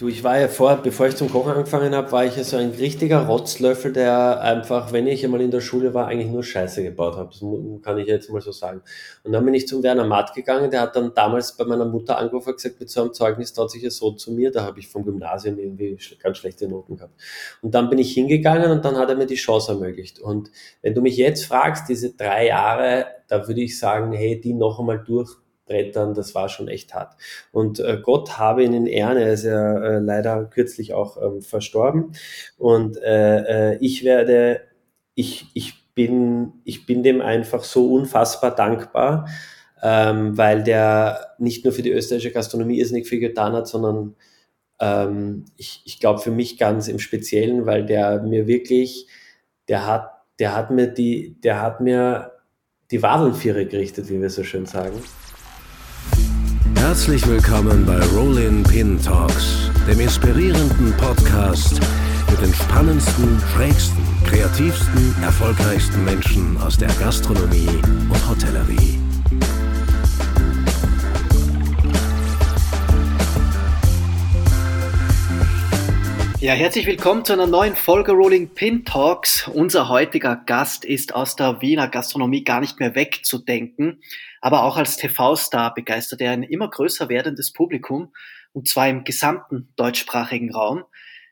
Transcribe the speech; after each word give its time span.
Du, 0.00 0.08
ich 0.08 0.24
war 0.24 0.40
ja 0.40 0.48
vor, 0.48 0.76
bevor 0.76 1.08
ich 1.08 1.16
zum 1.16 1.30
Kochen 1.30 1.52
angefangen 1.52 1.94
habe, 1.94 2.10
war 2.10 2.24
ich 2.24 2.34
ja 2.34 2.42
so 2.42 2.56
ein 2.56 2.70
richtiger 2.70 3.26
Rotzlöffel, 3.26 3.92
der 3.92 4.40
einfach, 4.40 4.94
wenn 4.94 5.06
ich 5.06 5.22
einmal 5.22 5.42
in 5.42 5.50
der 5.50 5.60
Schule 5.60 5.92
war, 5.92 6.06
eigentlich 6.06 6.30
nur 6.30 6.42
Scheiße 6.42 6.82
gebaut 6.82 7.16
habe. 7.16 7.28
Das 7.28 7.42
kann 7.82 7.98
ich 7.98 8.06
jetzt 8.06 8.30
mal 8.30 8.40
so 8.40 8.50
sagen. 8.50 8.80
Und 9.24 9.32
dann 9.32 9.44
bin 9.44 9.52
ich 9.52 9.68
zum 9.68 9.82
Werner 9.82 10.06
Matt 10.06 10.32
gegangen, 10.32 10.70
der 10.70 10.80
hat 10.80 10.96
dann 10.96 11.12
damals 11.12 11.54
bei 11.54 11.66
meiner 11.66 11.84
Mutter 11.84 12.16
angerufen 12.16 12.48
und 12.48 12.56
gesagt, 12.56 12.80
mit 12.80 12.88
so 12.88 13.02
einem 13.02 13.12
Zeugnis 13.12 13.52
traut 13.52 13.70
sich 13.70 13.82
ja 13.82 13.90
so 13.90 14.12
zu 14.12 14.32
mir, 14.32 14.50
da 14.50 14.64
habe 14.64 14.80
ich 14.80 14.88
vom 14.88 15.04
Gymnasium 15.04 15.58
irgendwie 15.58 15.98
ganz 16.18 16.38
schlechte 16.38 16.66
Noten 16.66 16.96
gehabt. 16.96 17.20
Und 17.60 17.74
dann 17.74 17.90
bin 17.90 17.98
ich 17.98 18.14
hingegangen 18.14 18.70
und 18.70 18.82
dann 18.82 18.96
hat 18.96 19.10
er 19.10 19.16
mir 19.16 19.26
die 19.26 19.34
Chance 19.34 19.72
ermöglicht. 19.72 20.18
Und 20.18 20.50
wenn 20.80 20.94
du 20.94 21.02
mich 21.02 21.18
jetzt 21.18 21.44
fragst, 21.44 21.90
diese 21.90 22.14
drei 22.14 22.46
Jahre, 22.46 23.04
da 23.28 23.46
würde 23.46 23.60
ich 23.60 23.78
sagen, 23.78 24.12
hey, 24.12 24.40
die 24.40 24.54
noch 24.54 24.80
einmal 24.80 25.04
durch 25.04 25.36
Brettern, 25.70 26.14
das 26.14 26.34
war 26.34 26.48
schon 26.48 26.68
echt 26.68 26.92
hart. 26.94 27.14
Und 27.52 27.78
äh, 27.78 27.98
Gott 28.02 28.38
habe 28.38 28.64
ihn 28.64 28.74
in 28.74 28.86
Ehren, 28.86 29.16
er 29.16 29.32
ist 29.32 29.44
ja 29.44 29.78
äh, 29.78 29.98
leider 30.00 30.44
kürzlich 30.46 30.92
auch 30.92 31.16
ähm, 31.22 31.40
verstorben. 31.40 32.12
Und 32.58 32.96
äh, 32.98 33.74
äh, 33.74 33.78
ich 33.80 34.04
werde, 34.04 34.62
ich, 35.14 35.46
ich, 35.54 35.80
bin, 35.94 36.54
ich 36.64 36.86
bin 36.86 37.02
dem 37.02 37.20
einfach 37.20 37.62
so 37.62 37.92
unfassbar 37.92 38.54
dankbar, 38.54 39.28
ähm, 39.82 40.36
weil 40.36 40.62
der 40.62 41.34
nicht 41.38 41.64
nur 41.64 41.72
für 41.72 41.82
die 41.82 41.92
österreichische 41.92 42.32
Gastronomie 42.32 42.78
irrsinnig 42.78 43.08
viel 43.08 43.20
getan 43.20 43.52
hat, 43.52 43.68
sondern 43.68 44.16
ähm, 44.80 45.44
ich, 45.56 45.82
ich 45.84 46.00
glaube 46.00 46.20
für 46.20 46.30
mich 46.30 46.58
ganz 46.58 46.88
im 46.88 46.98
Speziellen, 46.98 47.66
weil 47.66 47.84
der 47.86 48.22
mir 48.22 48.46
wirklich, 48.46 49.06
der 49.68 49.86
hat, 49.86 50.10
der 50.38 50.56
hat 50.56 50.70
mir 50.70 50.86
die, 50.88 51.38
der 51.40 51.60
hat 51.60 51.80
mir 51.80 52.32
die 52.90 53.02
Wadelnviere 53.02 53.66
gerichtet, 53.66 54.08
wie 54.08 54.20
wir 54.20 54.30
so 54.30 54.42
schön 54.42 54.66
sagen. 54.66 55.00
Herzlich 56.90 57.24
willkommen 57.28 57.86
bei 57.86 58.04
Rollin 58.06 58.64
Pin 58.64 59.00
Talks, 59.00 59.70
dem 59.88 60.00
inspirierenden 60.00 60.92
Podcast 60.96 61.80
mit 62.28 62.40
den 62.42 62.52
spannendsten, 62.52 63.40
schrägsten, 63.54 64.02
kreativsten, 64.26 65.14
erfolgreichsten 65.22 66.04
Menschen 66.04 66.60
aus 66.60 66.76
der 66.76 66.88
Gastronomie 66.94 67.68
und 68.08 68.28
Hotellerie. 68.28 68.98
Ja, 76.40 76.54
herzlich 76.54 76.86
willkommen 76.86 77.22
zu 77.22 77.34
einer 77.34 77.46
neuen 77.46 77.76
Folge 77.76 78.12
Rolling 78.12 78.54
Pin 78.54 78.86
Talks. 78.86 79.46
Unser 79.46 79.90
heutiger 79.90 80.36
Gast 80.36 80.86
ist 80.86 81.14
aus 81.14 81.36
der 81.36 81.60
Wiener 81.60 81.86
Gastronomie 81.86 82.44
gar 82.44 82.60
nicht 82.60 82.80
mehr 82.80 82.94
wegzudenken, 82.94 84.00
aber 84.40 84.64
auch 84.64 84.78
als 84.78 84.96
TV-Star 84.96 85.74
begeistert 85.74 86.22
er 86.22 86.32
ein 86.32 86.42
immer 86.42 86.70
größer 86.70 87.10
werdendes 87.10 87.52
Publikum 87.52 88.14
und 88.54 88.68
zwar 88.68 88.88
im 88.88 89.04
gesamten 89.04 89.74
deutschsprachigen 89.76 90.50
Raum. 90.50 90.84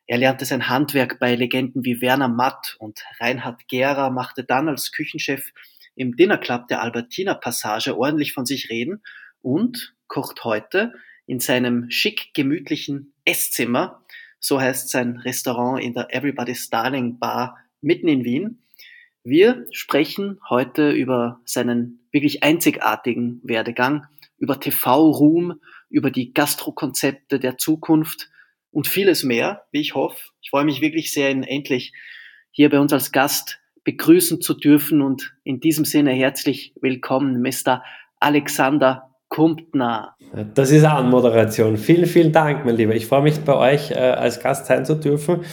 Er 0.07 0.19
lernte 0.19 0.45
sein 0.45 0.69
Handwerk 0.69 1.19
bei 1.19 1.35
Legenden 1.37 1.87
wie 1.87 2.03
Werner 2.03 2.29
Matt 2.29 2.77
und 2.79 3.03
Reinhard 3.19 3.67
Gera, 3.67 4.11
machte 4.11 4.45
dann 4.45 4.69
als 4.69 4.93
Küchenchef 4.93 5.55
im 5.95 6.17
Dinner 6.17 6.37
Club 6.37 6.69
der 6.69 6.83
Albertina 6.83 7.33
Passage 7.33 7.97
ordentlich 7.97 8.35
von 8.35 8.45
sich 8.45 8.69
reden 8.69 9.03
und 9.41 9.95
kocht 10.07 10.45
heute 10.45 10.93
in 11.25 11.41
seinem 11.41 11.91
schick 11.91 12.35
gemütlichen 12.35 13.15
Esszimmer 13.25 14.05
so 14.41 14.61
heißt 14.61 14.89
sein 14.89 15.17
Restaurant 15.19 15.83
in 15.83 15.95
der 15.95 16.15
Everybody's 16.15 16.71
Darling 16.71 17.19
Bar 17.19 17.59
mitten 17.81 18.09
in 18.09 18.25
Wien. 18.25 18.63
Wir 19.25 19.67
sprechen 19.73 20.41
heute 20.49 20.91
über 20.91 21.41
seinen 21.45 22.07
wirklich 22.13 22.43
einzigartigen 22.43 23.41
Werdegang, 23.43 24.07
über 24.39 24.59
TV-Ruhm, 24.59 25.61
über 25.91 26.11
die 26.11 26.33
Gastrokonzepte 26.33 27.39
der 27.39 27.59
Zukunft 27.59 28.31
und 28.71 28.87
vieles 28.87 29.25
mehr, 29.25 29.65
wie 29.73 29.81
ich 29.81 29.95
hoffe. 29.95 30.31
Ich 30.41 30.51
freue 30.51 30.65
mich 30.65 30.81
wirklich 30.81 31.13
sehr, 31.13 31.31
ihn 31.31 31.43
endlich 31.43 31.93
hier 32.51 32.71
bei 32.71 32.79
uns 32.79 32.93
als 32.93 33.13
Gast 33.13 33.61
begrüßen 33.85 34.41
zu 34.41 34.55
dürfen 34.55 35.03
und 35.03 35.35
in 35.45 35.61
diesem 35.61 35.85
Sinne 35.85 36.13
herzlich 36.13 36.75
willkommen, 36.81 37.41
Mr. 37.41 37.83
Alexander 38.21 39.08
kommt 39.29 39.75
nah. 39.75 40.17
Das 40.55 40.71
ist 40.71 40.85
Anmoderation. 40.85 41.77
Vielen, 41.77 42.07
vielen 42.07 42.33
Dank, 42.33 42.65
mein 42.65 42.77
Lieber. 42.77 42.95
Ich 42.95 43.07
freue 43.07 43.23
mich, 43.23 43.41
bei 43.41 43.55
euch 43.55 43.91
äh, 43.91 43.95
als 43.95 44.41
Gast 44.41 44.67
sein 44.67 44.85
zu 44.85 44.95
dürfen 44.95 45.45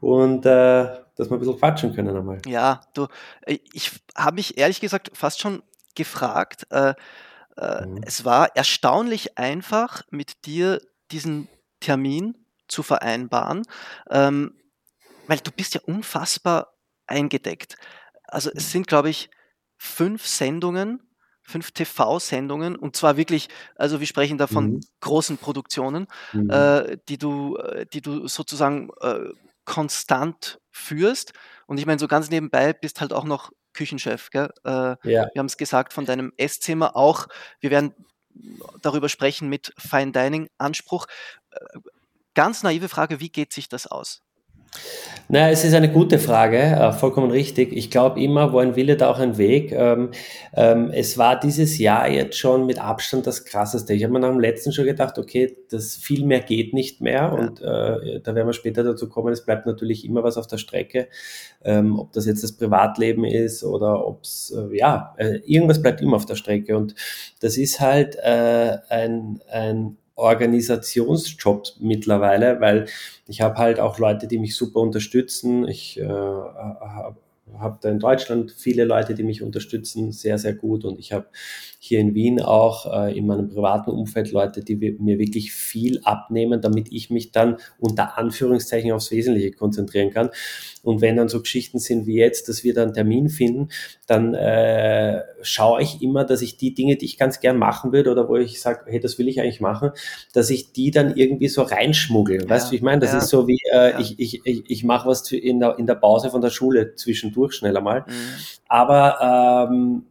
und 0.00 0.46
äh, 0.46 1.00
dass 1.16 1.30
wir 1.30 1.36
ein 1.36 1.38
bisschen 1.38 1.58
quatschen 1.58 1.94
können 1.94 2.16
einmal. 2.16 2.40
Ja, 2.46 2.80
du, 2.94 3.06
äh, 3.42 3.58
ich 3.72 3.92
habe 4.16 4.36
mich 4.36 4.58
ehrlich 4.58 4.80
gesagt 4.80 5.10
fast 5.14 5.40
schon 5.40 5.62
gefragt. 5.94 6.66
Äh, 6.70 6.94
äh, 7.56 7.86
mhm. 7.86 8.00
Es 8.04 8.24
war 8.24 8.56
erstaunlich 8.56 9.38
einfach, 9.38 10.02
mit 10.10 10.46
dir 10.46 10.80
diesen 11.10 11.48
Termin 11.80 12.36
zu 12.68 12.82
vereinbaren, 12.82 13.62
ähm, 14.10 14.54
weil 15.26 15.38
du 15.38 15.50
bist 15.50 15.74
ja 15.74 15.80
unfassbar 15.84 16.74
eingedeckt. 17.06 17.76
Also 18.24 18.50
es 18.54 18.70
sind, 18.70 18.86
glaube 18.86 19.10
ich, 19.10 19.30
fünf 19.76 20.26
Sendungen 20.26 21.02
fünf 21.50 21.72
TV-Sendungen 21.72 22.76
und 22.76 22.96
zwar 22.96 23.16
wirklich, 23.16 23.48
also 23.76 24.00
wir 24.00 24.06
sprechen 24.06 24.38
da 24.38 24.46
von 24.46 24.74
mhm. 24.74 24.80
großen 25.00 25.36
Produktionen, 25.38 26.06
mhm. 26.32 26.50
äh, 26.50 26.96
die 27.08 27.18
du, 27.18 27.56
äh, 27.56 27.84
die 27.92 28.00
du 28.00 28.28
sozusagen 28.28 28.90
äh, 29.00 29.30
konstant 29.64 30.60
führst. 30.70 31.32
Und 31.66 31.78
ich 31.78 31.86
meine, 31.86 31.98
so 31.98 32.08
ganz 32.08 32.30
nebenbei 32.30 32.72
bist 32.72 33.00
halt 33.00 33.12
auch 33.12 33.24
noch 33.24 33.50
Küchenchef. 33.72 34.30
Gell? 34.30 34.50
Äh, 34.64 34.70
ja. 34.70 34.96
Wir 35.32 35.38
haben 35.38 35.46
es 35.46 35.56
gesagt 35.56 35.92
von 35.92 36.06
deinem 36.06 36.32
Esszimmer 36.36 36.96
auch. 36.96 37.28
Wir 37.60 37.70
werden 37.70 37.94
darüber 38.82 39.08
sprechen 39.08 39.48
mit 39.48 39.72
Fine 39.78 40.12
Dining 40.12 40.48
Anspruch. 40.58 41.06
Äh, 41.50 41.78
ganz 42.34 42.62
naive 42.62 42.88
Frage, 42.88 43.20
wie 43.20 43.30
geht 43.30 43.52
sich 43.52 43.68
das 43.68 43.86
aus? 43.86 44.22
Na, 45.32 45.48
es 45.48 45.64
ist 45.64 45.74
eine 45.74 45.92
gute 45.92 46.18
Frage, 46.18 46.58
äh, 46.58 46.92
vollkommen 46.92 47.30
richtig. 47.30 47.72
Ich 47.72 47.88
glaube 47.88 48.20
immer, 48.20 48.52
wo 48.52 48.58
ein 48.58 48.74
Wille, 48.74 48.96
da 48.96 49.08
auch 49.08 49.20
ein 49.20 49.38
Weg. 49.38 49.70
Ähm, 49.70 50.10
ähm, 50.54 50.90
es 50.92 51.18
war 51.18 51.38
dieses 51.38 51.78
Jahr 51.78 52.08
jetzt 52.08 52.36
schon 52.36 52.66
mit 52.66 52.80
Abstand 52.80 53.28
das 53.28 53.44
Krasseste. 53.44 53.94
Ich 53.94 54.02
habe 54.02 54.12
mir 54.12 54.18
nach 54.18 54.30
dem 54.30 54.40
letzten 54.40 54.72
schon 54.72 54.86
gedacht, 54.86 55.18
okay, 55.18 55.56
das 55.70 55.94
viel 55.94 56.26
mehr 56.26 56.40
geht 56.40 56.74
nicht 56.74 57.00
mehr 57.00 57.32
und 57.32 57.60
äh, 57.60 58.20
da 58.20 58.34
werden 58.34 58.48
wir 58.48 58.52
später 58.54 58.82
dazu 58.82 59.08
kommen. 59.08 59.32
Es 59.32 59.44
bleibt 59.44 59.66
natürlich 59.66 60.04
immer 60.04 60.24
was 60.24 60.36
auf 60.36 60.48
der 60.48 60.58
Strecke, 60.58 61.06
ähm, 61.64 62.00
ob 62.00 62.10
das 62.10 62.26
jetzt 62.26 62.42
das 62.42 62.50
Privatleben 62.50 63.24
ist 63.24 63.62
oder 63.62 64.04
ob 64.04 64.24
es, 64.24 64.52
äh, 64.56 64.76
ja, 64.76 65.14
äh, 65.16 65.36
irgendwas 65.46 65.80
bleibt 65.80 66.00
immer 66.00 66.16
auf 66.16 66.26
der 66.26 66.34
Strecke 66.34 66.76
und 66.76 66.96
das 67.38 67.56
ist 67.56 67.78
halt 67.80 68.16
äh, 68.16 68.78
ein, 68.88 69.40
ein 69.48 69.96
Organisationsjob 70.20 71.66
mittlerweile, 71.80 72.60
weil 72.60 72.86
ich 73.26 73.40
habe 73.40 73.56
halt 73.56 73.80
auch 73.80 73.98
Leute, 73.98 74.26
die 74.26 74.38
mich 74.38 74.56
super 74.56 74.80
unterstützen. 74.80 75.66
Ich 75.68 75.98
äh, 75.98 76.06
habe 76.06 77.16
habe 77.58 77.78
da 77.80 77.90
in 77.90 77.98
Deutschland 77.98 78.52
viele 78.52 78.84
Leute, 78.84 79.14
die 79.14 79.22
mich 79.22 79.42
unterstützen, 79.42 80.12
sehr, 80.12 80.38
sehr 80.38 80.54
gut. 80.54 80.84
Und 80.84 80.98
ich 80.98 81.12
habe 81.12 81.26
hier 81.82 81.98
in 81.98 82.14
Wien 82.14 82.42
auch 82.42 82.92
äh, 82.92 83.16
in 83.16 83.26
meinem 83.26 83.48
privaten 83.48 83.90
Umfeld 83.90 84.32
Leute, 84.32 84.62
die 84.62 84.76
mir 84.76 85.18
wirklich 85.18 85.50
viel 85.54 85.98
abnehmen, 86.04 86.60
damit 86.60 86.92
ich 86.92 87.08
mich 87.08 87.32
dann 87.32 87.56
unter 87.78 88.18
Anführungszeichen 88.18 88.92
aufs 88.92 89.10
Wesentliche 89.10 89.52
konzentrieren 89.52 90.10
kann. 90.10 90.28
Und 90.82 91.00
wenn 91.00 91.16
dann 91.16 91.30
so 91.30 91.40
Geschichten 91.40 91.78
sind 91.78 92.06
wie 92.06 92.16
jetzt, 92.16 92.50
dass 92.50 92.64
wir 92.64 92.74
dann 92.74 92.88
einen 92.88 92.92
Termin 92.92 93.28
finden, 93.30 93.70
dann 94.06 94.34
äh, 94.34 95.22
schaue 95.40 95.80
ich 95.80 96.02
immer, 96.02 96.24
dass 96.24 96.42
ich 96.42 96.58
die 96.58 96.74
Dinge, 96.74 96.96
die 96.96 97.06
ich 97.06 97.16
ganz 97.16 97.40
gern 97.40 97.56
machen 97.56 97.94
würde 97.94 98.10
oder 98.10 98.28
wo 98.28 98.36
ich 98.36 98.60
sage, 98.60 98.82
hey, 98.84 99.00
das 99.00 99.18
will 99.18 99.28
ich 99.28 99.40
eigentlich 99.40 99.62
machen, 99.62 99.92
dass 100.34 100.50
ich 100.50 100.72
die 100.72 100.90
dann 100.90 101.16
irgendwie 101.16 101.48
so 101.48 101.62
reinschmuggel. 101.62 102.42
Ja, 102.42 102.48
weißt 102.50 102.68
du, 102.68 102.72
wie 102.72 102.76
ich 102.76 102.82
meine? 102.82 103.00
Das 103.00 103.12
ja, 103.12 103.18
ist 103.18 103.28
so 103.28 103.48
wie, 103.48 103.58
äh, 103.72 103.92
ja. 103.92 104.00
ich, 104.00 104.18
ich, 104.18 104.42
ich, 104.44 104.64
ich 104.68 104.84
mache 104.84 105.08
was 105.08 105.32
in 105.32 105.60
der, 105.60 105.78
in 105.78 105.86
der 105.86 105.94
Pause 105.94 106.28
von 106.28 106.42
der 106.42 106.50
Schule 106.50 106.94
zwischendurch 106.94 107.54
schneller 107.54 107.80
mal. 107.80 108.00
Mhm. 108.00 108.12
Aber 108.68 109.68
ähm, 109.70 110.02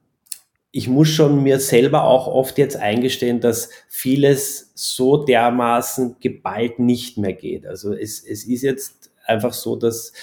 ich 0.72 0.88
muss 0.88 1.10
schon 1.10 1.42
mir 1.42 1.60
selber 1.60 2.04
auch 2.04 2.28
oft 2.28 2.58
jetzt 2.58 2.78
eingestehen, 2.78 3.40
dass 3.40 3.70
vieles 3.88 4.72
so 4.76 5.24
dermaßen 5.24 6.18
geballt 6.20 6.80
nicht 6.80 7.18
mehr 7.18 7.34
geht. 7.34 7.66
Also 7.66 7.94
es, 7.94 8.24
es 8.24 8.46
ist 8.46 8.62
jetzt 8.62 9.12
einfach 9.26 9.54
so, 9.54 9.76
dass 9.76 10.14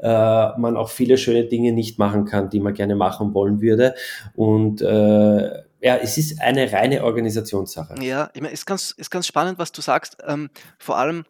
äh, 0.00 0.08
man 0.58 0.76
auch 0.76 0.90
viele 0.90 1.18
schöne 1.18 1.44
Dinge 1.44 1.72
nicht 1.72 1.98
machen 1.98 2.24
kann, 2.24 2.50
die 2.50 2.60
man 2.60 2.74
gerne 2.74 2.94
machen 2.94 3.34
wollen 3.34 3.60
würde. 3.60 3.94
Und 4.34 4.80
äh, 4.80 5.62
ja, 5.80 5.96
es 5.96 6.18
ist 6.18 6.40
eine 6.40 6.72
reine 6.72 7.02
Organisationssache. 7.02 7.94
Ja, 8.00 8.30
ich 8.34 8.40
meine, 8.40 8.52
ist 8.52 8.66
ganz, 8.66 8.92
ist 8.92 9.10
ganz 9.10 9.26
spannend, 9.26 9.58
was 9.58 9.72
du 9.72 9.80
sagst. 9.80 10.18
Ähm, 10.26 10.50
vor 10.78 10.98
allem, 10.98 11.24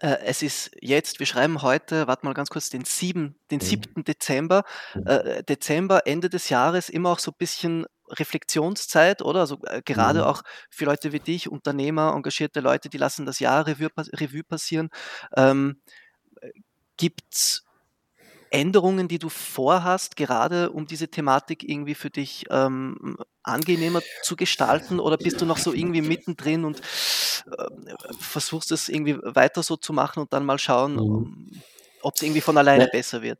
äh, 0.00 0.16
es 0.24 0.42
ist 0.42 0.70
jetzt, 0.80 1.18
wir 1.18 1.26
schreiben 1.26 1.62
heute, 1.62 2.06
warte 2.06 2.24
mal 2.24 2.34
ganz 2.34 2.50
kurz, 2.50 2.70
den, 2.70 2.84
7, 2.84 3.34
den 3.50 3.60
7. 3.60 3.92
Mhm. 3.94 4.04
Dezember. 4.04 4.64
Mhm. 4.94 5.06
Äh, 5.06 5.42
Dezember, 5.42 6.06
Ende 6.06 6.30
des 6.30 6.48
Jahres, 6.48 6.88
immer 6.88 7.10
auch 7.10 7.18
so 7.18 7.32
ein 7.32 7.38
bisschen 7.38 7.86
Reflexionszeit, 8.10 9.22
oder? 9.22 9.40
Also 9.40 9.58
äh, 9.64 9.82
gerade 9.84 10.20
mhm. 10.20 10.24
auch 10.26 10.42
für 10.70 10.84
Leute 10.84 11.12
wie 11.12 11.20
dich, 11.20 11.48
Unternehmer, 11.50 12.12
engagierte 12.14 12.60
Leute, 12.60 12.88
die 12.88 12.98
lassen 12.98 13.26
das 13.26 13.38
Jahr 13.38 13.66
Revue, 13.66 13.90
Revue 13.96 14.44
passieren. 14.44 14.90
Ähm, 15.36 15.80
Gibt 16.96 17.22
es 17.32 17.64
Änderungen, 18.50 19.08
die 19.08 19.18
du 19.18 19.28
vorhast, 19.28 20.16
gerade 20.16 20.70
um 20.70 20.86
diese 20.86 21.08
Thematik 21.08 21.68
irgendwie 21.68 21.94
für 21.94 22.10
dich 22.10 22.46
ähm, 22.50 23.18
angenehmer 23.42 24.00
zu 24.22 24.36
gestalten? 24.36 25.00
Oder 25.00 25.16
bist 25.16 25.40
du 25.40 25.46
noch 25.46 25.58
so 25.58 25.72
irgendwie 25.72 26.02
mittendrin 26.02 26.64
und 26.64 26.80
äh, 26.80 27.66
versuchst 28.18 28.72
es 28.72 28.88
irgendwie 28.88 29.18
weiter 29.22 29.62
so 29.62 29.76
zu 29.76 29.92
machen 29.92 30.20
und 30.20 30.32
dann 30.32 30.44
mal 30.44 30.58
schauen, 30.58 30.96
mhm. 30.96 31.62
ob 32.02 32.16
es 32.16 32.22
irgendwie 32.22 32.40
von 32.40 32.56
alleine 32.56 32.84
ja. 32.84 32.90
besser 32.90 33.22
wird? 33.22 33.38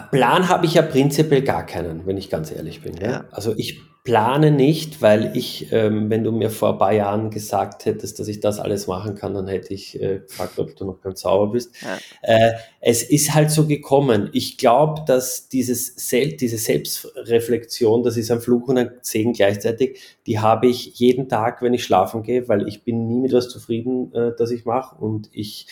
Plan 0.00 0.48
habe 0.48 0.66
ich 0.66 0.74
ja 0.74 0.82
prinzipiell 0.82 1.42
gar 1.42 1.66
keinen, 1.66 2.06
wenn 2.06 2.16
ich 2.16 2.30
ganz 2.30 2.50
ehrlich 2.50 2.82
bin. 2.82 2.96
Ja? 2.96 3.24
Also 3.30 3.54
ich 3.56 3.80
plane 4.08 4.50
nicht, 4.50 5.02
weil 5.02 5.36
ich, 5.36 5.70
ähm, 5.70 6.08
wenn 6.08 6.24
du 6.24 6.32
mir 6.32 6.48
vor 6.48 6.72
ein 6.72 6.78
paar 6.78 6.94
Jahren 6.94 7.28
gesagt 7.28 7.84
hättest, 7.84 8.18
dass 8.18 8.26
ich 8.26 8.40
das 8.40 8.58
alles 8.58 8.86
machen 8.86 9.16
kann, 9.16 9.34
dann 9.34 9.48
hätte 9.48 9.74
ich 9.74 10.00
äh, 10.00 10.20
gefragt, 10.20 10.58
ob 10.58 10.74
du 10.74 10.86
noch 10.86 11.02
ganz 11.02 11.20
sauber 11.20 11.52
bist. 11.52 11.74
Ja. 11.82 11.98
Äh, 12.22 12.54
es 12.80 13.02
ist 13.02 13.34
halt 13.34 13.50
so 13.50 13.66
gekommen. 13.66 14.30
Ich 14.32 14.56
glaube, 14.56 15.02
dass 15.06 15.50
dieses 15.50 15.94
Sel 15.96 16.38
diese 16.38 16.56
Selbstreflexion, 16.56 18.02
das 18.02 18.16
ist 18.16 18.30
ein 18.30 18.40
Fluch 18.40 18.68
und 18.68 18.78
ein 18.78 18.92
Segen 19.02 19.34
gleichzeitig, 19.34 20.00
die 20.26 20.38
habe 20.38 20.68
ich 20.68 20.98
jeden 20.98 21.28
Tag, 21.28 21.60
wenn 21.60 21.74
ich 21.74 21.84
schlafen 21.84 22.22
gehe, 22.22 22.48
weil 22.48 22.66
ich 22.66 22.84
bin 22.84 23.08
nie 23.08 23.20
mit 23.20 23.34
was 23.34 23.50
zufrieden, 23.50 24.14
äh, 24.14 24.30
das 24.38 24.50
ich 24.52 24.64
mache 24.64 24.96
und 24.96 25.28
ich 25.32 25.66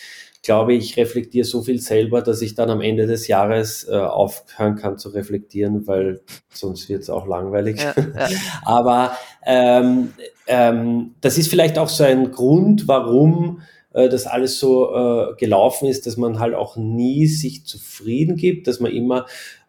glaube, 0.47 0.73
ich 0.73 0.95
reflektiere 0.95 1.45
so 1.45 1.61
viel 1.61 1.79
selber, 1.79 2.21
dass 2.21 2.41
ich 2.41 2.55
dann 2.55 2.69
am 2.69 2.79
Ende 2.79 3.05
des 3.05 3.27
Jahres 3.27 3.85
äh, 3.87 3.97
aufhören 3.97 4.75
kann 4.75 4.97
zu 4.97 5.09
reflektieren, 5.09 5.85
weil 5.87 6.21
sonst 6.49 6.87
wird 6.87 7.03
es 7.03 7.09
auch 7.09 7.27
langweilig. 7.27 7.81
Ja, 7.81 7.93
ja. 7.97 8.37
Aber 8.65 9.11
ähm, 9.45 10.13
ähm, 10.47 11.15
das 11.19 11.37
ist 11.37 11.49
vielleicht 11.49 11.77
auch 11.77 11.89
so 11.89 12.05
ein 12.05 12.31
Grund, 12.31 12.87
warum 12.87 13.59
äh, 13.91 14.07
das 14.07 14.25
alles 14.25 14.57
so 14.57 14.95
äh, 14.95 15.35
gelaufen 15.35 15.89
ist, 15.89 16.07
dass 16.07 16.15
man 16.15 16.39
halt 16.39 16.55
auch 16.55 16.77
nie 16.77 17.27
sich 17.27 17.65
zufrieden 17.65 18.37
gibt, 18.37 18.67
dass 18.67 18.79
man 18.79 18.93
immer 18.93 19.25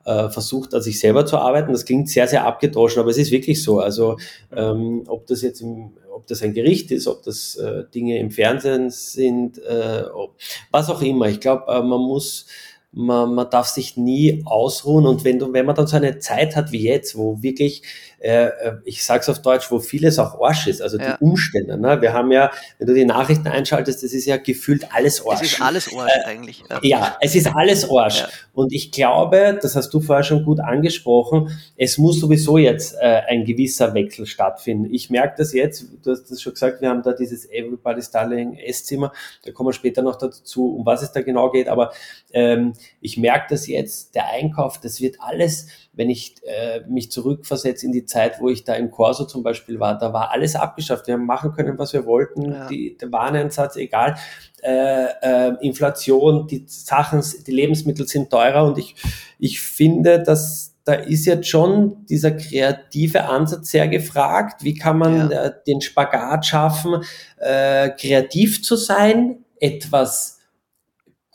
äh, 0.09 0.31
versucht, 0.31 0.75
an 0.75 0.83
sich 0.83 0.99
selber 0.99 1.27
zu 1.27 1.37
arbeiten. 1.37 1.73
Das 1.73 1.85
klingt 1.85 2.09
sehr, 2.09 2.27
sehr 2.27 2.47
abgedroschen, 2.47 3.01
aber 3.01 3.11
es 3.11 3.19
ist 3.19 3.31
wirklich 3.31 3.63
so. 3.63 3.81
Also 3.81 4.17
ähm, 4.57 5.05
ob 5.07 5.27
das 5.27 5.43
jetzt 5.43 5.61
im 5.61 5.93
ob 6.11 6.27
das 6.27 6.43
ein 6.43 6.53
Gericht 6.53 6.91
ist, 6.91 7.07
ob 7.07 7.23
das 7.23 7.55
äh, 7.55 7.85
Dinge 7.95 8.19
im 8.19 8.33
Fernsehen 8.33 8.91
sind, 8.91 9.59
äh, 9.59 10.03
ob, 10.13 10.35
was 10.73 10.91
auch 10.91 11.01
immer. 11.01 11.29
Ich 11.29 11.39
glaube, 11.39 11.71
äh, 11.73 11.81
man 11.81 12.01
muss 12.01 12.47
man, 12.93 13.35
man 13.35 13.51
darf 13.51 13.67
sich 13.67 13.97
nie 13.99 14.43
ausruhen 14.47 15.07
und 15.07 15.23
wenn 15.23 15.39
du, 15.39 15.53
wenn 15.53 15.67
man 15.67 15.77
dann 15.77 15.87
so 15.87 15.97
eine 15.97 16.19
Zeit 16.21 16.57
hat 16.57 16.73
wie 16.73 16.83
jetzt, 16.83 17.19
wo 17.19 17.43
wirklich, 17.43 17.83
äh, 18.19 18.47
äh 18.47 18.77
ich 18.85 19.05
sag's 19.05 19.29
auf 19.29 19.43
Deutsch, 19.43 19.71
wo 19.71 19.79
vieles 19.79 20.19
auch 20.19 20.41
Arsch 20.41 20.67
ist, 20.67 20.81
also 20.81 20.97
ja. 20.97 21.17
die 21.17 21.25
Umstände. 21.25 21.77
Ne? 21.77 22.01
Wir 22.01 22.15
haben 22.15 22.33
ja, 22.33 22.51
wenn 22.79 22.87
du 22.87 22.95
die 22.95 23.05
Nachrichten 23.05 23.47
einschaltest, 23.47 24.03
das 24.03 24.15
ist 24.15 24.25
ja 24.25 24.39
gefühlt 24.39 24.87
alles 24.95 25.25
Arsch. 25.25 25.43
Es 25.43 25.53
ist 25.53 25.61
alles 25.61 25.95
Arsch 25.95 26.13
äh, 26.13 26.25
eigentlich. 26.25 26.63
Ja. 26.71 26.79
ja. 26.83 27.17
es 27.21 27.35
ist 27.35 27.55
alles 27.55 27.89
Arsch. 27.91 28.21
Ja. 28.21 28.29
Und 28.55 28.73
ich 28.73 28.91
glaube, 28.91 29.59
das 29.61 29.77
hast 29.77 29.91
du 29.91 30.01
vorher 30.01 30.25
schon 30.25 30.45
gut 30.45 30.59
angesprochen, 30.59 31.51
es 31.77 31.99
muss 31.99 32.19
sowieso 32.19 32.57
jetzt 32.57 32.95
äh, 32.95 33.21
ein 33.29 33.45
gewisser 33.45 33.93
Wechsel 33.93 34.25
stattfinden. 34.25 34.93
Ich 34.93 35.11
merke 35.11 35.35
das 35.37 35.53
jetzt, 35.53 35.85
du 36.03 36.11
hast 36.11 36.31
das 36.31 36.41
schon 36.41 36.55
gesagt, 36.55 36.81
wir 36.81 36.89
haben 36.89 37.03
da 37.03 37.13
dieses 37.13 37.45
Everybody's 37.51 38.11
Darling 38.11 38.55
Esszimmer, 38.55 39.13
da 39.45 39.53
kommen 39.53 39.69
wir 39.69 39.75
später 39.75 40.01
noch 40.01 40.17
dazu, 40.17 40.75
um 40.75 40.87
was 40.87 41.03
es 41.03 41.13
da 41.13 41.21
genau 41.21 41.51
geht, 41.51 41.69
aber 41.69 41.93
ähm, 42.33 42.73
ich 43.01 43.17
merke 43.17 43.47
das 43.51 43.67
jetzt, 43.67 44.15
der 44.15 44.29
Einkauf, 44.29 44.81
das 44.81 45.01
wird 45.01 45.17
alles, 45.21 45.69
wenn 45.93 46.11
ich 46.11 46.37
äh, 46.45 46.81
mich 46.89 47.11
zurückversetze 47.11 47.87
in 47.87 47.93
die 47.93 48.07
Zeit, 48.07 48.41
wo 48.41 48.49
ich 48.49 48.65
da 48.65 48.75
im 48.75 48.91
Corso 48.91 49.25
zum 49.25 49.43
Beispiel 49.43 49.81
war, 49.81 49.99
da 49.99 50.13
war 50.13 50.31
alles 50.31 50.57
abgeschafft. 50.57 51.07
Wir 51.07 51.15
haben 51.15 51.27
machen 51.27 51.53
können, 51.53 51.79
was 51.79 51.93
wir 51.93 52.07
wollten, 52.07 52.53
ja. 52.53 52.67
die, 52.69 52.97
der 52.97 53.11
Wareneinsatz, 53.13 53.77
egal. 53.77 54.17
Äh, 54.63 55.07
äh, 55.23 55.57
Inflation, 55.61 56.47
die 56.47 56.65
Sachen, 56.67 57.23
die 57.47 57.53
Lebensmittel 57.53 58.07
sind 58.07 58.31
teurer 58.31 58.65
und 58.65 58.79
ich, 58.79 58.95
ich 59.39 59.61
finde, 59.61 60.23
dass 60.23 60.75
da 60.89 60.95
ist 60.95 61.27
jetzt 61.27 61.47
schon 61.47 62.07
dieser 62.07 62.31
kreative 62.31 63.25
Ansatz 63.25 63.73
sehr 63.73 63.89
gefragt. 63.89 64.65
Wie 64.65 64.73
kann 64.73 64.97
man 64.97 65.31
ja. 65.31 65.45
Äh, 65.45 65.53
den 65.67 65.83
Spagat 65.83 66.47
schaffen, 66.47 67.03
äh, 67.37 67.91
kreativ 67.91 68.63
zu 68.63 68.75
sein, 68.75 69.45
etwas 69.61 70.38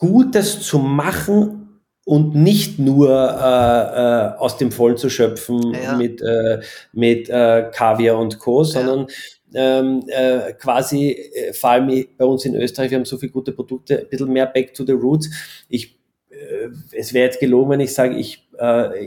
Gutes 0.03 0.59
zu 0.59 0.79
machen 0.79 1.79
und 2.03 2.35
nicht 2.35 2.77
nur 2.77 3.09
äh, 3.09 4.33
äh, 4.33 4.37
aus 4.37 4.57
dem 4.57 4.69
Vollen 4.69 4.97
zu 4.97 5.09
schöpfen 5.09 5.73
ja. 5.81 5.95
mit, 5.95 6.21
äh, 6.21 6.59
mit 6.91 7.29
äh, 7.29 7.69
Kaviar 7.73 8.19
und 8.19 8.37
Co., 8.37 8.65
sondern 8.65 9.07
ähm, 9.53 10.03
äh, 10.07 10.51
quasi, 10.55 11.11
äh, 11.11 11.53
vor 11.53 11.69
allem 11.69 12.05
bei 12.17 12.25
uns 12.25 12.43
in 12.43 12.53
Österreich, 12.53 12.91
wir 12.91 12.97
haben 12.97 13.05
so 13.05 13.17
viele 13.17 13.31
gute 13.31 13.53
Produkte, 13.53 13.99
ein 13.99 14.09
bisschen 14.09 14.33
mehr 14.33 14.47
back 14.47 14.73
to 14.73 14.83
the 14.85 14.91
roots. 14.91 15.29
Ich, 15.69 15.97
es 16.91 17.13
wäre 17.13 17.27
jetzt 17.27 17.39
gelogen, 17.39 17.71
wenn 17.71 17.79
ich 17.79 17.93
sage, 17.93 18.17
ich 18.17 18.49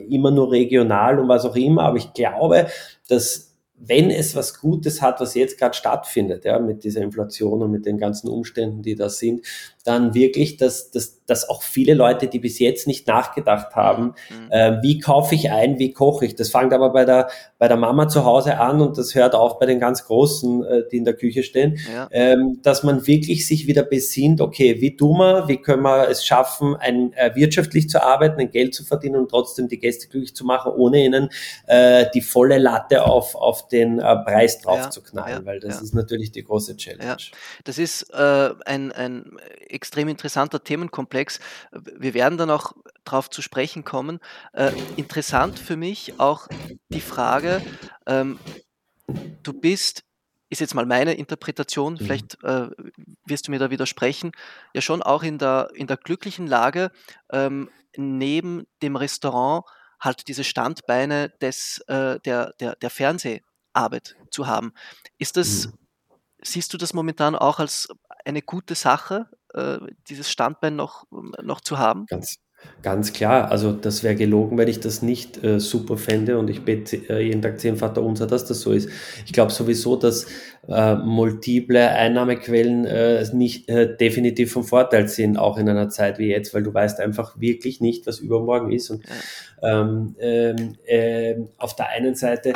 immer 0.08 0.30
nur 0.30 0.50
regional 0.50 1.18
und 1.18 1.28
was 1.28 1.44
auch 1.44 1.54
immer, 1.54 1.82
aber 1.82 1.98
ich 1.98 2.14
glaube, 2.14 2.66
dass 3.08 3.56
wenn 3.78 4.10
es 4.10 4.34
was 4.34 4.58
Gutes 4.58 5.02
hat, 5.02 5.20
was 5.20 5.34
jetzt 5.34 5.58
gerade 5.58 5.76
stattfindet, 5.76 6.44
ja, 6.44 6.58
mit 6.58 6.84
dieser 6.84 7.02
Inflation 7.02 7.62
und 7.62 7.70
mit 7.70 7.84
den 7.84 7.98
ganzen 7.98 8.28
Umständen, 8.28 8.82
die 8.82 8.94
da 8.94 9.08
sind, 9.08 9.42
dann 9.86 10.14
wirklich, 10.14 10.56
dass, 10.56 10.90
dass, 10.90 11.24
dass 11.26 11.48
auch 11.48 11.62
viele 11.62 11.94
Leute, 11.94 12.26
die 12.26 12.40
bis 12.40 12.58
jetzt 12.58 12.86
nicht 12.86 13.06
nachgedacht 13.06 13.74
haben, 13.76 14.14
mhm. 14.28 14.50
äh, 14.50 14.82
wie 14.82 14.98
kaufe 14.98 15.34
ich 15.34 15.50
ein, 15.50 15.78
wie 15.78 15.92
koche 15.92 16.26
ich. 16.26 16.34
Das 16.34 16.50
fängt 16.50 16.72
aber 16.72 16.90
bei 16.90 17.04
der, 17.04 17.28
bei 17.58 17.68
der 17.68 17.76
Mama 17.76 18.08
zu 18.08 18.24
Hause 18.24 18.58
an 18.58 18.80
und 18.80 18.98
das 18.98 19.14
hört 19.14 19.34
auf 19.34 19.58
bei 19.58 19.66
den 19.66 19.78
ganz 19.78 20.04
Großen, 20.04 20.64
äh, 20.64 20.82
die 20.90 20.96
in 20.96 21.04
der 21.04 21.14
Küche 21.14 21.42
stehen, 21.42 21.78
ja. 21.92 22.08
ähm, 22.10 22.58
dass 22.62 22.82
man 22.82 23.06
wirklich 23.06 23.46
sich 23.46 23.66
wieder 23.66 23.84
besinnt, 23.84 24.40
okay, 24.40 24.80
wie 24.80 24.96
tun 24.96 25.18
wir, 25.18 25.46
wie 25.46 25.58
können 25.58 25.82
wir 25.82 26.08
es 26.08 26.24
schaffen, 26.24 26.74
ein, 26.74 27.12
äh, 27.12 27.34
wirtschaftlich 27.34 27.88
zu 27.88 28.02
arbeiten, 28.02 28.40
ein 28.40 28.50
Geld 28.50 28.74
zu 28.74 28.84
verdienen 28.84 29.16
und 29.16 29.30
trotzdem 29.30 29.68
die 29.68 29.78
Gäste 29.78 30.08
glücklich 30.08 30.34
zu 30.34 30.44
machen, 30.44 30.72
ohne 30.72 31.04
ihnen 31.04 31.28
äh, 31.66 32.06
die 32.12 32.22
volle 32.22 32.58
Latte 32.58 33.04
auf, 33.04 33.34
auf 33.36 33.68
den 33.68 34.00
äh, 34.00 34.16
Preis 34.16 34.60
drauf 34.60 34.78
ja, 34.78 34.90
zu 34.90 35.02
knallen, 35.02 35.40
ja, 35.40 35.46
weil 35.46 35.60
das 35.60 35.80
ist 35.80 35.94
natürlich 35.94 36.32
die 36.32 36.42
große 36.42 36.76
Challenge. 36.76 37.16
Das 37.64 37.78
ist 37.78 38.10
äh, 38.12 38.50
ein, 38.64 38.92
ein 38.92 39.36
extrem 39.76 40.08
interessanter 40.08 40.62
Themenkomplex. 40.64 41.38
Wir 41.70 42.14
werden 42.14 42.38
dann 42.38 42.50
auch 42.50 42.72
darauf 43.04 43.30
zu 43.30 43.42
sprechen 43.42 43.84
kommen. 43.84 44.18
Äh, 44.52 44.72
interessant 44.96 45.58
für 45.58 45.76
mich 45.76 46.18
auch 46.18 46.48
die 46.88 47.00
Frage, 47.00 47.62
ähm, 48.06 48.38
du 49.42 49.52
bist, 49.52 50.02
ist 50.48 50.60
jetzt 50.60 50.74
mal 50.74 50.86
meine 50.86 51.14
Interpretation, 51.14 51.94
mhm. 51.94 51.98
vielleicht 51.98 52.42
äh, 52.42 52.68
wirst 53.24 53.46
du 53.46 53.50
mir 53.50 53.58
da 53.58 53.70
widersprechen, 53.70 54.32
ja 54.74 54.80
schon 54.80 55.02
auch 55.02 55.22
in 55.22 55.38
der, 55.38 55.70
in 55.74 55.86
der 55.86 55.96
glücklichen 55.96 56.46
Lage, 56.46 56.90
ähm, 57.30 57.70
neben 57.96 58.66
dem 58.82 58.96
Restaurant 58.96 59.64
halt 60.00 60.28
diese 60.28 60.44
Standbeine 60.44 61.30
des, 61.40 61.78
äh, 61.88 62.20
der, 62.20 62.52
der, 62.60 62.76
der 62.76 62.90
Fernseharbeit 62.90 64.16
zu 64.30 64.46
haben. 64.46 64.72
Ist 65.18 65.36
das, 65.36 65.66
mhm. 65.66 65.72
siehst 66.42 66.72
du 66.72 66.78
das 66.78 66.92
momentan 66.92 67.34
auch 67.34 67.58
als 67.58 67.88
eine 68.24 68.42
gute 68.42 68.74
Sache, 68.74 69.28
äh, 69.56 69.78
dieses 70.08 70.30
Standbein 70.30 70.76
noch, 70.76 71.04
noch 71.42 71.60
zu 71.60 71.78
haben? 71.78 72.06
Ganz, 72.06 72.36
ganz 72.82 73.12
klar. 73.12 73.50
Also 73.50 73.72
das 73.72 74.02
wäre 74.02 74.14
gelogen, 74.14 74.58
wenn 74.58 74.68
ich 74.68 74.80
das 74.80 75.02
nicht 75.02 75.42
äh, 75.42 75.60
super 75.60 75.96
fände 75.96 76.38
und 76.38 76.48
ich 76.48 76.64
bete 76.64 76.96
äh, 77.08 77.20
jeden 77.20 77.42
Tag 77.42 77.58
zehn 77.60 77.76
Vater 77.76 78.02
unser, 78.02 78.26
dass 78.26 78.44
das 78.44 78.60
so 78.60 78.72
ist. 78.72 78.88
Ich 79.24 79.32
glaube 79.32 79.52
sowieso, 79.52 79.96
dass 79.96 80.26
äh, 80.68 80.94
multiple 80.94 81.90
Einnahmequellen 81.90 82.84
äh, 82.84 83.24
nicht 83.32 83.68
äh, 83.68 83.96
definitiv 83.96 84.52
vom 84.52 84.64
Vorteil 84.64 85.08
sind, 85.08 85.38
auch 85.38 85.58
in 85.58 85.68
einer 85.68 85.88
Zeit 85.88 86.18
wie 86.18 86.28
jetzt, 86.28 86.54
weil 86.54 86.62
du 86.62 86.72
weißt 86.72 87.00
einfach 87.00 87.40
wirklich 87.40 87.80
nicht, 87.80 88.06
was 88.06 88.18
übermorgen 88.20 88.72
ist. 88.72 88.90
Und 88.90 89.04
ähm, 89.62 90.14
ähm, 90.18 90.74
äh, 90.84 91.36
auf 91.58 91.74
der 91.76 91.88
einen 91.88 92.14
Seite 92.14 92.52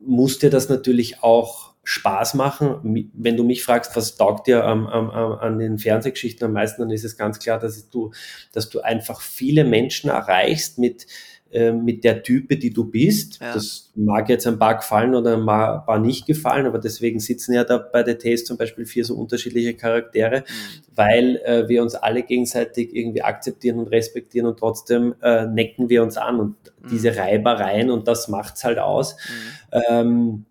muss 0.00 0.38
dir 0.38 0.50
das 0.50 0.68
natürlich 0.68 1.22
auch 1.22 1.69
Spaß 1.90 2.34
machen. 2.34 3.08
Wenn 3.14 3.36
du 3.36 3.42
mich 3.42 3.64
fragst, 3.64 3.96
was 3.96 4.16
taugt 4.16 4.46
dir 4.46 4.62
ähm, 4.62 4.88
ähm, 4.94 5.10
an 5.10 5.58
den 5.58 5.76
Fernsehgeschichten 5.76 6.46
am 6.46 6.52
meisten, 6.52 6.80
dann 6.82 6.92
ist 6.92 7.04
es 7.04 7.16
ganz 7.16 7.40
klar, 7.40 7.58
dass 7.58 7.90
du, 7.90 8.12
dass 8.52 8.70
du 8.70 8.78
einfach 8.78 9.20
viele 9.20 9.64
Menschen 9.64 10.08
erreichst 10.08 10.78
mit, 10.78 11.08
äh, 11.50 11.72
mit 11.72 12.04
der 12.04 12.22
Type, 12.22 12.58
die 12.58 12.70
du 12.70 12.84
bist. 12.84 13.40
Ja. 13.40 13.54
Das 13.54 13.90
mag 13.96 14.28
jetzt 14.28 14.46
ein 14.46 14.60
paar 14.60 14.76
gefallen 14.76 15.16
oder 15.16 15.36
ein 15.36 15.44
paar 15.44 15.98
nicht 15.98 16.26
gefallen, 16.26 16.66
aber 16.66 16.78
deswegen 16.78 17.18
sitzen 17.18 17.54
ja 17.54 17.64
da 17.64 17.78
bei 17.78 18.04
der 18.04 18.20
Taste 18.20 18.44
zum 18.44 18.56
Beispiel 18.56 18.86
vier 18.86 19.04
so 19.04 19.16
unterschiedliche 19.16 19.74
Charaktere, 19.74 20.42
mhm. 20.42 20.82
weil 20.94 21.36
äh, 21.38 21.68
wir 21.68 21.82
uns 21.82 21.96
alle 21.96 22.22
gegenseitig 22.22 22.94
irgendwie 22.94 23.22
akzeptieren 23.22 23.80
und 23.80 23.88
respektieren 23.88 24.46
und 24.46 24.60
trotzdem 24.60 25.16
äh, 25.22 25.46
necken 25.46 25.88
wir 25.88 26.04
uns 26.04 26.16
an 26.16 26.38
und 26.38 26.56
mhm. 26.82 26.88
diese 26.88 27.16
Reibereien 27.16 27.90
und 27.90 28.06
das 28.06 28.28
macht's 28.28 28.62
halt 28.62 28.78
aus. 28.78 29.16
Mhm. 29.16 29.82
Ähm, 29.88 30.46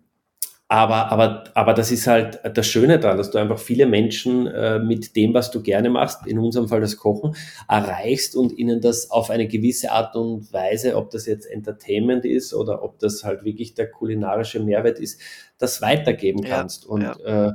aber, 0.72 1.10
aber, 1.10 1.44
aber 1.54 1.74
das 1.74 1.90
ist 1.90 2.06
halt 2.06 2.38
das 2.54 2.64
Schöne 2.64 3.00
daran, 3.00 3.18
dass 3.18 3.32
du 3.32 3.38
einfach 3.38 3.58
viele 3.58 3.86
Menschen 3.86 4.46
äh, 4.46 4.78
mit 4.78 5.16
dem, 5.16 5.34
was 5.34 5.50
du 5.50 5.62
gerne 5.62 5.90
machst, 5.90 6.28
in 6.28 6.38
unserem 6.38 6.68
Fall 6.68 6.80
das 6.80 6.96
Kochen, 6.96 7.34
erreichst 7.68 8.36
und 8.36 8.56
ihnen 8.56 8.80
das 8.80 9.10
auf 9.10 9.30
eine 9.30 9.48
gewisse 9.48 9.90
Art 9.90 10.14
und 10.14 10.52
Weise, 10.52 10.94
ob 10.94 11.10
das 11.10 11.26
jetzt 11.26 11.46
Entertainment 11.46 12.24
ist 12.24 12.54
oder 12.54 12.84
ob 12.84 13.00
das 13.00 13.24
halt 13.24 13.44
wirklich 13.44 13.74
der 13.74 13.90
kulinarische 13.90 14.60
Mehrwert 14.60 15.00
ist, 15.00 15.20
das 15.58 15.82
weitergeben 15.82 16.44
kannst. 16.44 16.84
Ja, 16.84 16.90
und 16.90 17.02
ja. 17.02 17.48
Äh, 17.48 17.52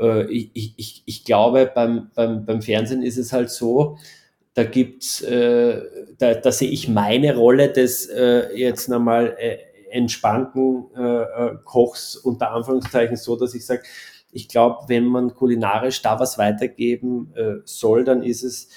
äh, 0.00 0.24
ich, 0.28 0.72
ich, 0.76 1.02
ich 1.06 1.24
glaube, 1.24 1.70
beim, 1.72 2.10
beim, 2.16 2.44
beim 2.44 2.60
Fernsehen 2.60 3.04
ist 3.04 3.18
es 3.18 3.32
halt 3.32 3.50
so, 3.50 3.98
da 4.54 4.64
gibt's, 4.64 5.22
äh, 5.22 5.80
da, 6.18 6.34
da 6.34 6.50
sehe 6.50 6.70
ich 6.70 6.88
meine 6.88 7.36
Rolle 7.36 7.68
des 7.68 8.06
äh, 8.06 8.52
jetzt 8.56 8.88
nochmal 8.88 9.36
äh, 9.38 9.58
entspannten 9.90 10.86
äh, 10.96 11.22
äh, 11.22 11.56
Kochs 11.64 12.16
unter 12.16 12.50
Anführungszeichen 12.52 13.16
so, 13.16 13.36
dass 13.36 13.54
ich 13.54 13.66
sage, 13.66 13.82
ich 14.30 14.48
glaube, 14.48 14.88
wenn 14.88 15.04
man 15.06 15.34
kulinarisch 15.34 16.02
da 16.02 16.20
was 16.20 16.38
weitergeben 16.38 17.32
äh, 17.34 17.56
soll, 17.64 18.04
dann 18.04 18.22
ist 18.22 18.42
es, 18.42 18.68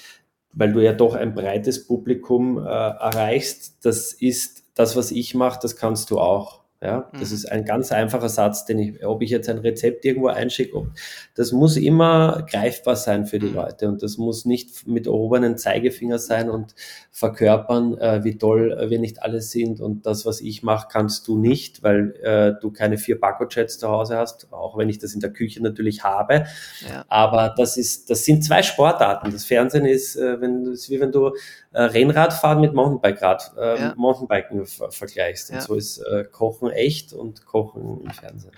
weil 0.52 0.72
du 0.72 0.80
ja 0.80 0.92
doch 0.92 1.14
ein 1.14 1.34
breites 1.34 1.86
Publikum 1.86 2.58
äh, 2.58 2.62
erreichst, 2.62 3.84
das 3.84 4.12
ist 4.12 4.64
das, 4.74 4.96
was 4.96 5.10
ich 5.10 5.34
mache, 5.34 5.60
das 5.60 5.76
kannst 5.76 6.10
du 6.10 6.18
auch. 6.18 6.61
Ja, 6.82 7.08
das 7.12 7.30
mhm. 7.30 7.36
ist 7.36 7.52
ein 7.52 7.64
ganz 7.64 7.92
einfacher 7.92 8.28
Satz, 8.28 8.64
den 8.64 8.80
ich, 8.80 9.06
ob 9.06 9.22
ich 9.22 9.30
jetzt 9.30 9.48
ein 9.48 9.58
Rezept 9.58 10.04
irgendwo 10.04 10.26
einschicke, 10.26 10.90
das 11.36 11.52
muss 11.52 11.76
immer 11.76 12.44
greifbar 12.50 12.96
sein 12.96 13.24
für 13.24 13.38
die 13.38 13.46
mhm. 13.46 13.54
Leute 13.54 13.88
und 13.88 14.02
das 14.02 14.18
muss 14.18 14.44
nicht 14.46 14.84
mit 14.88 15.06
erhobenen 15.06 15.56
Zeigefinger 15.56 16.18
sein 16.18 16.50
und 16.50 16.74
verkörpern, 17.12 17.96
äh, 17.98 18.24
wie 18.24 18.36
toll 18.36 18.76
wir 18.88 18.98
nicht 18.98 19.22
alle 19.22 19.42
sind 19.42 19.80
und 19.80 20.06
das, 20.06 20.26
was 20.26 20.40
ich 20.40 20.64
mache, 20.64 20.88
kannst 20.90 21.28
du 21.28 21.38
nicht, 21.38 21.84
weil 21.84 22.16
äh, 22.20 22.60
du 22.60 22.72
keine 22.72 22.98
vier 22.98 23.20
Barcode-Chats 23.20 23.78
zu 23.78 23.88
Hause 23.88 24.16
hast, 24.16 24.52
auch 24.52 24.76
wenn 24.76 24.88
ich 24.88 24.98
das 24.98 25.14
in 25.14 25.20
der 25.20 25.32
Küche 25.32 25.62
natürlich 25.62 26.02
habe. 26.02 26.46
Ja. 26.90 27.04
Aber 27.06 27.54
das 27.56 27.76
ist, 27.76 28.10
das 28.10 28.24
sind 28.24 28.42
zwei 28.42 28.64
Sportarten. 28.64 29.30
Das 29.30 29.44
Fernsehen 29.44 29.86
ist, 29.86 30.16
äh, 30.16 30.40
wenn, 30.40 30.66
ist 30.66 30.90
wie 30.90 30.98
wenn 30.98 31.12
du 31.12 31.30
äh, 31.72 31.82
Rennradfahren 31.82 32.60
mit 32.60 32.74
Mountainbike-Rad, 32.74 33.52
äh, 33.56 33.80
ja. 33.80 33.94
Mountainbiken 33.96 34.66
vergleichst. 34.66 35.50
Und 35.50 35.56
ja. 35.56 35.62
so 35.62 35.74
ist 35.74 35.98
äh, 35.98 36.24
Kochen 36.24 36.70
echt 36.70 37.12
und 37.12 37.46
Kochen 37.46 38.02
im 38.02 38.10
Fernsehen. 38.10 38.52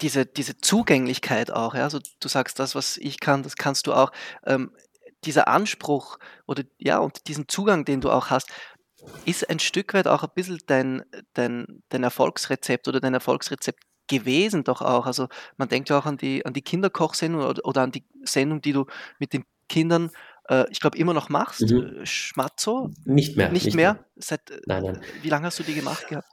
Diese, 0.00 0.26
diese 0.26 0.56
Zugänglichkeit 0.58 1.50
auch, 1.50 1.74
ja, 1.74 1.82
also 1.82 1.98
du 2.20 2.28
sagst, 2.28 2.58
das, 2.58 2.74
was 2.74 2.96
ich 2.98 3.20
kann, 3.20 3.42
das 3.42 3.56
kannst 3.56 3.86
du 3.86 3.94
auch. 3.94 4.12
Ähm, 4.46 4.70
dieser 5.24 5.48
Anspruch 5.48 6.18
oder 6.46 6.62
ja, 6.78 6.98
und 6.98 7.26
diesen 7.26 7.48
Zugang, 7.48 7.84
den 7.84 8.00
du 8.00 8.10
auch 8.10 8.30
hast, 8.30 8.50
ist 9.24 9.48
ein 9.48 9.58
Stück 9.58 9.94
weit 9.94 10.06
auch 10.06 10.22
ein 10.22 10.30
bisschen 10.34 10.58
dein, 10.66 11.02
dein, 11.34 11.82
dein 11.88 12.04
Erfolgsrezept 12.04 12.86
oder 12.88 13.00
dein 13.00 13.14
Erfolgsrezept 13.14 13.82
gewesen 14.08 14.64
doch 14.64 14.82
auch. 14.82 15.06
Also 15.06 15.28
man 15.56 15.68
denkt 15.68 15.90
ja 15.90 15.98
auch 15.98 16.06
an 16.06 16.16
die, 16.16 16.44
an 16.44 16.52
die 16.52 16.62
Kinderkochsendung 16.62 17.42
oder, 17.42 17.64
oder 17.64 17.82
an 17.82 17.92
die 17.92 18.04
Sendung, 18.24 18.60
die 18.60 18.72
du 18.72 18.86
mit 19.18 19.32
den 19.32 19.44
Kindern 19.68 20.10
äh, 20.48 20.64
ich 20.70 20.80
glaube, 20.80 20.98
immer 20.98 21.14
noch 21.14 21.28
machst. 21.28 21.70
Mhm. 21.70 22.00
Äh, 22.02 22.06
Schmatzo? 22.06 22.90
Nicht 23.04 23.36
mehr. 23.36 23.50
Nicht, 23.50 23.66
nicht 23.66 23.76
mehr? 23.76 23.94
mehr? 23.94 24.04
Seit, 24.16 24.50
äh, 24.50 24.60
nein, 24.66 24.82
nein. 24.82 25.00
Wie 25.22 25.28
lange 25.28 25.46
hast 25.46 25.58
du 25.58 25.62
die 25.62 25.74
gemacht 25.74 26.08
gehabt? 26.08 26.26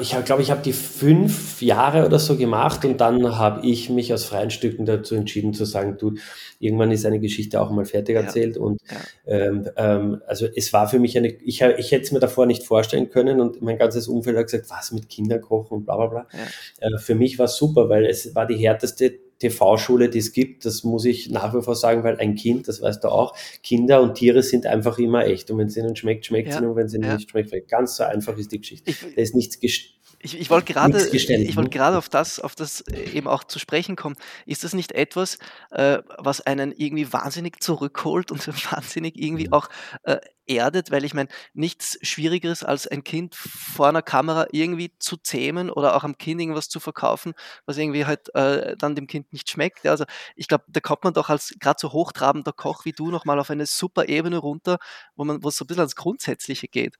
Ich 0.00 0.24
glaube, 0.24 0.42
ich 0.42 0.50
habe 0.50 0.62
die 0.62 0.72
fünf 0.72 1.60
Jahre 1.62 2.06
oder 2.06 2.18
so 2.18 2.36
gemacht 2.36 2.84
und 2.84 3.00
dann 3.00 3.36
habe 3.36 3.66
ich 3.66 3.90
mich 3.90 4.12
aus 4.12 4.24
freien 4.24 4.50
Stücken 4.50 4.86
dazu 4.86 5.14
entschieden 5.14 5.54
zu 5.54 5.64
sagen, 5.64 5.96
du, 5.98 6.14
irgendwann 6.58 6.90
ist 6.90 7.06
eine 7.06 7.20
Geschichte 7.20 7.60
auch 7.60 7.70
mal 7.70 7.84
fertig 7.84 8.16
erzählt 8.16 8.56
ja. 8.56 8.62
und 8.62 8.80
ja. 8.90 8.96
Ähm, 9.26 9.68
ähm, 9.76 10.22
also 10.26 10.46
es 10.54 10.72
war 10.72 10.88
für 10.88 10.98
mich 10.98 11.16
eine, 11.16 11.28
ich, 11.28 11.60
ich 11.62 11.90
hätte 11.90 12.02
es 12.02 12.12
mir 12.12 12.20
davor 12.20 12.46
nicht 12.46 12.64
vorstellen 12.64 13.10
können 13.10 13.40
und 13.40 13.62
mein 13.62 13.78
ganzes 13.78 14.08
Umfeld 14.08 14.36
hat 14.36 14.44
gesagt, 14.44 14.70
was 14.70 14.92
mit 14.92 15.08
Kinderkochen 15.08 15.78
und 15.78 15.84
bla 15.84 15.96
bla 15.96 16.06
bla. 16.06 16.26
Ja. 16.32 16.88
Äh, 16.88 16.98
für 16.98 17.14
mich 17.14 17.38
war 17.38 17.46
es 17.46 17.56
super, 17.56 17.88
weil 17.88 18.06
es 18.06 18.34
war 18.34 18.46
die 18.46 18.56
härteste 18.56 19.27
TV-Schule, 19.38 20.08
die 20.08 20.18
es 20.18 20.32
gibt. 20.32 20.64
Das 20.64 20.84
muss 20.84 21.04
ich 21.04 21.30
nach 21.30 21.54
wie 21.54 21.62
vor 21.62 21.74
sagen, 21.74 22.04
weil 22.04 22.18
ein 22.18 22.34
Kind, 22.34 22.68
das 22.68 22.80
weißt 22.82 23.04
du 23.04 23.08
auch, 23.08 23.36
Kinder 23.62 24.02
und 24.02 24.14
Tiere 24.14 24.42
sind 24.42 24.66
einfach 24.66 24.98
immer 24.98 25.26
echt. 25.26 25.50
Und 25.50 25.58
wenn 25.58 25.68
es 25.68 25.76
ihnen 25.76 25.96
schmeckt, 25.96 26.26
schmeckt 26.26 26.48
es 26.48 26.54
ja. 26.54 26.60
ihnen. 26.60 26.70
Und 26.70 26.76
wenn 26.76 26.86
es 26.86 26.94
ihnen 26.94 27.04
ja. 27.04 27.14
nicht 27.14 27.30
schmeckt, 27.30 27.50
schmeckt 27.50 27.68
Ganz 27.68 27.96
so 27.96 28.04
einfach 28.04 28.36
ist 28.36 28.52
die 28.52 28.58
Geschichte. 28.58 28.90
Ich, 28.90 29.00
da 29.00 29.22
ist 29.22 29.34
nichts 29.34 29.58
ich, 30.20 30.40
ich 30.40 30.50
wollte 30.50 30.72
gerade, 30.72 30.98
ich 31.08 31.56
wollte 31.56 31.70
gerade 31.70 31.96
auf 31.96 32.08
das, 32.08 32.40
auf 32.40 32.56
das 32.56 32.80
äh, 32.80 33.10
eben 33.10 33.28
auch 33.28 33.44
zu 33.44 33.58
sprechen 33.58 33.94
kommen. 33.94 34.16
Ist 34.46 34.64
das 34.64 34.74
nicht 34.74 34.92
etwas, 34.92 35.38
äh, 35.70 35.98
was 36.18 36.40
einen 36.40 36.72
irgendwie 36.72 37.12
wahnsinnig 37.12 37.62
zurückholt 37.62 38.32
und 38.32 38.46
wahnsinnig 38.72 39.16
irgendwie 39.16 39.46
mhm. 39.46 39.52
auch 39.52 39.68
äh, 40.02 40.18
erdet? 40.48 40.90
Weil 40.90 41.04
ich 41.04 41.14
meine, 41.14 41.28
nichts 41.54 41.98
Schwierigeres 42.02 42.64
als 42.64 42.86
ein 42.86 43.04
Kind 43.04 43.34
vor 43.34 43.88
einer 43.88 44.02
Kamera 44.02 44.46
irgendwie 44.52 44.92
zu 44.98 45.16
zähmen 45.16 45.70
oder 45.70 45.96
auch 45.96 46.04
am 46.04 46.18
Kind 46.18 46.40
irgendwas 46.40 46.68
zu 46.68 46.80
verkaufen, 46.80 47.34
was 47.66 47.76
irgendwie 47.78 48.06
halt 48.06 48.34
äh, 48.34 48.76
dann 48.76 48.94
dem 48.94 49.06
Kind 49.06 49.32
nicht 49.32 49.50
schmeckt. 49.50 49.84
Ja, 49.84 49.92
also 49.92 50.04
ich 50.36 50.48
glaube, 50.48 50.64
da 50.68 50.80
kommt 50.80 51.04
man 51.04 51.14
doch 51.14 51.28
als 51.30 51.54
gerade 51.60 51.78
so 51.80 51.92
hochtrabender 51.92 52.52
Koch 52.52 52.84
wie 52.84 52.92
du 52.92 53.10
nochmal 53.10 53.38
auf 53.38 53.50
eine 53.50 53.66
super 53.66 54.08
Ebene 54.08 54.38
runter, 54.38 54.78
wo 55.16 55.24
man, 55.24 55.42
wo 55.42 55.48
es 55.48 55.56
so 55.56 55.64
ein 55.64 55.68
bisschen 55.68 55.80
ans 55.80 55.96
Grundsätzliche 55.96 56.68
geht. 56.68 56.96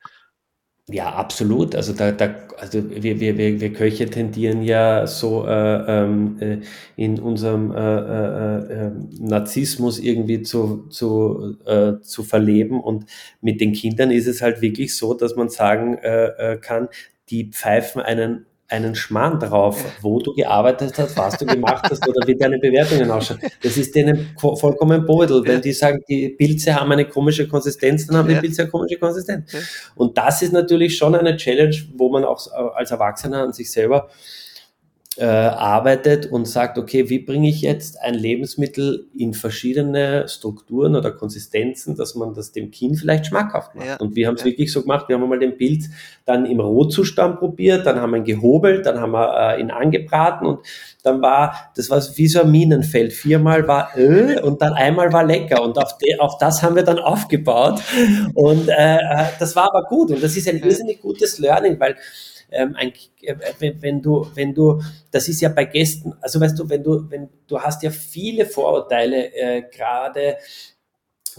Ja, 0.91 1.13
absolut. 1.13 1.75
Also 1.75 1.93
da, 1.93 2.13
da 2.13 2.35
also 2.57 2.83
wir, 2.91 3.21
wir, 3.21 3.37
wir, 3.37 3.61
wir 3.61 3.73
Köche 3.75 4.07
tendieren 4.09 4.63
ja 4.63 5.07
so 5.07 5.47
äh, 5.47 5.51
ähm, 5.53 6.37
äh, 6.41 6.59
in 6.97 7.21
unserem 7.21 7.73
äh, 7.73 7.77
äh, 7.77 8.87
äh, 8.87 8.91
Narzissmus 9.21 9.99
irgendwie 9.99 10.41
zu, 10.43 10.87
zu, 10.89 11.57
äh, 11.67 12.01
zu 12.01 12.23
verleben. 12.25 12.81
Und 12.81 13.05
mit 13.43 13.61
den 13.61 13.75
Kindern 13.75 14.11
ist 14.11 14.27
es 14.27 14.41
halt 14.41 14.63
wirklich 14.63 14.97
so, 14.97 15.13
dass 15.13 15.37
man 15.37 15.51
sagen 15.51 15.99
kann, 16.63 16.89
die 17.31 17.51
pfeifen 17.51 18.01
einen 18.01 18.47
einen 18.69 18.95
Schmarrn 18.95 19.41
drauf, 19.41 19.83
wo 20.03 20.21
du 20.21 20.35
gearbeitet 20.35 20.99
hast, 20.99 21.17
was 21.17 21.39
du 21.39 21.47
gemacht 21.47 21.87
hast 21.91 22.07
oder 22.07 22.27
wie 22.27 22.37
deine 22.37 22.59
Bewertungen 22.59 23.11
ausschauen. 23.11 23.41
Das 23.63 23.77
ist 23.77 23.95
denen 23.95 24.31
vollkommen 24.37 25.07
Bodel. 25.07 25.43
Wenn 25.45 25.63
die 25.63 25.73
sagen, 25.73 26.03
die 26.09 26.29
Pilze 26.29 26.75
haben 26.75 26.93
eine 26.93 27.07
komische 27.07 27.49
Konsistenz, 27.49 28.07
dann 28.07 28.19
haben 28.19 28.29
die 28.29 28.35
Pilze 28.35 28.63
eine 28.63 28.71
komische 28.71 28.99
Konsistenz. 28.99 29.51
Und 29.95 30.19
das 30.19 30.43
ist 30.43 30.53
natürlich 30.53 30.97
schon 30.97 31.15
eine 31.15 31.37
Challenge, 31.37 31.77
wo 31.97 32.11
man 32.11 32.25
auch 32.25 32.47
als 32.75 32.91
Erwachsener 32.91 33.43
an 33.43 33.53
sich 33.53 33.71
selber 33.71 34.11
äh, 35.19 35.25
arbeitet 35.25 36.27
und 36.27 36.47
sagt, 36.47 36.79
okay, 36.79 37.11
wie 37.11 37.19
bringe 37.19 37.49
ich 37.49 37.61
jetzt 37.61 38.01
ein 38.01 38.15
Lebensmittel 38.15 39.07
in 39.17 39.35
verschiedene 39.35 40.29
Strukturen 40.29 40.95
oder 40.95 41.11
Konsistenzen, 41.11 41.97
dass 41.97 42.15
man 42.15 42.35
das 42.35 42.53
dem 42.53 42.71
Kind 42.71 42.99
vielleicht 42.99 43.27
schmackhaft 43.27 43.75
macht. 43.75 43.87
Ja. 43.87 43.97
Und 43.97 44.15
wir 44.15 44.29
haben 44.29 44.35
es 44.35 44.43
ja. 44.43 44.47
wirklich 44.47 44.73
so 44.73 44.83
gemacht, 44.83 45.09
wir 45.09 45.19
haben 45.19 45.29
mal 45.29 45.39
den 45.39 45.57
Pilz 45.57 45.91
dann 46.25 46.47
im 46.47 46.61
Rohzustand 46.61 47.39
probiert, 47.39 47.87
dann 47.87 48.01
haben 48.01 48.11
wir 48.11 48.19
ihn 48.19 48.25
gehobelt, 48.25 48.87
dann 48.87 49.01
haben 49.01 49.13
wir 49.13 49.57
äh, 49.57 49.61
ihn 49.61 49.71
angebraten 49.71 50.47
und 50.47 50.61
dann 51.03 51.21
war, 51.23 51.71
das 51.75 51.91
war 51.91 52.03
wie 52.17 52.29
so 52.29 52.43
ein 52.43 52.51
Minenfeld. 52.51 53.13
Viermal 53.13 53.67
war 53.67 53.97
äh, 53.97 54.41
und 54.41 54.63
dann 54.63 54.75
einmal 54.75 55.13
war 55.13 55.25
lecker 55.25 55.63
und 55.63 55.79
auf, 55.79 55.99
de, 55.99 56.19
auf 56.19 56.39
das 56.39 56.63
haben 56.63 56.77
wir 56.77 56.85
dann 56.85 56.99
aufgebaut 56.99 57.81
und 58.35 58.69
äh, 58.69 58.97
äh 58.97 59.25
das 59.39 59.57
war 59.57 59.75
aber 59.75 59.85
gut 59.89 60.11
und 60.11 60.23
das 60.23 60.37
ist 60.37 60.49
ein 60.49 60.59
irrsinnig 60.59 61.01
gutes 61.01 61.39
Learning, 61.39 61.79
weil 61.81 61.97
ähm, 62.51 62.75
ein, 62.77 62.93
äh, 63.23 63.35
wenn, 63.81 64.03
du, 64.03 64.27
wenn 64.35 64.55
du, 64.55 64.81
das 65.11 65.29
ist 65.29 65.41
ja 65.41 65.49
bei 65.49 65.65
Gästen, 65.65 66.15
also 66.21 66.41
weißt 66.41 66.59
du, 66.59 66.69
wenn 66.69 66.83
du, 66.83 67.11
wenn 67.11 67.29
du 67.47 67.61
hast 67.61 67.83
ja 67.83 67.91
viele 67.91 68.47
Vorurteile, 68.47 69.35
äh, 69.35 69.63
gerade, 69.63 70.37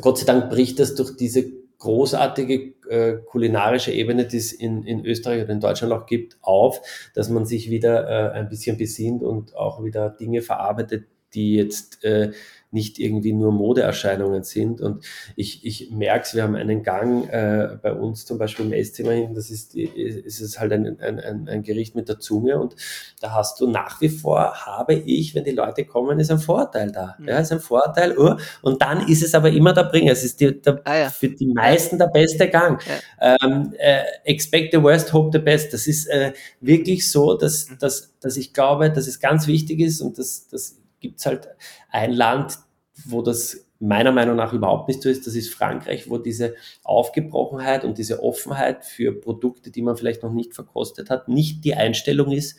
Gott 0.01 0.17
sei 0.17 0.25
Dank 0.25 0.49
bricht 0.49 0.79
das 0.79 0.95
durch 0.95 1.15
diese 1.17 1.45
großartige 1.79 2.73
äh, 2.89 3.17
kulinarische 3.25 3.91
Ebene, 3.91 4.27
die 4.27 4.37
es 4.37 4.51
in, 4.51 4.83
in 4.83 5.05
Österreich 5.05 5.43
oder 5.43 5.53
in 5.53 5.61
Deutschland 5.61 5.93
auch 5.93 6.05
gibt, 6.05 6.37
auf, 6.41 6.81
dass 7.15 7.29
man 7.29 7.45
sich 7.45 7.69
wieder 7.69 8.07
äh, 8.07 8.31
ein 8.33 8.49
bisschen 8.49 8.77
besinnt 8.77 9.23
und 9.23 9.55
auch 9.55 9.83
wieder 9.83 10.09
Dinge 10.09 10.41
verarbeitet, 10.41 11.05
die 11.33 11.55
jetzt 11.55 12.03
äh, 12.03 12.31
nicht 12.71 12.99
irgendwie 12.99 13.33
nur 13.33 13.51
Modeerscheinungen 13.51 14.43
sind. 14.43 14.81
Und 14.81 15.05
ich, 15.35 15.65
ich 15.65 15.91
merke 15.91 16.23
es, 16.23 16.35
wir 16.35 16.43
haben 16.43 16.55
einen 16.55 16.83
Gang 16.83 17.27
äh, 17.29 17.77
bei 17.81 17.93
uns 17.93 18.25
zum 18.25 18.37
Beispiel 18.37 18.65
im 18.65 18.73
Esszimmer 18.73 19.11
hin, 19.11 19.33
das 19.33 19.49
ist, 19.49 19.75
ist 19.75 20.41
es 20.41 20.59
halt 20.59 20.71
ein, 20.73 20.99
ein, 20.99 21.47
ein 21.49 21.63
Gericht 21.63 21.95
mit 21.95 22.09
der 22.09 22.19
Zunge 22.19 22.59
und 22.59 22.75
da 23.21 23.33
hast 23.33 23.59
du 23.59 23.67
nach 23.67 23.99
wie 24.01 24.09
vor, 24.09 24.65
habe 24.65 24.93
ich, 24.93 25.33
wenn 25.35 25.43
die 25.43 25.51
Leute 25.51 25.85
kommen, 25.85 26.19
ist 26.19 26.31
ein 26.31 26.39
Vorteil 26.39 26.91
da. 26.91 27.15
Mhm. 27.17 27.27
Ja, 27.27 27.39
ist 27.39 27.51
ein 27.51 27.59
Vorteil. 27.59 28.17
Oh, 28.17 28.35
und 28.61 28.81
dann 28.81 29.07
ist 29.07 29.23
es 29.23 29.33
aber 29.33 29.49
immer 29.49 29.73
der 29.73 29.85
Bringer. 29.85 30.11
Es 30.11 30.23
ist 30.23 30.39
die, 30.39 30.61
der, 30.61 30.81
ah, 30.85 30.97
ja. 30.97 31.09
für 31.09 31.29
die 31.29 31.47
meisten 31.47 31.97
der 31.97 32.07
beste 32.07 32.49
Gang. 32.49 32.81
Ja. 33.19 33.35
Ähm, 33.41 33.73
äh, 33.77 34.03
expect 34.25 34.73
the 34.73 34.81
worst, 34.81 35.11
hope 35.11 35.29
the 35.33 35.43
best. 35.43 35.73
Das 35.73 35.87
ist 35.87 36.07
äh, 36.07 36.33
wirklich 36.61 37.09
so, 37.11 37.35
dass, 37.35 37.69
mhm. 37.69 37.77
dass, 37.79 38.13
dass 38.19 38.37
ich 38.37 38.53
glaube, 38.53 38.91
dass 38.91 39.07
es 39.07 39.19
ganz 39.19 39.47
wichtig 39.47 39.79
ist 39.79 40.01
und 40.01 40.17
das, 40.17 40.47
das 40.47 40.77
gibt 40.99 41.19
es 41.19 41.25
halt 41.25 41.47
ein 41.91 42.13
Land, 42.13 42.59
wo 43.05 43.21
das 43.21 43.65
meiner 43.79 44.11
Meinung 44.11 44.35
nach 44.35 44.53
überhaupt 44.53 44.89
nicht 44.89 45.01
so 45.01 45.09
ist. 45.09 45.25
Das 45.25 45.35
ist 45.35 45.53
Frankreich, 45.53 46.09
wo 46.09 46.17
diese 46.17 46.55
Aufgebrochenheit 46.83 47.85
und 47.85 47.97
diese 47.97 48.21
Offenheit 48.21 48.85
für 48.85 49.13
Produkte, 49.13 49.71
die 49.71 49.81
man 49.81 49.95
vielleicht 49.95 50.21
noch 50.21 50.33
nicht 50.33 50.53
verkostet 50.53 51.09
hat, 51.09 51.29
nicht 51.29 51.63
die 51.63 51.75
Einstellung 51.75 52.31
ist, 52.31 52.57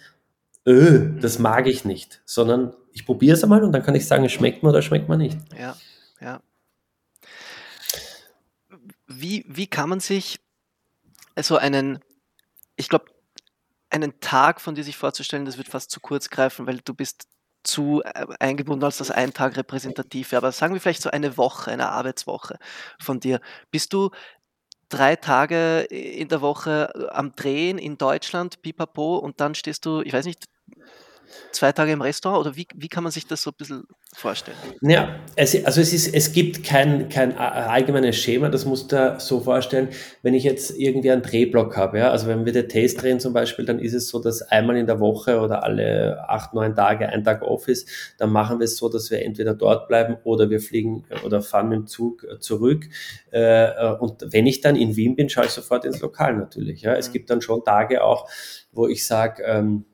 öh, 0.66 1.18
das 1.20 1.38
mag 1.38 1.66
ich 1.66 1.84
nicht, 1.84 2.22
sondern 2.24 2.74
ich 2.92 3.04
probiere 3.06 3.36
es 3.36 3.44
einmal 3.44 3.62
und 3.62 3.72
dann 3.72 3.82
kann 3.82 3.94
ich 3.94 4.06
sagen, 4.06 4.24
es 4.24 4.32
schmeckt 4.32 4.62
mir 4.62 4.70
oder 4.70 4.82
schmeckt 4.82 5.08
mir 5.08 5.18
nicht. 5.18 5.38
Ja, 5.58 5.76
ja. 6.20 6.40
Wie, 9.06 9.44
wie 9.48 9.66
kann 9.66 9.88
man 9.88 10.00
sich 10.00 10.40
so 11.40 11.56
einen, 11.56 12.00
ich 12.76 12.88
glaube, 12.88 13.06
einen 13.90 14.20
Tag 14.20 14.60
von 14.60 14.74
dir 14.74 14.84
sich 14.84 14.96
vorzustellen, 14.96 15.44
das 15.44 15.58
wird 15.58 15.68
fast 15.68 15.90
zu 15.90 16.00
kurz 16.00 16.30
greifen, 16.30 16.66
weil 16.66 16.80
du 16.84 16.94
bist 16.94 17.26
zu 17.62 18.02
äh, 18.04 18.26
eingebunden, 18.38 18.84
als 18.84 18.98
das 18.98 19.10
ein 19.10 19.32
Tag 19.32 19.56
repräsentativ 19.56 20.32
wäre. 20.32 20.38
Aber 20.42 20.52
sagen 20.52 20.74
wir 20.74 20.80
vielleicht 20.80 21.02
so 21.02 21.10
eine 21.10 21.36
Woche, 21.36 21.70
eine 21.70 21.90
Arbeitswoche 21.90 22.58
von 23.00 23.20
dir. 23.20 23.40
Bist 23.70 23.92
du 23.92 24.10
drei 24.88 25.16
Tage 25.16 25.80
in 25.90 26.28
der 26.28 26.42
Woche 26.42 26.92
äh, 26.94 27.08
am 27.10 27.34
Drehen 27.36 27.78
in 27.78 27.98
Deutschland, 27.98 28.62
pipapo, 28.62 29.16
und 29.18 29.40
dann 29.40 29.54
stehst 29.54 29.86
du, 29.86 30.02
ich 30.02 30.12
weiß 30.12 30.26
nicht, 30.26 30.46
zwei 31.52 31.72
Tage 31.72 31.92
im 31.92 32.00
Restaurant? 32.00 32.46
Oder 32.46 32.56
wie, 32.56 32.66
wie 32.74 32.88
kann 32.88 33.02
man 33.02 33.12
sich 33.12 33.26
das 33.26 33.42
so 33.42 33.50
ein 33.50 33.56
bisschen 33.56 33.84
vorstellen? 34.14 34.56
Ja, 34.80 35.20
es, 35.36 35.64
also 35.64 35.80
es, 35.80 35.92
ist, 35.92 36.12
es 36.14 36.32
gibt 36.32 36.64
kein, 36.64 37.08
kein 37.08 37.36
allgemeines 37.36 38.16
Schema, 38.16 38.48
das 38.48 38.64
musst 38.64 38.92
du 38.92 39.16
so 39.18 39.40
vorstellen, 39.40 39.88
wenn 40.22 40.34
ich 40.34 40.44
jetzt 40.44 40.76
irgendwie 40.76 41.10
einen 41.10 41.22
Drehblock 41.22 41.76
habe, 41.76 41.98
ja, 41.98 42.10
also 42.10 42.26
wenn 42.26 42.44
wir 42.44 42.52
den 42.52 42.68
Test 42.68 43.02
drehen 43.02 43.20
zum 43.20 43.32
Beispiel, 43.32 43.64
dann 43.64 43.78
ist 43.78 43.94
es 43.94 44.08
so, 44.08 44.18
dass 44.20 44.42
einmal 44.42 44.76
in 44.76 44.86
der 44.86 45.00
Woche 45.00 45.40
oder 45.40 45.62
alle 45.62 46.24
acht, 46.28 46.54
neun 46.54 46.74
Tage 46.74 47.08
ein 47.08 47.24
Tag 47.24 47.42
off 47.42 47.68
ist, 47.68 47.88
dann 48.18 48.30
machen 48.30 48.58
wir 48.58 48.64
es 48.64 48.76
so, 48.76 48.88
dass 48.88 49.10
wir 49.10 49.22
entweder 49.22 49.54
dort 49.54 49.88
bleiben 49.88 50.16
oder 50.24 50.50
wir 50.50 50.60
fliegen 50.60 51.04
oder 51.24 51.42
fahren 51.42 51.68
mit 51.68 51.78
dem 51.78 51.86
Zug 51.86 52.26
zurück. 52.40 52.86
Äh, 53.30 53.94
und 53.94 54.32
wenn 54.32 54.46
ich 54.46 54.60
dann 54.60 54.76
in 54.76 54.96
Wien 54.96 55.16
bin, 55.16 55.28
schaue 55.28 55.44
ich 55.44 55.50
sofort 55.50 55.84
ins 55.84 56.00
Lokal 56.00 56.36
natürlich, 56.36 56.82
ja, 56.82 56.94
es 56.94 57.08
mhm. 57.08 57.12
gibt 57.12 57.30
dann 57.30 57.40
schon 57.40 57.64
Tage 57.64 58.02
auch, 58.02 58.28
wo 58.72 58.86
ich 58.86 59.06
sage, 59.06 59.42
ähm, 59.44 59.84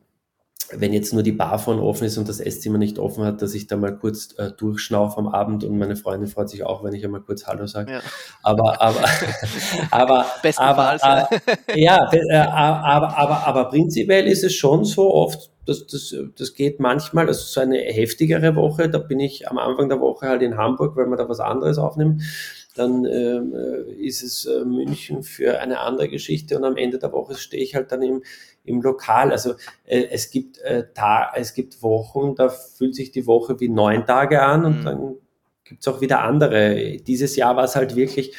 wenn 0.73 0.93
jetzt 0.93 1.13
nur 1.13 1.23
die 1.23 1.33
Bar 1.33 1.59
von 1.59 1.79
offen 1.79 2.05
ist 2.05 2.19
und 2.19 2.29
das 2.29 2.41
Esszimmer 2.41 2.79
nicht 2.79 2.99
offen 2.99 3.25
hat, 3.25 3.43
dass 3.43 3.55
ich 3.55 3.67
da 3.67 3.77
mal 3.77 3.97
kurz 3.97 4.35
äh, 4.39 4.51
durchschnaufe 4.51 5.19
am 5.19 5.29
Abend 5.29 5.65
und 5.65 5.79
meine 5.79 5.97
Freundin 5.97 6.29
freut 6.29 6.49
sich 6.49 6.65
auch, 6.65 6.83
wenn 6.83 6.93
ich 6.93 7.05
einmal 7.05 7.21
kurz 7.21 7.47
Hallo 7.47 7.67
sage. 7.67 7.93
Ja. 7.93 8.01
Aber, 8.43 8.81
aber, 8.81 9.05
aber, 9.91 10.27
aber, 10.57 11.29
äh, 11.69 11.81
ja, 11.81 12.11
äh, 12.13 12.37
aber, 12.37 13.17
aber, 13.17 13.47
aber 13.47 13.65
prinzipiell 13.69 14.27
ist 14.27 14.45
es 14.45 14.55
schon 14.55 14.85
so 14.85 15.15
oft, 15.15 15.51
das, 15.67 15.87
das, 15.87 16.15
das 16.37 16.55
geht 16.55 16.81
manchmal, 16.81 17.27
also 17.29 17.43
so 17.43 17.61
eine 17.61 17.79
heftigere 17.79 18.55
Woche, 18.57 18.89
da 18.89 18.99
bin 18.99 19.21
ich 19.21 19.49
am 19.49 19.59
Anfang 19.59 19.89
der 19.89 20.01
Woche 20.01 20.29
halt 20.29 20.43
in 20.43 20.57
Hamburg, 20.57 20.97
weil 20.97 21.07
wir 21.07 21.17
da 21.17 21.29
was 21.29 21.41
anderes 21.41 21.79
aufnehmen 21.79 22.23
dann 22.77 23.07
ähm, 23.07 23.55
äh, 23.55 23.93
ist 23.95 24.23
es 24.23 24.45
äh, 24.45 24.65
München 24.65 25.23
für 25.23 25.61
eine 25.61 25.81
andere 25.81 26.09
Geschichte 26.09 26.57
und 26.57 26.65
am 26.65 26.77
Ende 26.77 26.99
der 26.99 27.13
Woche 27.13 27.35
stehe 27.35 27.63
ich 27.63 27.75
halt 27.75 27.91
dann 27.91 28.03
im, 28.03 28.23
im 28.67 28.83
Lokal. 28.83 29.33
Also 29.33 29.55
äh, 29.85 30.07
es 30.11 30.31
gibt 30.31 30.59
äh, 30.59 30.85
Ta 30.95 31.33
es 31.35 31.55
gibt 31.55 31.83
Wochen, 31.83 32.35
da 32.35 32.49
fühlt 32.49 32.95
sich 32.95 33.11
die 33.13 33.27
Woche 33.27 33.59
wie 33.61 33.69
neun 33.69 34.07
Tage 34.07 34.43
an 34.43 34.65
und 34.65 34.81
mhm. 34.81 34.85
dann 34.85 35.15
gibt 35.65 35.81
es 35.81 35.89
auch 35.89 36.01
wieder 36.01 36.21
andere. 36.23 36.99
Dieses 36.99 37.37
Jahr 37.37 37.57
war 37.57 37.65
es 37.65 37.77
halt 37.77 37.97
wirklich, 37.97 38.35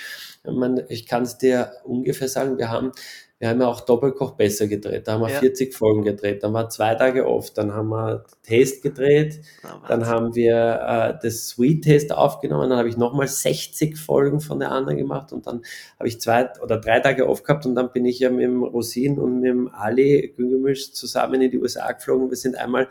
man, 0.45 0.81
ich 0.89 1.05
kann 1.05 1.23
es 1.23 1.37
dir 1.37 1.71
ungefähr 1.83 2.27
sagen, 2.29 2.57
wir 2.57 2.69
haben 2.69 2.91
wir 3.39 3.49
haben 3.49 3.61
ja 3.61 3.67
auch 3.67 3.81
Doppelkoch 3.81 4.31
besser 4.31 4.65
gedreht. 4.65 5.07
Da 5.07 5.13
haben 5.13 5.21
wir 5.21 5.29
ja. 5.29 5.39
40 5.39 5.75
Folgen 5.75 6.01
gedreht. 6.01 6.41
Dann 6.41 6.53
war 6.53 6.69
zwei 6.69 6.95
Tage 6.95 7.27
off. 7.27 7.51
Dann 7.51 7.71
haben 7.71 7.89
wir 7.89 8.25
Test 8.41 8.81
gedreht. 8.81 9.41
Oh, 9.63 9.87
dann 9.87 10.07
haben 10.07 10.33
wir 10.33 10.55
äh, 10.55 11.19
das 11.21 11.49
Sweet 11.49 11.83
Test 11.83 12.11
aufgenommen. 12.11 12.71
Dann 12.71 12.79
habe 12.79 12.89
ich 12.89 12.97
nochmal 12.97 13.27
60 13.27 13.95
Folgen 13.95 14.39
von 14.39 14.59
der 14.59 14.71
anderen 14.71 14.97
gemacht. 14.97 15.33
Und 15.33 15.45
dann 15.45 15.61
habe 15.99 16.07
ich 16.07 16.19
zwei 16.19 16.49
oder 16.63 16.77
drei 16.79 16.99
Tage 16.99 17.29
off 17.29 17.43
gehabt. 17.43 17.67
Und 17.67 17.75
dann 17.75 17.91
bin 17.91 18.05
ich 18.05 18.17
ja 18.17 18.31
mit 18.31 18.41
dem 18.41 18.63
Rosin 18.63 19.19
und 19.19 19.41
mit 19.41 19.49
dem 19.49 19.67
Ali 19.71 20.33
Güngemisch 20.35 20.93
zusammen 20.93 21.39
in 21.39 21.51
die 21.51 21.59
USA 21.59 21.91
geflogen. 21.91 22.31
Wir 22.31 22.37
sind 22.37 22.57
einmal 22.57 22.87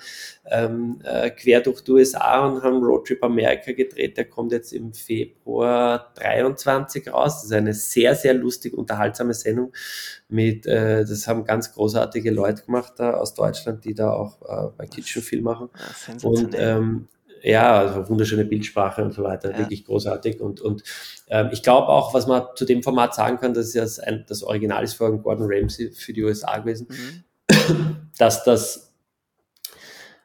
ähm, 0.48 1.00
äh, 1.02 1.30
quer 1.30 1.60
durch 1.60 1.80
die 1.82 1.90
USA 1.90 2.46
und 2.46 2.62
haben 2.62 2.84
Roadtrip 2.84 3.24
Amerika 3.24 3.72
gedreht. 3.72 4.16
Der 4.16 4.26
kommt 4.26 4.52
jetzt 4.52 4.72
im 4.72 4.92
Februar 4.92 6.12
23 6.14 7.12
raus. 7.12 7.34
Das 7.34 7.44
ist 7.46 7.52
eine 7.52 7.74
sehr, 7.74 8.14
sehr 8.14 8.34
lustig, 8.34 8.74
unterhaltsame 8.74 9.34
Sendung 9.34 9.72
mit, 10.36 10.66
äh, 10.66 11.04
das 11.04 11.26
haben 11.26 11.44
ganz 11.44 11.72
großartige 11.72 12.30
Leute 12.30 12.64
gemacht 12.64 12.92
da 12.98 13.14
aus 13.14 13.34
Deutschland, 13.34 13.84
die 13.84 13.94
da 13.94 14.12
auch 14.12 14.42
äh, 14.42 14.70
bei 14.76 14.86
Kitchen 14.86 15.22
viel 15.22 15.40
machen. 15.40 15.70
Und 16.22 16.54
ähm, 16.56 17.08
ja, 17.42 17.78
also 17.78 18.08
wunderschöne 18.08 18.44
Bildsprache 18.44 19.02
und 19.02 19.12
so 19.12 19.22
weiter, 19.24 19.52
ja. 19.52 19.58
wirklich 19.58 19.84
großartig. 19.84 20.40
Und, 20.40 20.60
und 20.60 20.82
ähm, 21.28 21.48
ich 21.52 21.62
glaube 21.62 21.88
auch, 21.88 22.14
was 22.14 22.26
man 22.26 22.42
zu 22.54 22.64
dem 22.64 22.82
Format 22.82 23.14
sagen 23.14 23.38
kann, 23.38 23.54
das 23.54 23.68
ist 23.68 23.74
ja 23.74 23.82
das, 23.82 23.98
ein, 23.98 24.24
das 24.28 24.42
Original 24.42 24.84
ist 24.84 24.94
von 24.94 25.22
Gordon 25.22 25.48
Ramsay 25.50 25.90
für 25.90 26.12
die 26.12 26.22
USA 26.22 26.58
gewesen, 26.58 26.88
mhm. 26.90 27.96
dass 28.18 28.44
das 28.44 28.92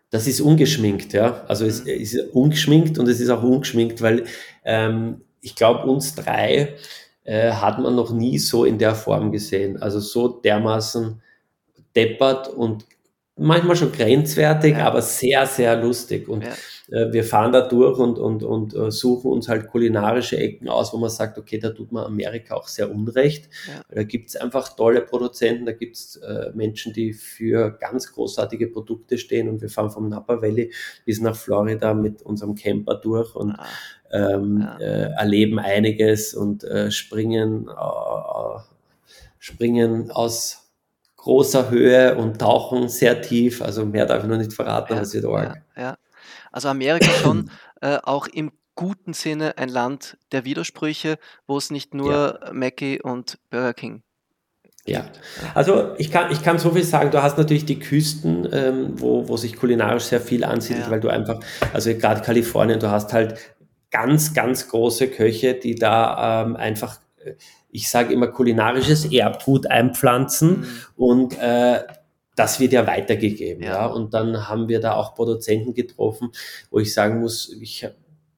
das 0.09 0.27
ist 0.27 0.41
ungeschminkt, 0.41 1.13
ja. 1.13 1.45
Also 1.47 1.65
es 1.65 1.85
mhm. 1.85 1.89
ist 1.89 2.19
ungeschminkt 2.33 2.99
und 2.99 3.07
es 3.07 3.21
ist 3.21 3.29
auch 3.29 3.43
ungeschminkt, 3.43 4.01
weil 4.01 4.25
ähm, 4.65 5.21
ich 5.39 5.55
glaube, 5.55 5.89
uns 5.89 6.15
drei 6.15 6.75
äh, 7.31 7.53
hat 7.53 7.79
man 7.79 7.95
noch 7.95 8.11
nie 8.11 8.37
so 8.37 8.65
in 8.65 8.77
der 8.77 8.93
Form 8.93 9.31
gesehen. 9.31 9.81
Also 9.81 10.01
so 10.01 10.27
dermaßen 10.27 11.21
deppert 11.95 12.49
und 12.49 12.85
manchmal 13.41 13.75
schon 13.75 13.91
grenzwertig, 13.91 14.77
ja. 14.77 14.87
aber 14.87 15.01
sehr, 15.01 15.45
sehr 15.45 15.75
lustig. 15.75 16.29
Und 16.29 16.43
ja. 16.43 16.51
äh, 16.97 17.11
wir 17.11 17.23
fahren 17.23 17.51
da 17.51 17.67
durch 17.67 17.97
und, 17.97 18.19
und, 18.19 18.43
und 18.43 18.73
uh, 18.73 18.89
suchen 18.89 19.31
uns 19.31 19.49
halt 19.49 19.67
kulinarische 19.67 20.37
Ecken 20.37 20.69
aus, 20.69 20.93
wo 20.93 20.97
man 20.97 21.09
sagt, 21.09 21.37
okay, 21.37 21.59
da 21.59 21.71
tut 21.71 21.91
man 21.91 22.05
Amerika 22.05 22.55
auch 22.55 22.67
sehr 22.67 22.91
unrecht. 22.91 23.49
Ja. 23.67 23.81
Da 23.89 24.03
gibt 24.03 24.29
es 24.29 24.35
einfach 24.35 24.75
tolle 24.75 25.01
Produzenten, 25.01 25.65
da 25.65 25.73
gibt 25.73 25.95
es 25.95 26.17
äh, 26.17 26.51
Menschen, 26.53 26.93
die 26.93 27.13
für 27.13 27.71
ganz 27.71 28.11
großartige 28.13 28.67
Produkte 28.67 29.17
stehen 29.17 29.49
und 29.49 29.61
wir 29.61 29.69
fahren 29.69 29.89
vom 29.89 30.09
Napa 30.09 30.41
Valley 30.41 30.71
bis 31.05 31.19
nach 31.19 31.35
Florida 31.35 31.93
mit 31.93 32.21
unserem 32.21 32.55
Camper 32.55 32.95
durch 32.95 33.35
und 33.35 33.51
ah 33.51 33.65
ähm, 34.11 34.67
äh, 34.79 35.11
erleben 35.13 35.59
einiges 35.59 36.33
und 36.33 36.63
äh, 36.63 36.91
springen, 36.91 37.67
äh, 37.67 38.59
springen 39.39 40.11
aus 40.11 40.60
großer 41.21 41.69
Höhe 41.69 42.15
und 42.15 42.39
tauchen 42.39 42.89
sehr 42.89 43.21
tief. 43.21 43.61
Also 43.61 43.85
mehr 43.85 44.05
darf 44.05 44.23
ich 44.23 44.29
noch 44.29 44.37
nicht 44.37 44.53
verraten, 44.53 44.95
ja, 44.95 45.01
es 45.01 45.13
wird 45.13 45.25
arg. 45.25 45.61
Ja. 45.77 45.97
Also 46.51 46.67
Amerika 46.67 47.11
schon 47.11 47.49
äh, 47.81 47.97
auch 48.03 48.27
im 48.27 48.51
guten 48.75 49.13
Sinne 49.13 49.57
ein 49.57 49.69
Land 49.69 50.17
der 50.31 50.45
Widersprüche, 50.45 51.17
wo 51.47 51.57
es 51.57 51.69
nicht 51.69 51.93
nur 51.93 52.39
ja. 52.43 52.53
Mackie 52.53 53.01
und 53.01 53.37
Burger 53.49 53.73
King 53.73 54.03
ja, 54.85 55.05
also 55.53 55.93
ich 55.97 56.11
kann, 56.11 56.31
ich 56.31 56.41
kann 56.41 56.57
so 56.57 56.71
viel 56.71 56.83
sagen, 56.83 57.11
du 57.11 57.21
hast 57.21 57.37
natürlich 57.37 57.65
die 57.65 57.77
Küsten, 57.77 58.49
ähm, 58.51 58.99
wo, 58.99 59.27
wo 59.27 59.37
sich 59.37 59.55
kulinarisch 59.55 60.05
sehr 60.05 60.21
viel 60.21 60.43
ansiedelt, 60.43 60.85
ja. 60.85 60.91
weil 60.91 60.99
du 60.99 61.09
einfach, 61.09 61.39
also 61.71 61.93
gerade 61.93 62.21
Kalifornien, 62.21 62.79
du 62.79 62.89
hast 62.89 63.13
halt 63.13 63.35
ganz, 63.91 64.33
ganz 64.33 64.69
große 64.69 65.09
Köche, 65.09 65.53
die 65.53 65.75
da 65.75 66.43
ähm, 66.45 66.55
einfach, 66.55 66.99
äh, 67.23 67.33
ich 67.71 67.89
sage 67.89 68.13
immer, 68.13 68.27
kulinarisches 68.27 69.11
Erbgut 69.11 69.67
einpflanzen 69.67 70.61
mhm. 70.61 70.67
und 70.95 71.39
äh, 71.39 71.81
das 72.35 72.59
wird 72.59 72.73
ja 72.73 72.87
weitergegeben. 72.87 73.63
Ja. 73.63 73.73
ja. 73.73 73.85
Und 73.87 74.13
dann 74.13 74.47
haben 74.47 74.67
wir 74.67 74.79
da 74.79 74.95
auch 74.95 75.15
Produzenten 75.15 75.73
getroffen, 75.73 76.31
wo 76.69 76.79
ich 76.79 76.93
sagen 76.93 77.19
muss, 77.19 77.55
ich 77.59 77.87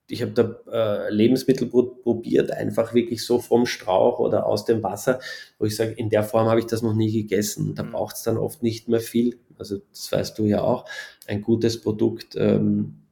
ich 0.07 0.21
habe 0.21 0.31
da 0.31 1.07
äh, 1.07 1.13
Lebensmittel 1.13 1.67
probiert, 1.67 2.51
einfach 2.51 2.93
wirklich 2.93 3.25
so 3.25 3.39
vom 3.39 3.65
Strauch 3.65 4.19
oder 4.19 4.45
aus 4.45 4.65
dem 4.65 4.83
Wasser, 4.83 5.19
wo 5.57 5.65
ich 5.65 5.75
sage, 5.75 5.93
in 5.93 6.09
der 6.09 6.23
Form 6.23 6.47
habe 6.47 6.59
ich 6.59 6.67
das 6.67 6.81
noch 6.81 6.93
nie 6.93 7.11
gegessen. 7.11 7.73
Da 7.73 7.83
mhm. 7.83 7.91
braucht 7.91 8.15
es 8.15 8.23
dann 8.23 8.37
oft 8.37 8.61
nicht 8.61 8.89
mehr 8.89 8.99
viel. 8.99 9.39
Also 9.57 9.77
das 9.91 10.11
weißt 10.11 10.37
du 10.37 10.45
ja 10.45 10.61
auch. 10.61 10.85
Ein 11.25 11.41
gutes 11.41 11.81
Produkt 11.81 12.35
ähm, 12.35 13.02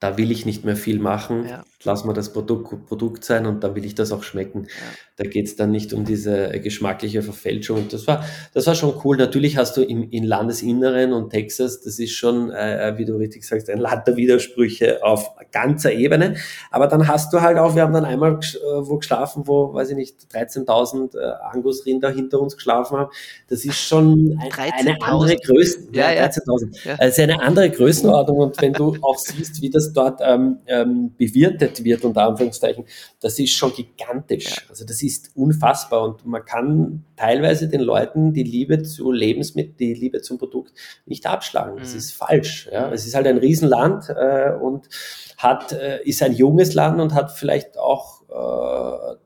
da 0.00 0.16
will 0.16 0.30
ich 0.30 0.46
nicht 0.46 0.64
mehr 0.64 0.76
viel 0.76 1.00
machen, 1.00 1.44
ja. 1.48 1.64
lass 1.82 2.04
mal 2.04 2.12
das 2.12 2.32
Produkt, 2.32 2.86
Produkt 2.86 3.24
sein 3.24 3.46
und 3.46 3.64
da 3.64 3.74
will 3.74 3.84
ich 3.84 3.96
das 3.96 4.12
auch 4.12 4.22
schmecken. 4.22 4.64
Ja. 4.64 4.68
Da 5.16 5.24
geht 5.24 5.46
es 5.46 5.56
dann 5.56 5.72
nicht 5.72 5.92
um 5.92 6.04
diese 6.04 6.50
geschmackliche 6.60 7.22
Verfälschung. 7.22 7.78
Und 7.78 7.92
das 7.92 8.06
war, 8.06 8.24
das 8.54 8.68
war 8.68 8.76
schon 8.76 8.94
cool. 9.04 9.16
Natürlich 9.16 9.56
hast 9.56 9.76
du 9.76 9.82
im, 9.82 10.08
im 10.10 10.22
Landesinneren 10.22 11.12
und 11.12 11.30
Texas, 11.30 11.80
das 11.80 11.98
ist 11.98 12.12
schon, 12.12 12.52
äh, 12.52 12.94
wie 12.96 13.04
du 13.04 13.16
richtig 13.16 13.44
sagst, 13.44 13.68
ein 13.68 13.78
Land 13.78 14.06
der 14.06 14.16
Widersprüche 14.16 15.02
auf 15.02 15.32
ganzer 15.50 15.92
Ebene. 15.92 16.36
Aber 16.70 16.86
dann 16.86 17.08
hast 17.08 17.32
du 17.32 17.40
halt 17.40 17.58
auch, 17.58 17.74
wir 17.74 17.82
haben 17.82 17.92
dann 17.92 18.04
einmal 18.04 18.34
äh, 18.34 18.56
wo 18.78 18.98
geschlafen, 18.98 19.42
wo, 19.46 19.74
weiß 19.74 19.90
ich 19.90 19.96
nicht, 19.96 20.16
13.000 20.32 21.18
äh, 21.18 21.32
Angusrinder 21.50 22.10
hinter 22.10 22.40
uns 22.40 22.54
geschlafen 22.54 22.98
haben. 22.98 23.10
Das 23.48 23.64
ist 23.64 23.78
schon 23.78 24.38
ein, 24.40 24.52
eine 24.52 25.02
andere 25.02 25.34
Größe. 25.34 25.88
Ja, 25.90 26.12
ja, 26.12 26.26
13.000. 26.26 26.86
Ja. 26.86 26.94
Also 26.94 27.22
eine 27.22 27.42
andere 27.42 27.70
Größenordnung. 27.70 28.38
Und 28.38 28.62
wenn 28.62 28.72
du 28.72 28.96
auch 29.02 29.18
siehst, 29.18 29.60
wie 29.62 29.70
das 29.70 29.87
dort 29.92 30.20
ähm, 30.22 30.58
ähm, 30.66 31.14
bewirtet 31.16 31.84
wird, 31.84 32.04
unter 32.04 32.22
Anführungszeichen, 32.22 32.84
das 33.20 33.38
ist 33.38 33.52
schon 33.52 33.72
gigantisch. 33.72 34.66
Also 34.68 34.84
das 34.84 35.02
ist 35.02 35.30
unfassbar 35.34 36.02
und 36.04 36.26
man 36.26 36.44
kann 36.44 37.04
teilweise 37.16 37.68
den 37.68 37.80
Leuten 37.80 38.32
die 38.32 38.44
Liebe 38.44 38.82
zu 38.82 39.12
Lebensmitteln, 39.12 39.76
die 39.78 39.94
Liebe 39.94 40.20
zum 40.20 40.38
Produkt 40.38 40.72
nicht 41.06 41.26
abschlagen. 41.26 41.76
Das 41.78 41.92
mhm. 41.92 41.98
ist 41.98 42.12
falsch. 42.12 42.68
Ja. 42.72 42.90
Es 42.92 43.06
ist 43.06 43.14
halt 43.14 43.26
ein 43.26 43.38
Riesenland 43.38 44.08
äh, 44.08 44.52
und 44.52 44.88
hat, 45.36 45.72
äh, 45.72 46.02
ist 46.04 46.22
ein 46.22 46.34
junges 46.34 46.74
Land 46.74 47.00
und 47.00 47.14
hat 47.14 47.32
vielleicht 47.32 47.78
auch 47.78 48.22
äh, 48.28 49.16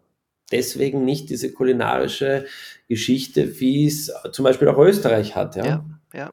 deswegen 0.53 1.05
nicht 1.05 1.31
diese 1.31 1.53
kulinarische 1.53 2.47
Geschichte, 2.89 3.59
wie 3.61 3.87
es 3.87 4.13
zum 4.33 4.45
Beispiel 4.45 4.69
auch 4.69 4.79
Österreich 4.79 5.35
hat. 5.35 5.57
Ja, 5.57 5.65
ja. 5.65 5.85
ja. 6.15 6.31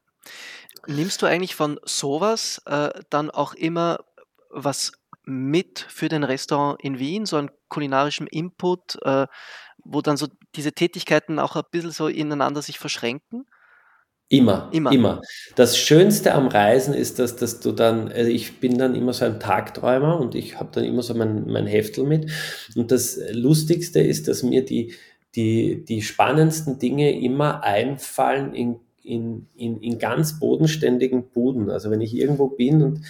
Nimmst 0.87 1.21
du 1.21 1.25
eigentlich 1.25 1.55
von 1.55 1.79
sowas 1.85 2.61
äh, 2.65 2.89
dann 3.09 3.29
auch 3.29 3.53
immer 3.53 3.99
was 4.49 4.91
mit 5.23 5.85
für 5.87 6.09
den 6.09 6.23
Restaurant 6.23 6.81
in 6.81 6.99
Wien, 6.99 7.25
so 7.25 7.37
einen 7.37 7.51
kulinarischen 7.67 8.27
Input, 8.27 8.97
äh, 9.03 9.27
wo 9.83 10.01
dann 10.01 10.17
so 10.17 10.27
diese 10.55 10.73
Tätigkeiten 10.73 11.39
auch 11.39 11.55
ein 11.55 11.63
bisschen 11.71 11.91
so 11.91 12.07
ineinander 12.07 12.61
sich 12.61 12.79
verschränken? 12.79 13.45
Immer, 14.31 14.69
immer, 14.71 14.91
immer. 14.91 15.21
Das 15.55 15.77
Schönste 15.77 16.35
am 16.35 16.47
Reisen 16.47 16.93
ist, 16.93 17.17
dass, 17.17 17.35
dass 17.35 17.59
du 17.61 17.71
dann, 17.71 18.11
also 18.11 18.29
ich 18.29 18.59
bin 18.59 18.77
dann 18.77 18.93
immer 18.93 19.11
so 19.11 19.25
ein 19.25 19.39
Tagträumer 19.39 20.19
und 20.19 20.35
ich 20.35 20.59
habe 20.59 20.69
dann 20.71 20.83
immer 20.83 21.01
so 21.01 21.15
mein, 21.15 21.47
mein 21.47 21.65
Heftel 21.65 22.03
mit. 22.03 22.29
Und 22.75 22.91
das 22.91 23.19
Lustigste 23.31 24.01
ist, 24.01 24.27
dass 24.27 24.43
mir 24.43 24.63
die, 24.63 24.93
die, 25.35 25.83
die 25.83 26.03
spannendsten 26.03 26.77
Dinge 26.77 27.19
immer 27.19 27.63
einfallen 27.63 28.53
in 28.53 28.79
in, 29.01 29.47
in, 29.55 29.81
in 29.81 29.97
ganz 29.97 30.39
bodenständigen 30.39 31.29
Buden. 31.29 31.71
Also 31.71 31.89
wenn 31.89 32.01
ich 32.01 32.15
irgendwo 32.15 32.47
bin 32.47 32.83
und 32.83 33.01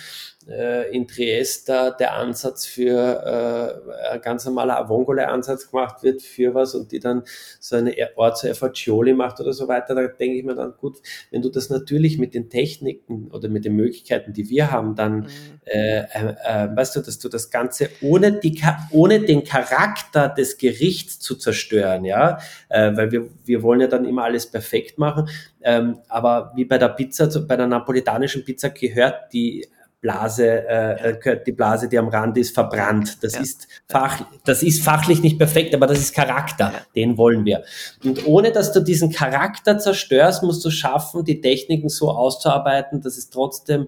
äh, 0.48 0.96
in 0.96 1.08
Triester 1.08 1.92
der 1.92 2.16
Ansatz 2.16 2.66
für 2.66 3.84
äh, 3.84 4.14
ein 4.14 4.22
ganz 4.22 4.46
normaler 4.46 4.80
Avongole-Ansatz 4.80 5.70
gemacht 5.70 6.02
wird 6.02 6.22
für 6.22 6.54
was 6.54 6.76
und 6.76 6.92
die 6.92 7.00
dann 7.00 7.24
so 7.60 7.76
eine 7.76 7.94
Orzo 8.16 8.48
Erfagioli 8.48 9.14
macht 9.14 9.40
oder 9.42 9.54
so 9.54 9.68
weiter, 9.68 9.96
da 9.96 10.08
denke 10.08 10.38
ich 10.38 10.44
mir 10.44 10.56
dann, 10.56 10.74
gut, 10.78 10.98
wenn 11.32 11.42
du 11.42 11.50
das 11.50 11.70
natürlich 11.70 12.18
mit 12.18 12.34
den 12.34 12.50
Techniken 12.50 13.30
oder 13.32 13.50
mit 13.50 13.66
den 13.66 13.76
Möglichkeiten, 13.76 14.34
die 14.34 14.50
wir 14.50 14.72
haben, 14.72 14.96
dann, 14.96 15.20
mhm. 15.20 15.28
äh, 15.66 16.00
äh, 16.00 16.36
äh 16.46 16.76
weißt 16.76 16.96
du, 16.96 17.02
dass 17.02 17.20
du 17.20 17.28
das 17.28 17.50
Ganze 17.50 17.90
ohne, 18.02 18.40
die, 18.40 18.62
ohne 18.92 19.20
den 19.20 19.44
Charakter 19.44 20.30
des 20.30 20.58
Gerichts 20.58 21.20
zu 21.20 21.36
zerstören, 21.36 22.06
ja, 22.06 22.40
äh, 22.70 22.96
weil 22.96 23.12
wir, 23.12 23.30
wir 23.44 23.62
wollen 23.62 23.82
ja 23.82 23.88
dann 23.88 24.06
immer 24.06 24.24
alles 24.24 24.50
perfekt 24.50 24.98
machen, 24.98 25.30
ähm, 25.62 25.98
aber 26.08 26.54
wie 26.56 26.66
bei 26.66 26.78
der 26.78 26.90
Pizza, 26.90 27.28
bei 27.42 27.58
der 27.58 27.68
napolitanischen 27.68 28.46
Pizza 28.46 28.70
gehört 28.70 29.34
die 29.34 29.68
Blase, 30.02 30.68
äh, 30.68 31.12
äh 31.12 31.44
die 31.46 31.52
Blase, 31.52 31.90
die 31.90 31.98
am 31.98 32.08
Rand 32.08 32.38
ist, 32.38 32.54
verbrannt. 32.54 33.18
Das, 33.22 33.34
ja. 33.34 33.42
ist 33.42 33.68
fach, 33.88 34.26
das 34.46 34.64
ist 34.64 34.84
fachlich 34.84 35.22
nicht 35.22 35.38
perfekt, 35.38 35.74
aber 35.76 35.88
das 35.88 36.00
ist 36.00 36.14
Charakter. 36.14 36.74
Den 36.96 37.18
wollen 37.18 37.46
wir. 37.46 37.64
Und 38.04 38.26
ohne 38.26 38.52
dass 38.52 38.72
du 38.72 38.80
diesen 38.80 39.12
Charakter 39.12 39.78
zerstörst, 39.78 40.44
musst 40.44 40.64
du 40.64 40.70
schaffen, 40.70 41.26
die 41.26 41.42
Techniken 41.42 41.90
so 41.90 42.12
auszuarbeiten, 42.12 43.02
dass 43.02 43.18
es 43.18 43.30
trotzdem 43.30 43.88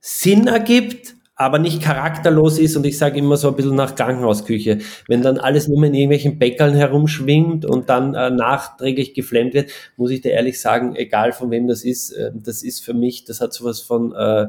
Sinn 0.00 0.46
ergibt, 0.46 1.14
aber 1.34 1.58
nicht 1.58 1.82
charakterlos 1.82 2.58
ist. 2.58 2.76
Und 2.76 2.86
ich 2.86 2.96
sage 2.96 3.18
immer 3.18 3.36
so 3.36 3.48
ein 3.48 3.56
bisschen 3.56 3.74
nach 3.74 3.94
Krankenhausküche. 3.94 4.78
Wenn 5.06 5.22
dann 5.22 5.38
alles 5.38 5.68
nur 5.68 5.84
in 5.84 5.94
irgendwelchen 5.94 6.38
Bäckerl 6.38 6.74
herumschwingt 6.74 7.66
und 7.66 7.90
dann 7.90 8.14
äh, 8.14 8.30
nachträglich 8.30 9.12
geflammt 9.12 9.52
wird, 9.52 9.70
muss 9.96 10.10
ich 10.10 10.22
dir 10.22 10.32
ehrlich 10.32 10.60
sagen, 10.60 10.96
egal 10.96 11.32
von 11.32 11.50
wem 11.50 11.66
das 11.66 11.84
ist, 11.84 12.10
äh, 12.12 12.30
das 12.34 12.62
ist 12.62 12.80
für 12.80 12.94
mich, 12.94 13.24
das 13.24 13.42
hat 13.42 13.52
sowas 13.52 13.80
von... 13.80 14.14
Äh, 14.14 14.48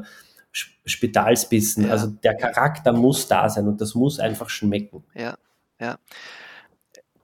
Spitalsbissen. 0.52 1.86
Ja. 1.86 1.92
Also 1.92 2.08
der 2.08 2.36
Charakter 2.36 2.92
muss 2.92 3.26
da 3.28 3.48
sein 3.48 3.66
und 3.66 3.80
das 3.80 3.94
muss 3.94 4.18
einfach 4.18 4.48
schmecken. 4.48 5.04
Ja, 5.14 5.36
ja. 5.80 5.98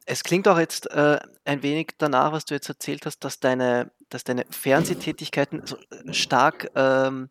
Es 0.06 0.24
klingt 0.24 0.48
auch 0.48 0.58
jetzt 0.58 0.90
äh, 0.90 1.18
ein 1.44 1.62
wenig 1.62 1.94
danach, 1.98 2.32
was 2.32 2.46
du 2.46 2.54
jetzt 2.54 2.68
erzählt 2.68 3.04
hast, 3.04 3.20
dass 3.24 3.40
deine, 3.40 3.90
dass 4.08 4.24
deine 4.24 4.46
Fernsehtätigkeiten 4.48 5.66
so 5.66 5.76
stark 6.12 6.70
ähm, 6.74 7.28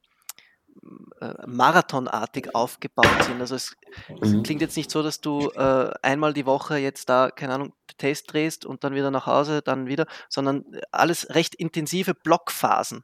äh, 1.20 1.34
marathonartig 1.48 2.54
aufgebaut 2.54 3.24
sind. 3.24 3.42
Also 3.42 3.56
es, 3.56 3.76
es, 4.22 4.30
mhm. 4.30 4.44
klingt 4.44 4.62
jetzt 4.62 4.78
nicht 4.78 4.92
so, 4.92 5.02
dass 5.02 5.20
du 5.20 5.50
äh, 5.50 5.92
einmal 6.04 6.34
die 6.34 6.46
Woche 6.46 6.78
jetzt 6.78 7.10
da, 7.10 7.32
keine 7.32 7.56
Ahnung, 7.56 7.74
Test 7.98 8.32
drehst 8.32 8.66
und 8.66 8.84
dann 8.84 8.94
wieder 8.94 9.10
nach 9.10 9.26
Hause, 9.26 9.64
dann 9.64 9.88
wieder, 9.88 10.06
sondern 10.30 10.64
alles 10.92 11.34
recht 11.34 11.56
intensive 11.56 12.14
Blockphasen. 12.14 13.04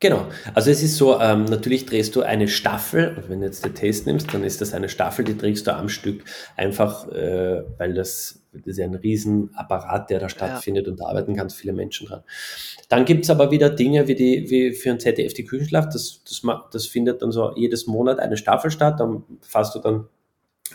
Genau. 0.00 0.28
Also 0.54 0.70
es 0.70 0.82
ist 0.82 0.96
so, 0.96 1.20
ähm, 1.20 1.44
natürlich 1.44 1.84
drehst 1.84 2.16
du 2.16 2.22
eine 2.22 2.48
Staffel, 2.48 3.14
und 3.18 3.28
wenn 3.28 3.40
du 3.40 3.46
jetzt 3.46 3.66
den 3.66 3.74
Test 3.74 4.06
nimmst, 4.06 4.32
dann 4.32 4.42
ist 4.44 4.62
das 4.62 4.72
eine 4.72 4.88
Staffel, 4.88 5.26
die 5.26 5.36
drehst 5.36 5.66
du 5.66 5.74
am 5.74 5.90
Stück, 5.90 6.24
einfach 6.56 7.06
äh, 7.12 7.62
weil 7.76 7.92
das, 7.92 8.42
das 8.52 8.66
ist 8.66 8.78
ja 8.78 8.86
ein 8.86 8.94
Riesenapparat, 8.94 10.08
der 10.08 10.18
da 10.18 10.30
stattfindet 10.30 10.86
ja. 10.86 10.92
und 10.92 11.00
da 11.00 11.04
arbeiten 11.04 11.34
ganz 11.34 11.54
viele 11.54 11.74
Menschen 11.74 12.06
dran. 12.06 12.22
Dann 12.88 13.04
gibt's 13.04 13.28
aber 13.28 13.50
wieder 13.50 13.68
Dinge 13.68 14.08
wie, 14.08 14.14
die, 14.14 14.46
wie 14.48 14.72
für 14.72 14.90
ein 14.90 15.00
ZDF 15.00 15.34
die 15.34 15.44
Küchenschlaf, 15.44 15.90
das, 15.90 16.22
das, 16.26 16.40
das 16.72 16.86
findet 16.86 17.20
dann 17.20 17.30
so 17.30 17.54
jedes 17.54 17.86
Monat 17.86 18.20
eine 18.20 18.38
Staffel 18.38 18.70
statt, 18.70 19.00
dann 19.00 19.24
fasst 19.42 19.74
du 19.74 19.80
dann 19.80 20.08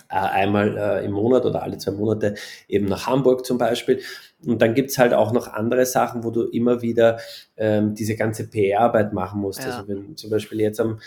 äh, 0.09 0.17
einmal 0.17 0.77
äh, 0.77 1.05
im 1.05 1.13
Monat 1.13 1.45
oder 1.45 1.63
alle 1.63 1.77
zwei 1.77 1.91
Monate 1.91 2.35
eben 2.67 2.85
nach 2.85 3.07
Hamburg 3.07 3.45
zum 3.45 3.57
Beispiel. 3.57 4.01
Und 4.45 4.62
dann 4.62 4.74
gibt's 4.74 4.98
halt 4.98 5.13
auch 5.13 5.32
noch 5.32 5.48
andere 5.48 5.86
Sachen, 5.86 6.24
wo 6.24 6.32
du 6.32 6.43
immer 6.43 6.82
wieder 6.82 7.19
ähm, 7.58 7.95
diese 7.95 8.15
ganze 8.15 8.48
PR-Arbeit 8.48 9.13
machen 9.13 9.41
musst. 9.41 9.60
Ja. 9.60 9.67
Also 9.67 9.88
wenn 9.88 10.17
zum 10.17 10.30
Beispiel 10.30 10.60
jetzt 10.62 10.80
am, 10.80 11.00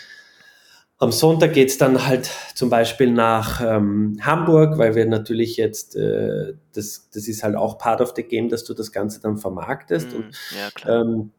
am 0.97 1.11
Sonntag 1.11 1.53
geht's 1.53 1.77
dann 1.77 2.05
halt 2.05 2.29
zum 2.55 2.69
Beispiel 2.69 3.11
nach 3.11 3.61
ähm, 3.61 4.17
Hamburg, 4.21 4.77
weil 4.77 4.95
wir 4.95 5.05
natürlich 5.05 5.55
jetzt, 5.57 5.95
äh, 5.95 6.53
das, 6.73 7.09
das 7.13 7.27
ist 7.27 7.43
halt 7.43 7.55
auch 7.55 7.77
part 7.77 8.01
of 8.01 8.13
the 8.15 8.23
game, 8.23 8.49
dass 8.49 8.65
du 8.65 8.73
das 8.73 8.91
Ganze 8.91 9.21
dann 9.21 9.37
vermarktest. 9.37 10.11
Mm, 10.11 10.15
und 10.15 10.37
ja, 10.57 10.69
klar. 10.73 11.01
Ähm, 11.01 11.31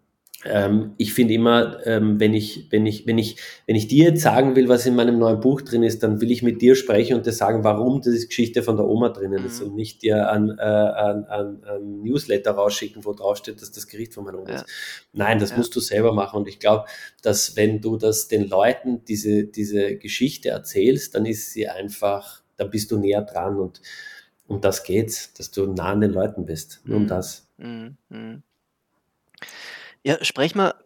ähm, 0.44 0.94
ich 0.96 1.12
finde 1.12 1.34
immer, 1.34 1.86
ähm, 1.86 2.18
wenn, 2.18 2.32
ich, 2.32 2.68
wenn, 2.70 2.86
ich, 2.86 3.06
wenn, 3.06 3.18
ich, 3.18 3.36
wenn 3.66 3.76
ich 3.76 3.88
dir 3.88 4.06
jetzt 4.06 4.22
sagen 4.22 4.56
will, 4.56 4.68
was 4.68 4.86
in 4.86 4.96
meinem 4.96 5.18
neuen 5.18 5.40
Buch 5.40 5.60
drin 5.60 5.82
ist, 5.82 6.02
dann 6.02 6.22
will 6.22 6.30
ich 6.30 6.42
mit 6.42 6.62
dir 6.62 6.76
sprechen 6.76 7.14
und 7.14 7.26
dir 7.26 7.32
sagen, 7.32 7.62
warum 7.62 8.00
diese 8.00 8.26
Geschichte 8.26 8.62
von 8.62 8.76
der 8.76 8.86
Oma 8.86 9.10
drinnen 9.10 9.42
mhm. 9.42 9.46
ist 9.46 9.60
und 9.60 9.74
nicht 9.74 10.02
dir 10.02 10.30
ein, 10.30 10.48
äh, 10.58 10.62
ein, 10.62 11.24
ein, 11.26 11.64
ein, 11.64 12.02
Newsletter 12.02 12.52
rausschicken, 12.52 13.04
wo 13.04 13.12
draufsteht, 13.12 13.60
dass 13.60 13.70
das 13.70 13.86
Gericht 13.86 14.14
von 14.14 14.24
meiner 14.24 14.38
Oma 14.38 14.48
ja. 14.48 14.56
ist. 14.56 14.66
Nein, 15.12 15.38
das 15.38 15.50
ja. 15.50 15.58
musst 15.58 15.76
du 15.76 15.80
selber 15.80 16.14
machen. 16.14 16.38
Und 16.38 16.48
ich 16.48 16.58
glaube, 16.58 16.86
dass 17.20 17.56
wenn 17.56 17.82
du 17.82 17.98
das 17.98 18.28
den 18.28 18.48
Leuten 18.48 19.04
diese, 19.04 19.44
diese 19.44 19.96
Geschichte 19.96 20.48
erzählst, 20.48 21.14
dann 21.14 21.26
ist 21.26 21.50
sie 21.52 21.68
einfach, 21.68 22.42
dann 22.56 22.70
bist 22.70 22.90
du 22.90 22.98
näher 22.98 23.22
dran 23.22 23.58
und 23.58 23.82
um 24.46 24.62
das 24.62 24.84
geht's, 24.84 25.34
dass 25.34 25.50
du 25.50 25.66
nah 25.66 25.92
an 25.92 26.00
den 26.00 26.12
Leuten 26.12 26.46
bist. 26.46 26.80
Nur 26.84 26.96
um 26.96 27.02
mhm. 27.02 27.08
das. 27.08 27.46
Mhm. 27.58 28.42
Ja, 30.02 30.24
sprechen 30.24 30.58
wir 30.58 30.76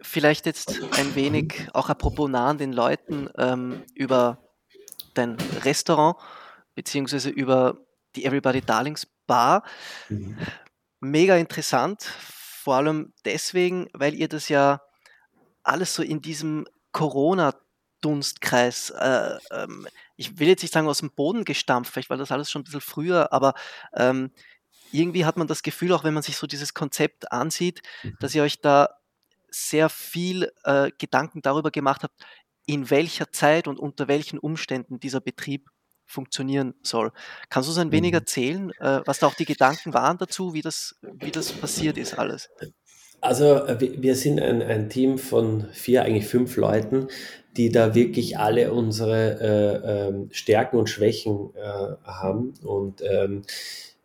vielleicht 0.00 0.46
jetzt 0.46 0.80
ein 0.92 1.14
wenig, 1.14 1.68
auch 1.72 1.88
apropos 1.88 2.28
nah 2.28 2.48
an 2.48 2.58
den 2.58 2.72
Leuten, 2.72 3.30
ähm, 3.36 3.82
über 3.94 4.38
dein 5.14 5.36
Restaurant, 5.64 6.16
beziehungsweise 6.74 7.30
über 7.30 7.78
die 8.14 8.24
Everybody 8.24 8.60
Darlings 8.60 9.06
Bar. 9.26 9.62
Mhm. 10.08 10.38
Mega 11.00 11.36
interessant, 11.36 12.02
vor 12.02 12.76
allem 12.76 13.12
deswegen, 13.24 13.88
weil 13.92 14.14
ihr 14.14 14.28
das 14.28 14.48
ja 14.48 14.80
alles 15.62 15.94
so 15.94 16.02
in 16.02 16.20
diesem 16.20 16.66
Corona-Dunstkreis, 16.92 18.90
äh, 18.90 19.38
ähm, 19.50 19.88
ich 20.16 20.38
will 20.38 20.48
jetzt 20.48 20.62
nicht 20.62 20.74
sagen 20.74 20.88
aus 20.88 20.98
dem 20.98 21.10
Boden 21.10 21.44
gestampft, 21.44 21.92
vielleicht 21.92 22.10
war 22.10 22.16
das 22.16 22.32
alles 22.32 22.50
schon 22.50 22.62
ein 22.62 22.64
bisschen 22.64 22.80
früher, 22.80 23.32
aber 23.32 23.54
ähm, 23.94 24.30
irgendwie 24.92 25.24
hat 25.24 25.36
man 25.36 25.46
das 25.46 25.62
Gefühl, 25.62 25.92
auch 25.92 26.04
wenn 26.04 26.14
man 26.14 26.22
sich 26.22 26.36
so 26.36 26.46
dieses 26.46 26.74
Konzept 26.74 27.32
ansieht, 27.32 27.82
mhm. 28.02 28.16
dass 28.20 28.34
ihr 28.34 28.42
euch 28.42 28.60
da 28.60 28.88
sehr 29.50 29.88
viel 29.88 30.50
äh, 30.64 30.90
Gedanken 30.98 31.42
darüber 31.42 31.70
gemacht 31.70 32.02
habt, 32.02 32.14
in 32.66 32.90
welcher 32.90 33.32
Zeit 33.32 33.66
und 33.66 33.78
unter 33.78 34.08
welchen 34.08 34.38
Umständen 34.38 35.00
dieser 35.00 35.20
Betrieb 35.20 35.68
funktionieren 36.04 36.74
soll. 36.82 37.12
Kannst 37.48 37.68
du 37.68 37.72
uns 37.72 37.78
ein 37.78 37.92
wenig 37.92 38.12
mhm. 38.12 38.18
erzählen, 38.18 38.70
äh, 38.80 39.00
was 39.04 39.18
da 39.18 39.26
auch 39.26 39.34
die 39.34 39.44
Gedanken 39.44 39.94
waren 39.94 40.18
dazu, 40.18 40.54
wie 40.54 40.62
das, 40.62 40.96
wie 41.02 41.30
das 41.30 41.52
passiert 41.52 41.98
ist 41.98 42.18
alles? 42.18 42.50
Also 43.20 43.66
äh, 43.66 43.78
wir 43.80 44.14
sind 44.14 44.40
ein, 44.40 44.62
ein 44.62 44.88
Team 44.88 45.18
von 45.18 45.68
vier, 45.72 46.02
eigentlich 46.02 46.26
fünf 46.26 46.56
Leuten, 46.56 47.08
die 47.56 47.70
da 47.70 47.94
wirklich 47.94 48.38
alle 48.38 48.72
unsere 48.72 49.40
äh, 49.40 50.08
ähm, 50.08 50.28
Stärken 50.30 50.76
und 50.76 50.88
Schwächen 50.88 51.50
äh, 51.54 51.96
haben. 52.04 52.54
Und 52.62 53.02
ähm, 53.02 53.42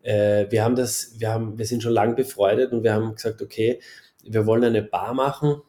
äh, 0.03 0.45
wir 0.49 0.63
haben 0.63 0.75
das, 0.75 1.15
wir 1.17 1.29
haben, 1.29 1.57
wir 1.57 1.65
sind 1.65 1.81
schon 1.81 1.93
lange 1.93 2.13
befreundet 2.13 2.71
und 2.71 2.83
wir 2.83 2.93
haben 2.93 3.15
gesagt, 3.15 3.41
okay, 3.41 3.79
wir 4.23 4.45
wollen 4.45 4.63
eine 4.63 4.83
Bar 4.83 5.13
machen. 5.13 5.61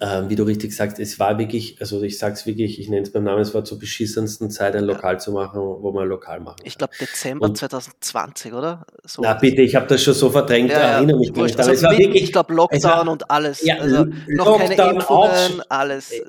Ähm, 0.00 0.30
wie 0.30 0.36
du 0.36 0.44
richtig 0.44 0.74
sagst, 0.74 0.98
es 0.98 1.18
war 1.18 1.38
wirklich, 1.38 1.76
also 1.78 2.02
ich 2.02 2.18
sag's 2.18 2.46
wirklich, 2.46 2.80
ich 2.80 2.88
nenne 2.88 3.02
es 3.02 3.12
beim 3.12 3.24
Namen, 3.24 3.42
es 3.42 3.52
war 3.52 3.62
zur 3.62 3.78
beschissensten 3.78 4.50
Zeit, 4.50 4.74
ein 4.74 4.84
Lokal 4.84 5.20
zu 5.20 5.32
machen, 5.32 5.60
wo 5.60 5.92
man 5.92 6.04
ein 6.04 6.08
Lokal 6.08 6.40
machen 6.40 6.56
Ich 6.64 6.78
glaube 6.78 6.94
Dezember 6.98 7.44
und, 7.44 7.58
2020, 7.58 8.54
oder? 8.54 8.86
So 9.04 9.20
na 9.20 9.34
bitte, 9.34 9.60
ich 9.60 9.74
habe 9.74 9.86
das 9.88 10.02
schon 10.02 10.14
so 10.14 10.30
verdrängt, 10.30 10.70
ja, 10.70 10.78
ja. 10.78 10.86
erinnere 10.94 11.18
mich 11.18 11.34
nicht. 11.34 11.58
Also 11.58 11.72
es 11.72 11.82
war 11.82 11.90
wirklich, 11.98 12.22
ich 12.22 12.32
glaube 12.32 12.54
Lockdown 12.54 12.82
war, 12.82 13.08
und 13.08 13.30
alles. 13.30 13.62
Ja, 13.62 13.76
also 13.80 14.04
noch 14.28 14.46
Lockdown 14.46 14.76
keine 14.76 14.92
Impfungen, 14.94 15.60
auch, 15.60 15.66
alles. 15.68 16.12
Äh, 16.12 16.24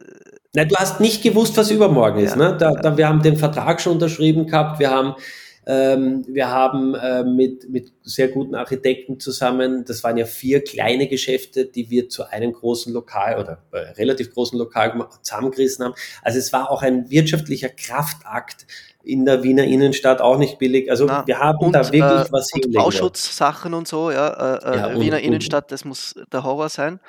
na, 0.54 0.66
du 0.66 0.76
hast 0.76 1.00
nicht 1.00 1.24
gewusst, 1.24 1.56
was 1.56 1.72
übermorgen 1.72 2.20
ja, 2.20 2.26
ist. 2.26 2.36
Ne? 2.36 2.58
Da, 2.60 2.72
da, 2.74 2.98
wir 2.98 3.08
haben 3.08 3.22
den 3.22 3.38
Vertrag 3.38 3.80
schon 3.80 3.94
unterschrieben 3.94 4.46
gehabt, 4.46 4.80
wir 4.80 4.92
haben 4.92 5.16
ähm, 5.66 6.26
wir 6.28 6.50
haben 6.50 6.96
äh, 6.96 7.24
mit, 7.24 7.70
mit 7.70 7.94
sehr 8.04 8.28
guten 8.28 8.56
Architekten 8.56 9.20
zusammen, 9.20 9.86
das 9.86 10.04
waren 10.04 10.18
ja 10.18 10.26
vier 10.26 10.64
kleine 10.64 11.08
Geschäfte, 11.08 11.66
die 11.66 11.90
wir 11.90 12.10
zu 12.10 12.30
einem 12.30 12.54
großen 12.54 12.94
Lokal 12.94 13.40
oder 13.40 13.60
äh, 13.72 13.92
relativ 13.94 14.34
großen 14.34 14.58
Lokal 14.58 15.08
zusammengerissen 15.22 15.86
haben. 15.86 15.96
Also 16.22 16.40
es 16.40 16.52
war 16.52 16.70
auch 16.70 16.82
ein 16.82 17.10
wirtschaftlicher 17.10 17.70
Kraftakt, 17.70 18.66
in 19.04 19.26
der 19.26 19.44
Wiener 19.44 19.66
Innenstadt 19.66 20.22
auch 20.22 20.38
nicht 20.38 20.60
billig. 20.60 20.90
Also 20.90 21.06
Na, 21.06 21.28
wir 21.28 21.38
haben 21.40 21.58
und, 21.60 21.74
da 21.74 21.84
wirklich 21.84 22.02
äh, 22.02 22.32
was 22.32 22.54
und 22.54 22.74
Bauschutzsachen 22.74 23.74
und 23.74 23.88
so, 23.88 24.12
ja. 24.12 24.56
Äh, 24.56 24.72
äh 24.72 24.78
ja 24.78 25.00
Wiener 25.00 25.18
und, 25.18 25.24
Innenstadt, 25.24 25.72
das 25.72 25.84
muss 25.86 26.16
der 26.32 26.44
Horror 26.44 26.70
sein. 26.70 27.00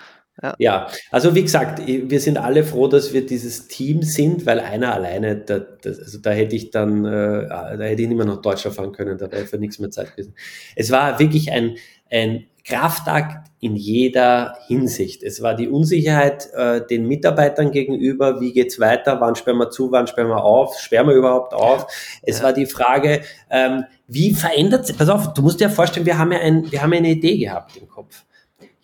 Ja. 0.42 0.54
ja. 0.58 0.86
also 1.10 1.34
wie 1.34 1.42
gesagt, 1.42 1.86
wir 1.86 2.20
sind 2.20 2.38
alle 2.38 2.64
froh, 2.64 2.88
dass 2.88 3.12
wir 3.12 3.24
dieses 3.24 3.68
Team 3.68 4.02
sind, 4.02 4.46
weil 4.46 4.60
einer 4.60 4.92
alleine, 4.92 5.36
da, 5.36 5.58
das, 5.60 6.00
also 6.00 6.18
da 6.18 6.30
hätte 6.30 6.56
ich 6.56 6.70
dann, 6.70 7.04
äh, 7.04 7.48
da 7.48 7.76
hätte 7.78 8.02
ich 8.02 8.08
nicht 8.08 8.16
mehr 8.16 8.26
nach 8.26 8.42
Deutschland 8.42 8.76
fahren 8.76 8.92
können, 8.92 9.16
da 9.16 9.30
wäre 9.30 9.46
für 9.46 9.58
nichts 9.58 9.78
mehr 9.78 9.90
Zeit 9.90 10.10
gewesen. 10.12 10.34
Es 10.74 10.90
war 10.90 11.18
wirklich 11.20 11.52
ein, 11.52 11.76
ein 12.10 12.46
Kraftakt 12.64 13.50
in 13.60 13.76
jeder 13.76 14.56
Hinsicht. 14.66 15.22
Es 15.22 15.42
war 15.42 15.54
die 15.54 15.68
Unsicherheit 15.68 16.48
äh, 16.54 16.84
den 16.86 17.06
Mitarbeitern 17.06 17.70
gegenüber, 17.70 18.40
wie 18.40 18.52
geht's 18.52 18.80
weiter, 18.80 19.20
wann 19.20 19.36
sperren 19.36 19.58
wir 19.58 19.70
zu, 19.70 19.92
wann 19.92 20.06
sperren 20.06 20.28
wir 20.28 20.42
auf, 20.42 20.78
sperren 20.78 21.06
wir 21.06 21.14
überhaupt 21.14 21.52
auf. 21.52 21.86
Es 22.22 22.38
ja. 22.38 22.44
war 22.44 22.52
die 22.54 22.66
Frage, 22.66 23.20
ähm, 23.50 23.84
wie 24.08 24.32
verändert 24.32 24.86
sich, 24.86 24.96
pass 24.96 25.10
auf, 25.10 25.34
du 25.34 25.42
musst 25.42 25.60
dir 25.60 25.70
vorstellen, 25.70 26.06
wir 26.06 26.18
haben 26.18 26.32
ja, 26.32 26.38
ein, 26.38 26.70
wir 26.72 26.82
haben 26.82 26.92
ja 26.92 26.98
eine 26.98 27.10
Idee 27.10 27.36
gehabt 27.36 27.76
im 27.76 27.88
Kopf. 27.88 28.24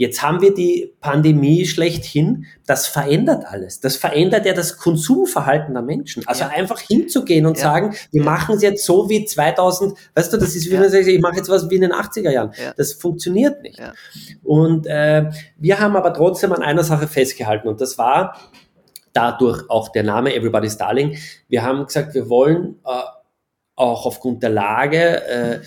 Jetzt 0.00 0.22
haben 0.22 0.40
wir 0.40 0.54
die 0.54 0.94
Pandemie 1.02 1.66
schlechthin. 1.66 2.46
Das 2.66 2.86
verändert 2.86 3.44
alles. 3.46 3.80
Das 3.80 3.96
verändert 3.96 4.46
ja 4.46 4.54
das 4.54 4.78
Konsumverhalten 4.78 5.74
der 5.74 5.82
Menschen. 5.82 6.26
Also 6.26 6.44
ja. 6.44 6.48
einfach 6.48 6.80
hinzugehen 6.80 7.44
und 7.44 7.58
ja. 7.58 7.64
sagen, 7.64 7.94
wir 8.10 8.24
machen 8.24 8.54
es 8.54 8.62
jetzt 8.62 8.86
so 8.86 9.10
wie 9.10 9.26
2000, 9.26 9.98
weißt 10.14 10.32
du, 10.32 10.38
das 10.38 10.56
ist 10.56 10.70
wie 10.70 10.74
ja. 10.74 10.80
man 10.80 10.94
ich 10.94 11.20
mache 11.20 11.36
jetzt 11.36 11.50
was 11.50 11.68
wie 11.68 11.74
in 11.74 11.82
den 11.82 11.92
80er 11.92 12.30
Jahren. 12.30 12.54
Das 12.78 12.94
funktioniert 12.94 13.60
nicht. 13.60 13.78
Und 14.42 14.86
äh, 14.86 15.30
wir 15.58 15.78
haben 15.78 15.94
aber 15.94 16.14
trotzdem 16.14 16.54
an 16.54 16.62
einer 16.62 16.82
Sache 16.82 17.06
festgehalten 17.06 17.68
und 17.68 17.82
das 17.82 17.98
war 17.98 18.38
dadurch 19.12 19.68
auch 19.68 19.90
der 19.90 20.04
Name 20.04 20.34
Everybody's 20.34 20.78
Darling. 20.78 21.18
Wir 21.50 21.62
haben 21.62 21.84
gesagt, 21.84 22.14
wir 22.14 22.30
wollen 22.30 22.76
äh, 22.86 23.02
auch 23.80 24.04
aufgrund 24.04 24.42
der 24.42 24.50
Lage 24.50 25.24
äh, 25.24 25.60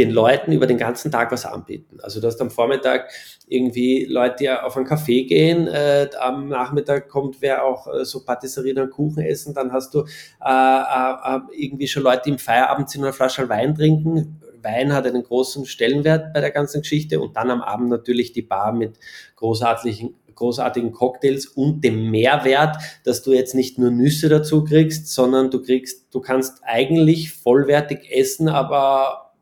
den 0.00 0.10
Leuten 0.10 0.52
über 0.52 0.66
den 0.66 0.76
ganzen 0.76 1.12
Tag 1.12 1.30
was 1.30 1.46
anbieten. 1.46 1.98
Also 2.02 2.20
du 2.20 2.26
hast 2.26 2.40
am 2.40 2.50
Vormittag 2.50 3.10
irgendwie 3.46 4.06
Leute, 4.06 4.36
die 4.40 4.50
auf 4.50 4.76
einen 4.76 4.86
Kaffee 4.86 5.24
gehen, 5.24 5.68
äh, 5.68 6.08
am 6.18 6.48
Nachmittag 6.48 7.08
kommt 7.08 7.40
wer 7.40 7.64
auch 7.64 7.86
äh, 7.86 8.04
so 8.04 8.24
Patisserien 8.24 8.78
und 8.78 8.90
Kuchen 8.90 9.22
essen, 9.22 9.54
dann 9.54 9.72
hast 9.72 9.94
du 9.94 10.00
äh, 10.00 10.48
äh, 10.48 11.36
äh, 11.36 11.40
irgendwie 11.52 11.86
schon 11.86 12.02
Leute, 12.02 12.22
die 12.26 12.30
im 12.30 12.38
Feierabend 12.38 12.90
sind 12.90 13.04
eine 13.04 13.12
Flasche 13.12 13.48
Wein 13.48 13.74
trinken. 13.74 14.40
Wein 14.62 14.92
hat 14.92 15.06
einen 15.06 15.22
großen 15.22 15.64
Stellenwert 15.64 16.34
bei 16.34 16.40
der 16.40 16.50
ganzen 16.50 16.82
Geschichte 16.82 17.20
und 17.20 17.36
dann 17.36 17.50
am 17.50 17.62
Abend 17.62 17.88
natürlich 17.88 18.32
die 18.32 18.42
Bar 18.42 18.72
mit 18.72 18.98
großartigen 19.36 20.14
großartigen 20.40 20.92
Cocktails 20.92 21.46
und 21.46 21.84
dem 21.84 22.10
Mehrwert, 22.10 22.78
dass 23.04 23.22
du 23.22 23.32
jetzt 23.32 23.54
nicht 23.54 23.78
nur 23.78 23.90
Nüsse 23.90 24.28
dazu 24.28 24.64
kriegst, 24.64 25.08
sondern 25.08 25.50
du 25.50 25.62
kriegst, 25.62 26.12
du 26.14 26.20
kannst 26.20 26.62
eigentlich 26.64 27.32
vollwertig 27.32 28.10
essen, 28.10 28.48
aber 28.48 29.32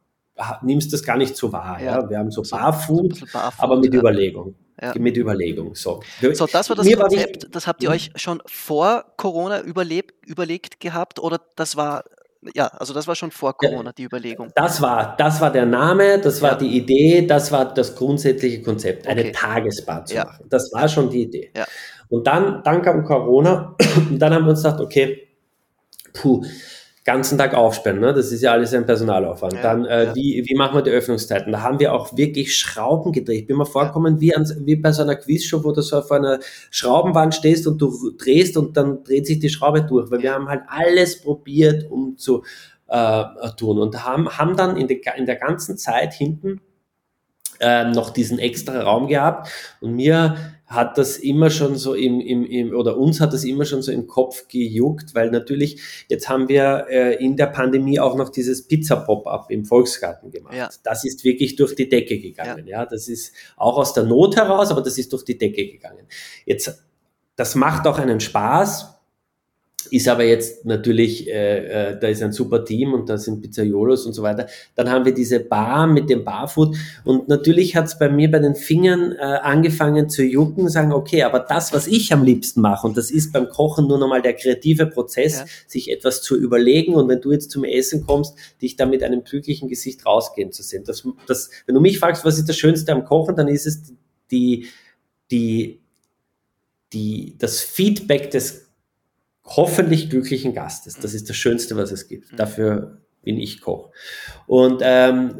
nimmst 0.63 0.93
das 0.93 1.03
gar 1.03 1.17
nicht 1.17 1.37
so 1.37 1.53
wahr. 1.53 1.81
Ja. 1.81 2.01
ja? 2.01 2.11
Wir 2.11 2.19
haben 2.19 2.31
so, 2.31 2.43
so 2.43 2.57
Barfood, 2.57 3.33
Barfood, 3.33 3.63
aber 3.63 3.79
mit 3.79 3.95
ja. 3.95 4.01
Überlegung. 4.01 4.57
Ja. 4.81 4.93
Mit 4.97 5.17
Überlegung. 5.17 5.75
So. 5.75 6.03
so, 6.33 6.47
das 6.47 6.69
war 6.69 6.77
das 6.77 6.87
Mir 6.87 6.97
Konzept, 6.97 7.45
war 7.45 7.51
das 7.51 7.67
habt 7.67 7.83
ihr 7.83 7.91
euch 7.91 8.11
schon 8.17 8.43
vor 8.47 9.05
Corona 9.17 9.61
überlebt, 9.61 10.27
überlegt 10.27 10.79
gehabt 10.81 11.19
oder 11.19 11.41
das 11.57 11.77
war 11.77 12.05
ja, 12.55 12.66
also 12.68 12.94
das 12.94 13.07
war 13.07 13.14
schon 13.14 13.31
vor 13.31 13.57
Corona, 13.57 13.92
die 13.92 14.05
Überlegung. 14.05 14.51
Das 14.55 14.81
war, 14.81 15.16
das 15.16 15.40
war 15.40 15.51
der 15.51 15.66
Name, 15.66 16.20
das 16.20 16.40
war 16.40 16.53
ja. 16.53 16.59
die 16.59 16.77
Idee, 16.77 17.27
das 17.27 17.51
war 17.51 17.72
das 17.74 17.94
grundsätzliche 17.94 18.62
Konzept, 18.62 19.07
eine 19.09 19.22
okay. 19.22 19.33
Tagesbar 19.33 20.05
zu 20.05 20.14
ja. 20.14 20.24
machen. 20.24 20.46
Das 20.48 20.72
war 20.72 20.88
schon 20.88 21.11
die 21.11 21.22
Idee. 21.22 21.51
Ja. 21.57 21.66
Und 22.09 22.27
dann, 22.27 22.62
dann 22.62 22.83
kam 22.83 23.05
Corona 23.05 23.77
und 24.11 24.18
dann 24.18 24.33
haben 24.33 24.44
wir 24.44 24.51
uns 24.51 24.62
gedacht, 24.62 24.81
okay, 24.81 25.29
puh, 26.12 26.42
ganzen 27.09 27.38
Tag 27.38 27.55
aufsperren, 27.55 28.01
ne? 28.01 28.12
das 28.12 28.33
ist 28.33 28.42
ja 28.42 28.53
alles 28.53 28.75
ein 28.75 28.85
Personalaufwand. 28.85 29.55
Ja, 29.55 29.62
Dann, 29.62 29.87
äh, 29.87 30.05
ja. 30.05 30.14
wie, 30.14 30.44
wie 30.47 30.55
machen 30.55 30.77
wir 30.77 30.83
die 30.83 30.90
Öffnungszeiten? 30.90 31.51
Da 31.53 31.62
haben 31.62 31.81
wir 31.81 31.94
auch 31.94 32.14
wirklich 32.14 32.55
Schrauben 32.55 33.12
gedreht. 33.12 33.40
Ich 33.40 33.47
bin 33.47 33.57
mir 33.57 33.64
vorgekommen 33.64 34.21
wie, 34.21 34.37
an, 34.37 34.47
wie 34.66 34.77
bei 34.77 34.92
so 34.92 35.01
einer 35.01 35.16
Quizshow, 35.16 35.64
wo 35.64 35.73
du 35.73 35.81
so 35.81 36.01
auf 36.01 36.12
einer 36.12 36.38
Schraubenwand 36.71 37.35
stehst 37.35 37.66
und 37.66 37.81
du 37.81 38.12
drehst 38.18 38.59
und 38.59 38.77
dann 38.77 39.05
dreht 39.05 39.27
sich 39.27 39.38
die 39.38 39.49
Schraube 39.49 39.85
durch, 39.85 40.11
weil 40.11 40.21
wir 40.21 40.35
haben 40.35 40.51
halt 40.51 40.64
alles 40.68 41.23
probiert, 41.23 41.90
um 41.90 42.18
zu 42.18 42.44
äh, 42.88 43.25
tun 43.57 43.79
und 43.79 44.05
haben, 44.05 44.29
haben 44.29 44.55
dann 44.55 44.77
in, 44.77 44.87
de, 44.87 45.01
in 45.16 45.25
der 45.25 45.37
ganzen 45.37 45.79
Zeit 45.79 46.12
hinten 46.12 46.61
äh, 47.61 47.85
noch 47.85 48.11
diesen 48.11 48.38
extra 48.38 48.81
Raum 48.81 49.09
gehabt 49.09 49.49
und 49.81 49.94
mir 49.94 50.37
hat 50.68 50.99
das 50.99 51.16
immer 51.16 51.49
schon 51.49 51.77
so 51.77 51.94
im, 51.94 52.21
im, 52.21 52.44
im, 52.44 52.75
oder 52.75 52.99
uns 52.99 53.21
hat 53.21 53.33
das 53.33 53.44
immer 53.44 53.64
schon 53.64 53.81
so 53.81 53.90
im 53.90 54.07
Kopf 54.07 54.49
gejuckt, 54.49 55.14
weil 55.14 55.31
natürlich, 55.31 55.81
jetzt 56.09 56.29
haben 56.29 56.49
wir 56.49 56.87
äh, 56.90 57.25
in 57.25 57.37
der 57.37 57.47
Pandemie 57.47 57.99
auch 57.99 58.14
noch 58.16 58.29
dieses 58.29 58.68
Pizza-Pop-Up 58.68 59.51
im 59.51 59.64
Volksgarten 59.64 60.31
gemacht. 60.31 60.55
Ja. 60.55 60.68
Das 60.85 61.05
ist 61.05 61.25
wirklich 61.25 61.57
durch 61.57 61.75
die 61.75 61.88
Decke 61.88 62.18
gegangen. 62.18 62.66
Ja. 62.66 62.81
ja, 62.81 62.87
das 62.87 63.09
ist 63.09 63.35
auch 63.57 63.79
aus 63.79 63.94
der 63.94 64.05
Not 64.05 64.37
heraus, 64.37 64.71
aber 64.71 64.83
das 64.83 64.99
ist 64.99 65.11
durch 65.11 65.25
die 65.25 65.38
Decke 65.38 65.66
gegangen. 65.66 66.07
Jetzt, 66.44 66.85
das 67.35 67.55
macht 67.55 67.87
auch 67.87 67.99
einen 67.99 68.21
Spaß, 68.21 68.98
ist 69.91 70.09
aber 70.09 70.25
jetzt 70.25 70.64
natürlich, 70.64 71.29
äh, 71.29 71.93
äh, 71.93 71.99
da 71.99 72.09
ist 72.09 72.23
ein 72.23 72.33
super 72.33 72.64
Team 72.64 72.93
und 72.93 73.09
da 73.09 73.17
sind 73.17 73.41
Pizzaiolos 73.41 74.07
und 74.07 74.12
so 74.12 74.23
weiter. 74.23 74.49
Dann 74.75 74.91
haben 74.91 75.05
wir 75.05 75.14
diese 75.14 75.41
Bar 75.41 75.87
mit 75.87 76.11
dem 76.11 76.25
Barfood 76.25 76.77
und 77.05 77.29
natürlich 77.29 77.77
hat 77.77 77.87
es 77.87 77.99
bei 77.99 78.09
mir 78.09 78.31
bei 78.31 78.41
den 78.41 78.55
Fingern 78.55 79.12
äh, 79.12 79.23
angefangen 79.23 80.11
zu 80.11 80.25
jucken, 80.25 80.69
sagen, 80.69 80.93
okay, 80.93 81.23
aber 81.23 81.41
das, 81.41 81.73
was 81.73 81.87
ich 81.87 82.12
am 82.12 82.25
liebsten 82.25 82.61
mache 82.61 82.87
und 82.87 82.97
das 82.97 83.11
ist 83.11 83.33
beim 83.33 83.49
Kochen 83.49 83.87
nur 83.87 83.99
nochmal 83.99 84.21
der 84.21 84.35
kreative 84.35 84.87
Prozess, 84.87 85.38
ja. 85.38 85.45
sich 85.67 85.91
etwas 85.91 86.23
zu 86.23 86.37
überlegen 86.37 86.95
und 86.95 87.09
wenn 87.09 87.21
du 87.21 87.33
jetzt 87.33 87.51
zum 87.51 87.64
Essen 87.64 88.05
kommst, 88.05 88.35
dich 88.61 88.77
da 88.77 88.85
mit 88.85 89.03
einem 89.03 89.23
glücklichen 89.25 89.69
Gesicht 89.69 90.05
rausgehen 90.05 90.53
zu 90.53 90.62
sehen. 90.62 90.85
Das, 90.85 91.07
das, 91.27 91.51
wenn 91.67 91.75
du 91.75 91.81
mich 91.81 91.99
fragst, 91.99 92.25
was 92.25 92.38
ist 92.38 92.49
das 92.49 92.57
Schönste 92.57 92.93
am 92.93 93.05
Kochen, 93.05 93.37
dann 93.37 93.49
ist 93.49 93.67
es 93.67 93.83
die, 94.31 94.67
die, 95.31 95.81
die, 96.93 97.37
das 97.38 97.61
Feedback 97.61 98.31
des 98.31 98.68
hoffentlich 99.57 100.11
glücklichen 100.11 100.55
Gastes. 100.55 100.99
Das 100.99 101.15
ist 101.15 101.29
das 101.29 101.37
Schönste, 101.37 101.77
was 101.77 101.91
es 101.91 102.09
gibt. 102.09 102.33
Mhm. 102.33 102.37
Dafür 102.37 102.99
bin 103.23 103.39
ich 103.39 103.61
Koch. 103.61 103.91
Und 104.47 104.81
ähm, 104.83 105.35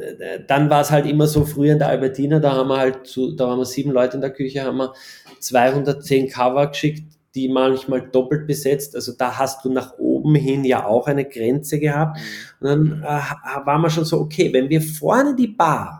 dann 0.47 0.69
war 0.69 0.81
es 0.81 0.91
halt 0.91 1.05
immer 1.05 1.27
so, 1.27 1.45
früher 1.45 1.73
in 1.73 1.79
der 1.79 1.87
Albertina, 1.87 2.39
da 2.39 2.53
haben 2.53 2.69
wir 2.69 2.77
halt, 2.77 3.07
zu, 3.07 3.35
da 3.35 3.47
waren 3.47 3.57
wir 3.57 3.65
sieben 3.65 3.91
Leute 3.91 4.15
in 4.15 4.21
der 4.21 4.33
Küche, 4.33 4.63
haben 4.63 4.77
wir 4.77 4.93
210 5.39 6.29
Cover 6.29 6.67
geschickt, 6.67 7.13
die 7.35 7.47
manchmal 7.47 8.09
doppelt 8.09 8.47
besetzt. 8.47 8.95
Also 8.95 9.13
da 9.17 9.37
hast 9.37 9.63
du 9.63 9.71
nach 9.71 9.97
oben 9.97 10.35
hin 10.35 10.65
ja 10.65 10.85
auch 10.85 11.07
eine 11.07 11.25
Grenze 11.25 11.79
gehabt. 11.79 12.17
Mhm. 12.17 12.67
Und 12.67 12.67
dann 12.67 13.03
äh, 13.03 13.65
waren 13.65 13.81
wir 13.81 13.89
schon 13.89 14.05
so, 14.05 14.19
okay, 14.19 14.51
wenn 14.53 14.69
wir 14.69 14.81
vorne 14.81 15.35
die 15.35 15.47
Bar 15.47 15.98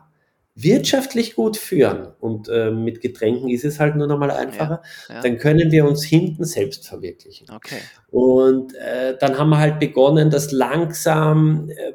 wirtschaftlich 0.62 1.36
gut 1.36 1.58
führen 1.58 2.08
und 2.20 2.50
äh, 2.50 2.72
mit 2.72 3.02
Getränken 3.02 3.50
ist 3.50 3.66
es 3.66 3.80
halt 3.80 3.96
nur 3.96 4.08
noch 4.08 4.18
mal 4.18 4.32
einfacher, 4.32 4.82
ja, 5.08 5.16
ja. 5.16 5.22
dann 5.22 5.38
können 5.38 5.72
wir 5.72 5.86
uns 5.86 6.04
hinten 6.04 6.44
selbst 6.46 6.88
verwirklichen. 6.88 7.48
Okay. 7.54 7.80
Und 8.12 8.74
äh, 8.76 9.18
dann 9.20 9.38
haben 9.38 9.50
wir 9.50 9.60
halt 9.60 9.80
begonnen, 9.80 10.30
dass 10.30 10.52
langsam 10.52 11.70
äh, 11.70 11.94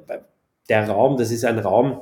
der 0.68 0.88
Raum, 0.88 1.16
das 1.16 1.30
ist 1.30 1.44
ein 1.44 1.58
Raum, 1.58 2.00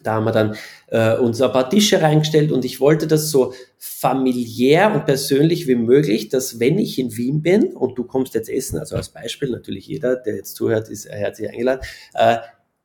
da 0.00 0.14
haben 0.14 0.24
wir 0.24 0.32
dann 0.32 0.56
äh, 0.88 1.16
uns 1.16 1.40
ein 1.40 1.50
paar 1.50 1.68
Tische 1.68 2.00
reingestellt 2.00 2.52
und 2.52 2.64
ich 2.64 2.80
wollte 2.80 3.08
das 3.08 3.30
so 3.30 3.52
familiär 3.78 4.94
und 4.94 5.06
persönlich 5.06 5.66
wie 5.66 5.74
möglich, 5.74 6.28
dass 6.28 6.60
wenn 6.60 6.78
ich 6.78 6.98
in 6.98 7.16
Wien 7.16 7.42
bin 7.42 7.74
und 7.74 7.98
du 7.98 8.04
kommst 8.04 8.34
jetzt 8.34 8.48
essen, 8.48 8.78
also 8.78 8.94
als 8.94 9.08
Beispiel 9.08 9.50
natürlich 9.50 9.88
jeder, 9.88 10.14
der 10.14 10.36
jetzt 10.36 10.54
zuhört, 10.54 10.88
ist 10.88 11.08
herzlich 11.08 11.50
eingeladen, 11.50 11.80
äh, 12.14 12.36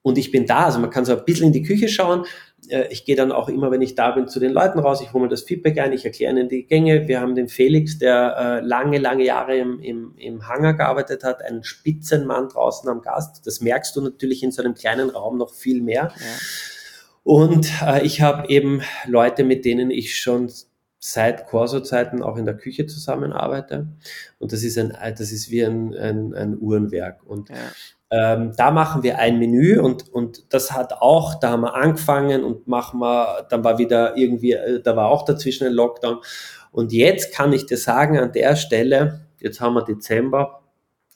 und 0.01 0.17
ich 0.17 0.31
bin 0.31 0.45
da, 0.45 0.65
also 0.65 0.79
man 0.79 0.89
kann 0.89 1.05
so 1.05 1.17
ein 1.17 1.23
bisschen 1.25 1.47
in 1.47 1.53
die 1.53 1.63
Küche 1.63 1.87
schauen 1.87 2.25
ich 2.89 3.05
gehe 3.05 3.15
dann 3.15 3.31
auch 3.31 3.49
immer, 3.49 3.71
wenn 3.71 3.81
ich 3.81 3.95
da 3.95 4.11
bin, 4.11 4.27
zu 4.27 4.39
den 4.39 4.51
Leuten 4.51 4.79
raus, 4.79 5.01
ich 5.01 5.13
hole 5.13 5.23
mir 5.23 5.29
das 5.29 5.43
Feedback 5.43 5.79
ein, 5.79 5.93
ich 5.93 6.05
erkläre 6.05 6.31
ihnen 6.31 6.49
die 6.49 6.65
Gänge. 6.65 7.07
Wir 7.07 7.19
haben 7.21 7.35
den 7.35 7.47
Felix, 7.47 7.97
der 7.97 8.35
äh, 8.37 8.65
lange, 8.65 8.99
lange 8.99 9.25
Jahre 9.25 9.57
im, 9.57 9.79
im, 9.79 10.13
im 10.17 10.47
Hangar 10.47 10.73
gearbeitet 10.73 11.23
hat, 11.23 11.41
einen 11.43 11.63
Spitzenmann 11.63 12.49
draußen 12.49 12.89
am 12.89 13.01
Gast. 13.01 13.45
Das 13.45 13.61
merkst 13.61 13.95
du 13.95 14.01
natürlich 14.01 14.43
in 14.43 14.51
so 14.51 14.61
einem 14.61 14.73
kleinen 14.73 15.09
Raum 15.09 15.37
noch 15.37 15.53
viel 15.53 15.81
mehr. 15.81 16.11
Ja. 16.15 16.37
Und 17.23 17.71
äh, 17.81 18.05
ich 18.05 18.21
habe 18.21 18.49
eben 18.49 18.81
Leute, 19.07 19.43
mit 19.43 19.65
denen 19.65 19.91
ich 19.91 20.19
schon 20.19 20.51
seit 20.99 21.47
Corso-Zeiten 21.47 22.23
auch 22.23 22.37
in 22.37 22.45
der 22.45 22.55
Küche 22.55 22.85
zusammenarbeite. 22.85 23.87
Und 24.39 24.53
das 24.53 24.63
ist 24.63 24.77
ein, 24.77 24.97
das 25.17 25.31
ist 25.31 25.51
wie 25.51 25.63
ein, 25.63 25.93
ein, 25.95 26.33
ein 26.33 26.57
Uhrenwerk. 26.57 27.23
Und 27.25 27.49
ja. 27.49 27.55
Ähm, 28.13 28.53
da 28.55 28.69
machen 28.69 29.01
wir 29.01 29.17
ein 29.17 29.39
Menü 29.39 29.79
und, 29.79 30.13
und 30.13 30.53
das 30.53 30.71
hat 30.71 30.93
auch, 30.93 31.35
da 31.39 31.51
haben 31.51 31.61
wir 31.61 31.73
angefangen 31.73 32.43
und 32.43 32.67
machen 32.67 32.99
wir, 32.99 33.47
dann 33.49 33.63
war 33.63 33.79
wieder 33.79 34.15
irgendwie, 34.15 34.51
äh, 34.51 34.81
da 34.83 34.95
war 34.95 35.07
auch 35.07 35.25
dazwischen 35.25 35.65
ein 35.65 35.73
Lockdown. 35.73 36.19
Und 36.71 36.93
jetzt 36.93 37.33
kann 37.33 37.53
ich 37.53 37.65
dir 37.65 37.77
sagen, 37.77 38.19
an 38.19 38.31
der 38.31 38.55
Stelle, 38.55 39.21
jetzt 39.39 39.61
haben 39.61 39.73
wir 39.73 39.83
Dezember, 39.83 40.62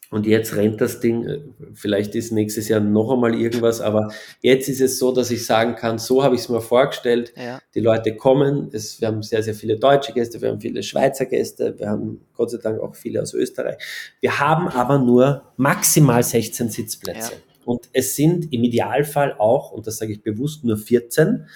und 0.09 0.25
jetzt 0.25 0.55
rennt 0.55 0.79
das 0.79 1.01
Ding, 1.01 1.53
vielleicht 1.73 2.15
ist 2.15 2.31
nächstes 2.31 2.69
Jahr 2.69 2.79
noch 2.79 3.11
einmal 3.11 3.35
irgendwas, 3.35 3.81
aber 3.81 4.09
jetzt 4.41 4.69
ist 4.69 4.79
es 4.79 4.99
so, 4.99 5.11
dass 5.11 5.31
ich 5.31 5.45
sagen 5.45 5.75
kann, 5.75 5.99
so 5.99 6.23
habe 6.23 6.35
ich 6.35 6.41
es 6.41 6.49
mir 6.49 6.61
vorgestellt. 6.61 7.33
Ja. 7.35 7.59
Die 7.75 7.81
Leute 7.81 8.15
kommen, 8.15 8.69
es, 8.71 9.01
wir 9.01 9.09
haben 9.09 9.21
sehr, 9.21 9.43
sehr 9.43 9.53
viele 9.53 9.77
deutsche 9.77 10.13
Gäste, 10.13 10.41
wir 10.41 10.49
haben 10.49 10.61
viele 10.61 10.81
Schweizer 10.81 11.25
Gäste, 11.25 11.77
wir 11.77 11.89
haben 11.89 12.25
Gott 12.33 12.51
sei 12.51 12.57
Dank 12.57 12.79
auch 12.79 12.95
viele 12.95 13.21
aus 13.21 13.33
Österreich. 13.33 13.75
Wir 14.21 14.39
haben 14.39 14.69
aber 14.69 14.97
nur 14.97 15.51
maximal 15.57 16.23
16 16.23 16.69
Sitzplätze. 16.69 17.33
Ja. 17.33 17.37
Und 17.65 17.89
es 17.91 18.15
sind 18.15 18.53
im 18.53 18.63
Idealfall 18.63 19.35
auch, 19.39 19.71
und 19.73 19.87
das 19.87 19.97
sage 19.97 20.13
ich 20.13 20.23
bewusst, 20.23 20.63
nur 20.63 20.77
14, 20.77 21.47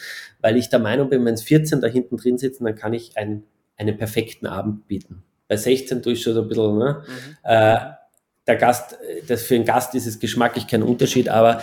weil 0.41 0.57
ich 0.57 0.67
der 0.67 0.79
Meinung 0.79 1.09
bin, 1.09 1.23
wenn 1.23 1.35
es 1.35 1.43
14 1.43 1.79
da 1.79 1.87
hinten 1.87 2.17
drin 2.17 2.37
sitzen, 2.37 2.65
dann 2.65 2.75
kann 2.75 2.93
ich 2.93 3.15
einen, 3.15 3.43
einen 3.77 3.97
perfekten 3.97 4.45
Abend 4.45 4.89
bieten. 4.89 5.23
Bei 5.47 5.55
16 5.55 6.03
tue 6.03 6.13
ich 6.13 6.21
schon 6.21 6.33
so 6.33 6.41
ein 6.41 6.49
bisschen, 6.49 6.77
ne? 6.77 7.03
Mhm. 7.07 7.37
Äh, 7.43 7.77
der 8.47 8.56
Gast, 8.56 8.97
das 9.27 9.43
für 9.43 9.56
einen 9.56 9.65
Gast 9.65 9.95
ist 9.95 10.08
es 10.08 10.19
geschmacklich 10.19 10.67
kein 10.67 10.84
Unterschied, 10.84 11.30
aber 11.30 11.62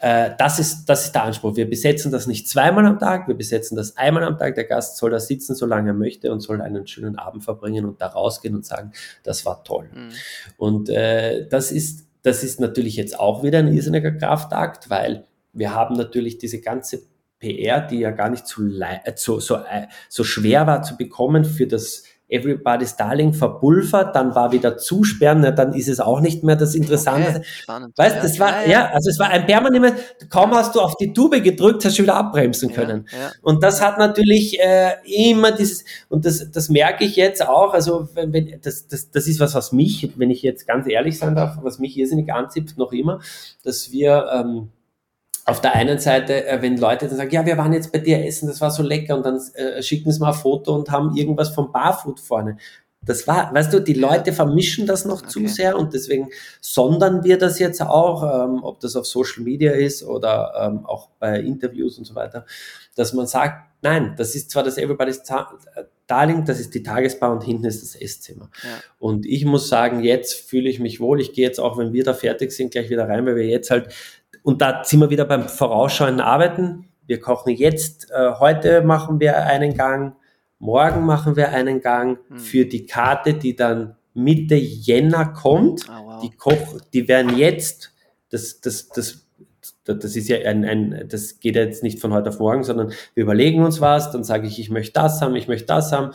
äh, 0.00 0.30
das, 0.38 0.58
ist, 0.58 0.86
das 0.86 1.06
ist 1.06 1.14
der 1.14 1.24
Anspruch. 1.24 1.56
Wir 1.56 1.68
besetzen 1.68 2.10
das 2.10 2.26
nicht 2.26 2.48
zweimal 2.48 2.86
am 2.86 2.98
Tag, 2.98 3.28
wir 3.28 3.34
besetzen 3.34 3.76
das 3.76 3.96
einmal 3.96 4.24
am 4.24 4.38
Tag. 4.38 4.54
Der 4.54 4.64
Gast 4.64 4.96
soll 4.96 5.10
da 5.10 5.20
sitzen, 5.20 5.54
solange 5.54 5.90
er 5.90 5.94
möchte 5.94 6.32
und 6.32 6.40
soll 6.40 6.62
einen 6.62 6.86
schönen 6.86 7.16
Abend 7.16 7.44
verbringen 7.44 7.84
und 7.84 8.00
da 8.00 8.06
rausgehen 8.06 8.54
und 8.54 8.64
sagen, 8.64 8.92
das 9.22 9.44
war 9.44 9.62
toll. 9.62 9.90
Mhm. 9.92 10.10
Und 10.56 10.88
äh, 10.88 11.46
das, 11.48 11.70
ist, 11.70 12.06
das 12.22 12.42
ist 12.42 12.60
natürlich 12.60 12.96
jetzt 12.96 13.18
auch 13.18 13.42
wieder 13.42 13.58
ein 13.58 13.68
irrsinniger 13.68 14.12
Kraftakt, 14.12 14.88
weil 14.88 15.24
wir 15.52 15.74
haben 15.74 15.96
natürlich 15.96 16.38
diese 16.38 16.60
ganze 16.60 17.02
PR, 17.38 17.80
die 17.80 18.00
ja 18.00 18.10
gar 18.10 18.30
nicht 18.30 18.46
so, 18.46 18.62
äh, 18.62 19.12
so, 19.16 19.40
so, 19.40 19.56
äh, 19.56 19.86
so 20.08 20.24
schwer 20.24 20.66
war 20.66 20.82
zu 20.82 20.96
bekommen 20.96 21.44
für 21.44 21.66
das 21.66 22.04
Everybody's 22.30 22.96
Darling 22.96 23.32
verpulvert, 23.32 24.14
dann 24.14 24.34
war 24.34 24.52
wieder 24.52 24.76
zusperren, 24.76 25.42
dann 25.54 25.72
ist 25.74 25.88
es 25.88 26.00
auch 26.00 26.20
nicht 26.20 26.44
mehr 26.44 26.56
das 26.56 26.74
Interessante. 26.74 27.38
Okay, 27.38 27.44
spannend. 27.44 27.98
Weißt, 27.98 28.16
ja, 28.16 28.22
das 28.22 28.38
war, 28.38 28.62
ja, 28.66 28.70
ja, 28.70 28.90
also 28.92 29.10
es 29.10 29.18
war 29.18 29.30
ein 29.30 29.46
permanent, 29.46 29.94
kaum 30.28 30.52
hast 30.52 30.74
du 30.74 30.80
auf 30.80 30.96
die 30.96 31.12
Tube 31.12 31.42
gedrückt, 31.42 31.84
hast 31.84 31.98
du 31.98 32.02
wieder 32.02 32.16
abbremsen 32.16 32.72
können. 32.72 33.06
Ja, 33.12 33.32
und 33.42 33.62
das 33.62 33.82
hat 33.82 33.98
natürlich 33.98 34.58
äh, 34.60 34.92
immer 35.04 35.52
dieses, 35.52 35.84
und 36.08 36.24
das, 36.24 36.50
das 36.50 36.68
merke 36.68 37.04
ich 37.04 37.16
jetzt 37.16 37.46
auch, 37.46 37.74
also 37.74 38.08
wenn, 38.14 38.32
wenn, 38.32 38.60
das, 38.62 38.86
das, 38.86 39.10
das 39.10 39.26
ist 39.26 39.40
was, 39.40 39.54
was 39.54 39.72
mich, 39.72 40.12
wenn 40.16 40.30
ich 40.30 40.42
jetzt 40.42 40.66
ganz 40.66 40.86
ehrlich 40.88 41.18
sein 41.18 41.34
darf, 41.34 41.58
was 41.62 41.78
mich 41.78 41.96
irrsinnig 41.96 42.32
anzieht, 42.32 42.74
noch 42.76 42.92
immer, 42.92 43.20
dass 43.64 43.90
wir, 43.90 44.28
ähm, 44.32 44.68
auf 45.50 45.60
der 45.60 45.74
einen 45.74 45.98
Seite, 45.98 46.46
äh, 46.46 46.62
wenn 46.62 46.76
Leute 46.76 47.08
dann 47.08 47.16
sagen, 47.16 47.30
ja, 47.30 47.44
wir 47.44 47.58
waren 47.58 47.72
jetzt 47.72 47.92
bei 47.92 47.98
dir 47.98 48.24
essen, 48.24 48.46
das 48.48 48.60
war 48.60 48.70
so 48.70 48.82
lecker 48.82 49.16
und 49.16 49.26
dann 49.26 49.40
äh, 49.54 49.82
schicken 49.82 50.12
sie 50.12 50.20
mal 50.20 50.28
ein 50.28 50.34
Foto 50.34 50.74
und 50.74 50.90
haben 50.90 51.16
irgendwas 51.16 51.50
vom 51.50 51.72
Barfood 51.72 52.20
vorne. 52.20 52.56
Das 53.02 53.26
war, 53.26 53.52
weißt 53.54 53.72
du, 53.72 53.80
die 53.80 53.94
Leute 53.94 54.32
vermischen 54.32 54.86
das 54.86 55.06
noch 55.06 55.22
okay. 55.22 55.28
zu 55.28 55.46
sehr 55.48 55.78
und 55.78 55.94
deswegen 55.94 56.28
sondern 56.60 57.24
wir 57.24 57.38
das 57.38 57.58
jetzt 57.58 57.80
auch, 57.80 58.22
ähm, 58.22 58.62
ob 58.62 58.78
das 58.80 58.94
auf 58.94 59.06
Social 59.06 59.42
Media 59.42 59.72
ist 59.72 60.04
oder 60.04 60.52
ähm, 60.60 60.84
auch 60.84 61.08
bei 61.18 61.40
Interviews 61.40 61.96
und 61.98 62.04
so 62.04 62.14
weiter, 62.14 62.44
dass 62.94 63.14
man 63.14 63.26
sagt, 63.26 63.70
nein, 63.80 64.14
das 64.18 64.34
ist 64.34 64.50
zwar 64.50 64.62
das 64.62 64.76
Everybody's 64.76 65.22
Darling, 66.06 66.44
das 66.44 66.60
ist 66.60 66.74
die 66.74 66.82
Tagesbar 66.82 67.32
und 67.32 67.44
hinten 67.44 67.64
ist 67.66 67.82
das 67.82 67.94
Esszimmer. 67.94 68.50
Ja. 68.62 68.68
Und 68.98 69.24
ich 69.24 69.44
muss 69.44 69.68
sagen, 69.68 70.02
jetzt 70.02 70.34
fühle 70.34 70.68
ich 70.68 70.80
mich 70.80 71.00
wohl. 71.00 71.20
Ich 71.20 71.32
gehe 71.32 71.46
jetzt 71.46 71.60
auch, 71.60 71.78
wenn 71.78 71.92
wir 71.92 72.02
da 72.02 72.14
fertig 72.14 72.50
sind, 72.50 72.72
gleich 72.72 72.90
wieder 72.90 73.08
rein, 73.08 73.24
weil 73.26 73.36
wir 73.36 73.46
jetzt 73.46 73.70
halt 73.70 73.94
und 74.42 74.62
da 74.62 74.84
sind 74.84 75.00
wir 75.00 75.10
wieder 75.10 75.24
beim 75.24 75.48
vorausschauenden 75.48 76.20
Arbeiten. 76.20 76.88
Wir 77.06 77.20
kochen 77.20 77.54
jetzt, 77.54 78.10
äh, 78.10 78.32
heute 78.38 78.82
machen 78.82 79.20
wir 79.20 79.44
einen 79.44 79.74
Gang, 79.74 80.14
morgen 80.58 81.04
machen 81.04 81.36
wir 81.36 81.50
einen 81.50 81.80
Gang 81.80 82.18
hm. 82.28 82.38
für 82.38 82.64
die 82.64 82.86
Karte, 82.86 83.34
die 83.34 83.56
dann 83.56 83.96
Mitte 84.14 84.54
Jänner 84.54 85.26
kommt. 85.26 85.86
Oh, 85.88 86.06
wow. 86.06 86.22
Die 86.22 86.30
Koch, 86.30 86.80
die 86.92 87.08
werden 87.08 87.36
jetzt, 87.36 87.92
das, 88.30 88.60
das, 88.60 88.88
das 88.88 89.26
das 89.84 90.16
ist 90.16 90.28
ja 90.28 90.38
ein, 90.38 90.64
ein, 90.64 91.06
das 91.08 91.40
geht 91.40 91.56
jetzt 91.56 91.82
nicht 91.82 92.00
von 92.00 92.12
heute 92.12 92.28
auf 92.28 92.38
morgen, 92.38 92.62
sondern 92.64 92.92
wir 93.14 93.24
überlegen 93.24 93.64
uns 93.64 93.80
was, 93.80 94.12
dann 94.12 94.24
sage 94.24 94.46
ich, 94.46 94.58
ich 94.58 94.70
möchte 94.70 94.92
das 94.92 95.20
haben, 95.20 95.34
ich 95.36 95.48
möchte 95.48 95.66
das 95.66 95.92
haben, 95.92 96.12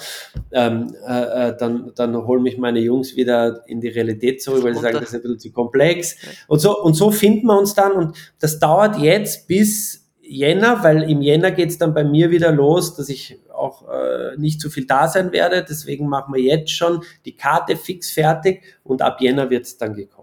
ähm, 0.51 0.95
äh, 1.07 1.49
äh 1.49 1.57
dann, 1.57 1.91
dann 1.95 2.15
holen 2.27 2.43
mich 2.43 2.57
meine 2.57 2.79
Jungs 2.79 3.15
wieder 3.15 3.63
in 3.67 3.81
die 3.81 3.89
Realität 3.89 4.41
zurück, 4.41 4.63
weil 4.63 4.75
sie 4.75 4.81
sagen, 4.81 4.99
das 4.99 5.09
ist 5.09 5.15
ein 5.15 5.21
bisschen 5.21 5.39
zu 5.39 5.51
komplex. 5.51 6.17
Und 6.47 6.59
so, 6.59 6.81
und 6.81 6.93
so 6.93 7.11
finden 7.11 7.47
wir 7.47 7.57
uns 7.57 7.73
dann 7.73 7.93
und 7.93 8.17
das 8.39 8.59
dauert 8.59 8.97
jetzt 8.99 9.47
bis 9.47 10.05
Jänner, 10.27 10.83
weil 10.83 11.03
im 11.09 11.21
Jänner 11.21 11.51
geht 11.51 11.69
es 11.69 11.77
dann 11.77 11.93
bei 11.93 12.03
mir 12.03 12.31
wieder 12.31 12.51
los, 12.51 12.95
dass 12.95 13.09
ich 13.09 13.39
auch 13.53 13.87
äh, 13.87 14.35
nicht 14.37 14.59
zu 14.59 14.69
viel 14.69 14.85
da 14.85 15.07
sein 15.07 15.31
werde. 15.31 15.63
Deswegen 15.67 16.07
machen 16.07 16.33
wir 16.33 16.41
jetzt 16.41 16.71
schon 16.71 17.03
die 17.25 17.35
Karte 17.35 17.75
fix 17.75 18.11
fertig 18.11 18.63
und 18.83 19.01
ab 19.01 19.21
Jänner 19.21 19.49
wird 19.49 19.65
es 19.65 19.77
dann 19.77 19.93
gekocht. 19.93 20.14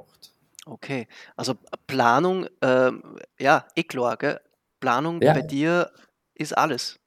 Okay, 0.64 1.09
also 1.37 1.55
Planung, 1.87 2.46
ähm, 2.61 3.18
ja, 3.38 3.66
eh 3.75 3.83
klar, 3.83 4.16
gell? 4.16 4.40
Planung 4.81 5.20
Ja. 5.20 5.33
bei 5.35 5.42
dir 5.42 5.90
ist 6.35 6.57
alles. 6.57 6.98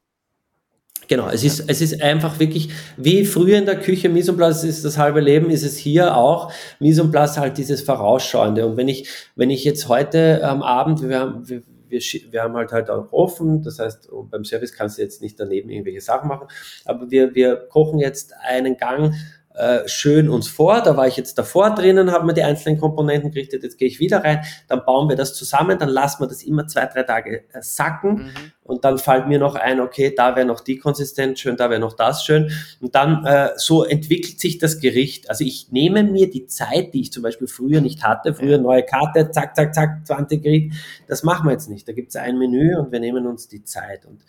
Genau, 1.08 1.30
es 1.30 1.44
ist, 1.44 1.70
es 1.70 1.82
ist 1.82 2.02
einfach 2.02 2.40
wirklich, 2.40 2.70
wie 2.98 3.26
früher 3.26 3.58
in 3.58 3.66
der 3.66 3.80
Küche, 3.80 4.10
Mise 4.10 4.32
en 4.32 4.38
place 4.38 4.64
ist 4.64 4.84
das 4.84 4.98
halbe 4.98 5.20
Leben, 5.20 5.50
ist 5.50 5.64
es 5.64 5.78
hier 5.78 6.16
auch, 6.18 6.52
Mise 6.80 7.02
en 7.02 7.12
place 7.12 7.38
halt 7.38 7.58
dieses 7.58 7.82
Vorausschauende. 7.82 8.66
Und 8.66 8.78
wenn 8.78 8.88
ich, 8.88 9.08
wenn 9.36 9.50
ich 9.50 9.64
jetzt 9.64 9.88
heute 9.88 10.44
am 10.44 10.64
Abend, 10.64 11.08
wir 11.08 11.20
haben, 11.20 11.48
wir, 11.48 11.62
wir, 11.88 12.00
wir 12.32 12.42
haben 12.42 12.56
halt 12.56 12.72
halt 12.72 12.90
auch 12.90 13.12
offen, 13.12 13.62
das 13.62 13.78
heißt, 13.78 14.10
beim 14.32 14.44
Service 14.44 14.74
kannst 14.74 14.98
du 14.98 15.04
jetzt 15.04 15.22
nicht 15.22 15.40
daneben 15.40 15.70
irgendwelche 15.70 16.02
Sachen 16.02 16.28
machen, 16.28 16.48
aber 16.86 17.12
wir, 17.12 17.36
wir 17.36 17.56
kochen 17.56 18.00
jetzt 18.00 18.34
einen 18.42 18.78
Gang 18.78 19.14
äh, 19.56 19.88
schön 19.88 20.30
uns 20.30 20.48
vor. 20.48 20.82
Da 20.82 20.98
war 20.98 21.08
ich 21.08 21.18
jetzt 21.18 21.38
davor 21.38 21.74
drinnen, 21.74 22.12
habe 22.12 22.26
mir 22.26 22.34
die 22.34 22.44
einzelnen 22.44 22.80
Komponenten 22.80 23.32
gerichtet, 23.32 23.64
jetzt 23.64 23.78
gehe 23.78 23.88
ich 23.88 24.00
wieder 24.00 24.24
rein, 24.24 24.44
dann 24.68 24.84
bauen 24.86 25.10
wir 25.10 25.16
das 25.16 25.34
zusammen, 25.34 25.80
dann 25.80 25.90
lassen 25.90 26.22
wir 26.22 26.28
das 26.28 26.44
immer 26.44 26.68
zwei, 26.68 26.86
drei 26.86 27.04
Tage 27.04 27.44
äh, 27.54 27.62
sacken 27.62 28.14
mhm. 28.14 28.32
und 28.64 28.84
dann 28.84 28.98
fällt 28.98 29.28
mir 29.28 29.40
noch 29.40 29.56
ein, 29.56 29.80
okay, 29.80 30.14
da 30.16 30.36
wäre 30.36 30.46
noch 30.46 30.60
die 30.60 30.78
Konsistenz 30.78 31.40
schön, 31.40 31.56
da 31.58 31.70
wäre 31.70 31.80
noch 31.80 31.94
das 31.94 32.26
schön 32.26 32.52
und 32.82 32.96
dann 32.96 33.26
äh, 33.26 33.52
so 33.56 33.84
entwickelt 33.84 34.40
sich 34.40 34.58
das 34.58 34.80
Gericht. 34.80 35.30
Also 35.30 35.44
ich 35.46 35.72
nehme 35.72 36.04
mir 36.04 36.30
die 36.30 36.48
Zeit, 36.48 36.94
die 36.94 37.02
ich 37.02 37.14
zum 37.14 37.24
Beispiel 37.24 37.48
früher 37.48 37.82
nicht 37.82 38.04
hatte, 38.04 38.34
früher 38.34 38.58
neue 38.58 38.84
Karte, 38.84 39.32
zack, 39.32 39.56
zack, 39.56 39.74
zack, 39.74 40.06
20 40.06 40.44
Gericht, 40.44 40.74
das 41.08 41.24
machen 41.24 41.48
wir 41.48 41.54
jetzt 41.54 41.70
nicht. 41.70 41.88
Da 41.88 41.94
gibt 41.94 42.10
es 42.10 42.16
ein 42.16 42.38
Menü 42.38 42.76
und 42.78 42.92
wir 42.92 43.00
nehmen 43.00 43.26
uns 43.26 43.48
die 43.48 43.64
Zeit 43.64 44.06
und 44.06 44.22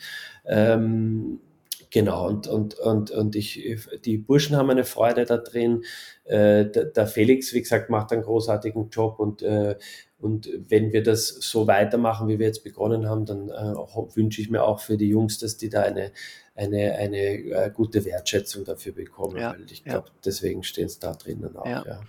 ähm, 0.46 1.40
Genau, 1.90 2.26
und, 2.26 2.46
und, 2.46 2.74
und, 2.78 3.10
und 3.10 3.36
ich, 3.36 3.78
die 4.04 4.18
Burschen 4.18 4.56
haben 4.56 4.70
eine 4.70 4.84
Freude 4.84 5.24
da 5.24 5.36
drin. 5.36 5.84
Äh, 6.24 6.66
der, 6.66 6.86
der, 6.86 7.06
Felix, 7.06 7.52
wie 7.52 7.62
gesagt, 7.62 7.90
macht 7.90 8.12
einen 8.12 8.22
großartigen 8.22 8.90
Job 8.90 9.18
und, 9.20 9.42
äh, 9.42 9.76
und 10.18 10.48
wenn 10.68 10.92
wir 10.92 11.02
das 11.02 11.28
so 11.28 11.66
weitermachen, 11.66 12.26
wie 12.28 12.38
wir 12.38 12.46
jetzt 12.46 12.64
begonnen 12.64 13.08
haben, 13.08 13.26
dann 13.26 13.50
äh, 13.50 13.74
wünsche 14.16 14.40
ich 14.40 14.50
mir 14.50 14.64
auch 14.64 14.80
für 14.80 14.96
die 14.96 15.08
Jungs, 15.08 15.38
dass 15.38 15.56
die 15.56 15.68
da 15.68 15.82
eine, 15.82 16.10
eine, 16.54 16.94
eine 16.94 17.18
äh, 17.18 17.70
gute 17.72 18.04
Wertschätzung 18.04 18.64
dafür 18.64 18.92
bekommen. 18.92 19.36
Ja, 19.36 19.54
ich 19.70 19.84
glaube, 19.84 20.08
ja. 20.08 20.14
deswegen 20.24 20.62
stehen 20.62 20.86
es 20.86 20.98
da 20.98 21.12
drinnen 21.12 21.54
auch. 21.56 21.66
Ja. 21.66 21.84
ja. 21.86 22.00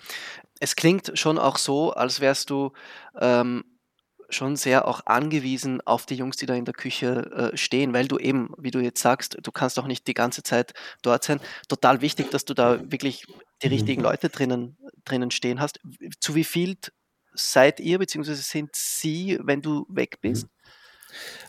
Es 0.60 0.76
klingt 0.76 1.12
schon 1.16 1.38
auch 1.38 1.58
so, 1.58 1.92
als 1.92 2.22
wärst 2.22 2.50
du 2.50 2.72
ähm, 3.20 3.64
schon 4.30 4.56
sehr 4.56 4.88
auch 4.88 5.06
angewiesen 5.06 5.82
auf 5.82 6.06
die 6.06 6.16
Jungs, 6.16 6.38
die 6.38 6.46
da 6.46 6.56
in 6.56 6.66
der 6.66 6.74
Küche 6.74 7.52
äh, 7.54 7.58
stehen, 7.58 7.94
weil 7.94 8.08
du 8.08 8.18
eben, 8.18 8.54
wie 8.58 8.72
du 8.72 8.80
jetzt 8.80 9.02
sagst, 9.02 9.38
du 9.42 9.52
kannst 9.52 9.80
auch 9.80 9.88
nicht 9.88 10.08
die 10.08 10.14
ganze 10.14 10.44
Zeit 10.44 10.74
dort 11.02 11.24
sein. 11.24 11.40
Total 11.68 12.02
wichtig, 12.02 12.32
dass 12.32 12.46
du 12.46 12.54
da 12.54 12.80
wirklich 12.92 13.26
die 13.64 13.68
richtigen 13.68 14.02
mhm. 14.02 14.08
Leute 14.08 14.30
drinnen, 14.30 14.78
drinnen 15.06 15.32
stehen 15.32 15.60
hast. 15.60 15.80
Zu 16.20 16.36
wie 16.36 16.44
viel 16.44 16.78
seid 17.34 17.80
ihr, 17.80 18.00
beziehungsweise 18.00 18.42
sind 18.42 18.72
sie, 18.76 19.40
wenn 19.42 19.62
du 19.62 19.86
weg 19.90 20.20
bist? 20.22 20.48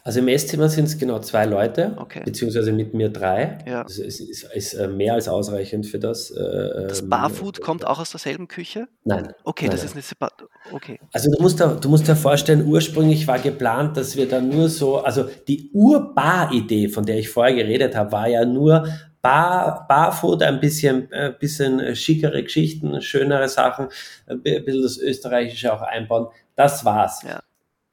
Also 0.04 0.20
im 0.20 0.28
Esszimmer 0.28 0.68
sind 0.68 0.86
es 0.86 0.98
genau 0.98 1.18
zwei 1.20 1.44
Leute, 1.44 1.94
okay. 1.96 2.22
beziehungsweise 2.24 2.72
mit 2.72 2.94
mir 2.94 3.08
drei. 3.08 3.58
Ja. 3.66 3.82
Also 3.82 4.02
es 4.02 4.20
ist, 4.20 4.44
ist, 4.44 4.74
äh, 4.74 4.88
mehr 4.88 5.14
als 5.14 5.28
ausreichend 5.28 5.86
für 5.86 5.98
das. 5.98 6.30
Äh, 6.30 6.86
das 6.88 7.02
ähm, 7.02 7.08
Barfood 7.08 7.58
äh, 7.58 7.62
kommt 7.62 7.86
auch 7.86 7.98
aus 7.98 8.10
derselben 8.10 8.48
Küche? 8.48 8.88
Nein. 9.04 9.32
Okay, 9.44 9.66
nein, 9.66 9.72
das 9.72 9.80
nein. 9.80 9.86
ist 9.88 9.92
eine 9.94 10.02
separate. 10.02 10.48
Okay. 10.72 11.00
Also 11.12 11.30
du 11.30 11.42
musst, 11.42 11.60
da, 11.60 11.74
du 11.74 11.88
musst 11.88 12.08
dir 12.08 12.16
vorstellen, 12.16 12.66
ursprünglich 12.66 13.26
war 13.26 13.38
geplant, 13.38 13.96
dass 13.96 14.16
wir 14.16 14.28
da 14.28 14.40
nur 14.40 14.68
so, 14.68 14.98
also 14.98 15.28
die 15.46 15.70
Urbar-Idee, 15.72 16.88
von 16.88 17.04
der 17.04 17.18
ich 17.18 17.28
vorher 17.28 17.54
geredet 17.54 17.96
habe, 17.96 18.12
war 18.12 18.28
ja 18.28 18.44
nur 18.44 18.86
Bar, 19.20 19.86
Barfood, 19.88 20.42
ein 20.42 20.60
bisschen, 20.60 21.12
ein 21.12 21.36
bisschen 21.38 21.96
schickere 21.96 22.42
Geschichten, 22.42 23.02
schönere 23.02 23.48
Sachen, 23.48 23.88
ein 24.26 24.42
bisschen 24.42 24.82
das 24.82 24.96
Österreichische 24.96 25.72
auch 25.72 25.82
einbauen. 25.82 26.28
Das 26.54 26.84
war's. 26.84 27.22
Ja 27.24 27.40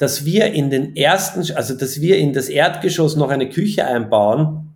dass 0.05 0.23
wir 0.23 0.53
in 0.53 0.69
den 0.69 0.95
ersten, 0.95 1.39
also 1.55 1.73
dass 1.73 1.99
wir 1.99 2.19
in 2.19 2.31
das 2.31 2.47
Erdgeschoss 2.47 3.15
noch 3.15 3.29
eine 3.29 3.49
Küche 3.49 3.87
einbauen, 3.87 4.75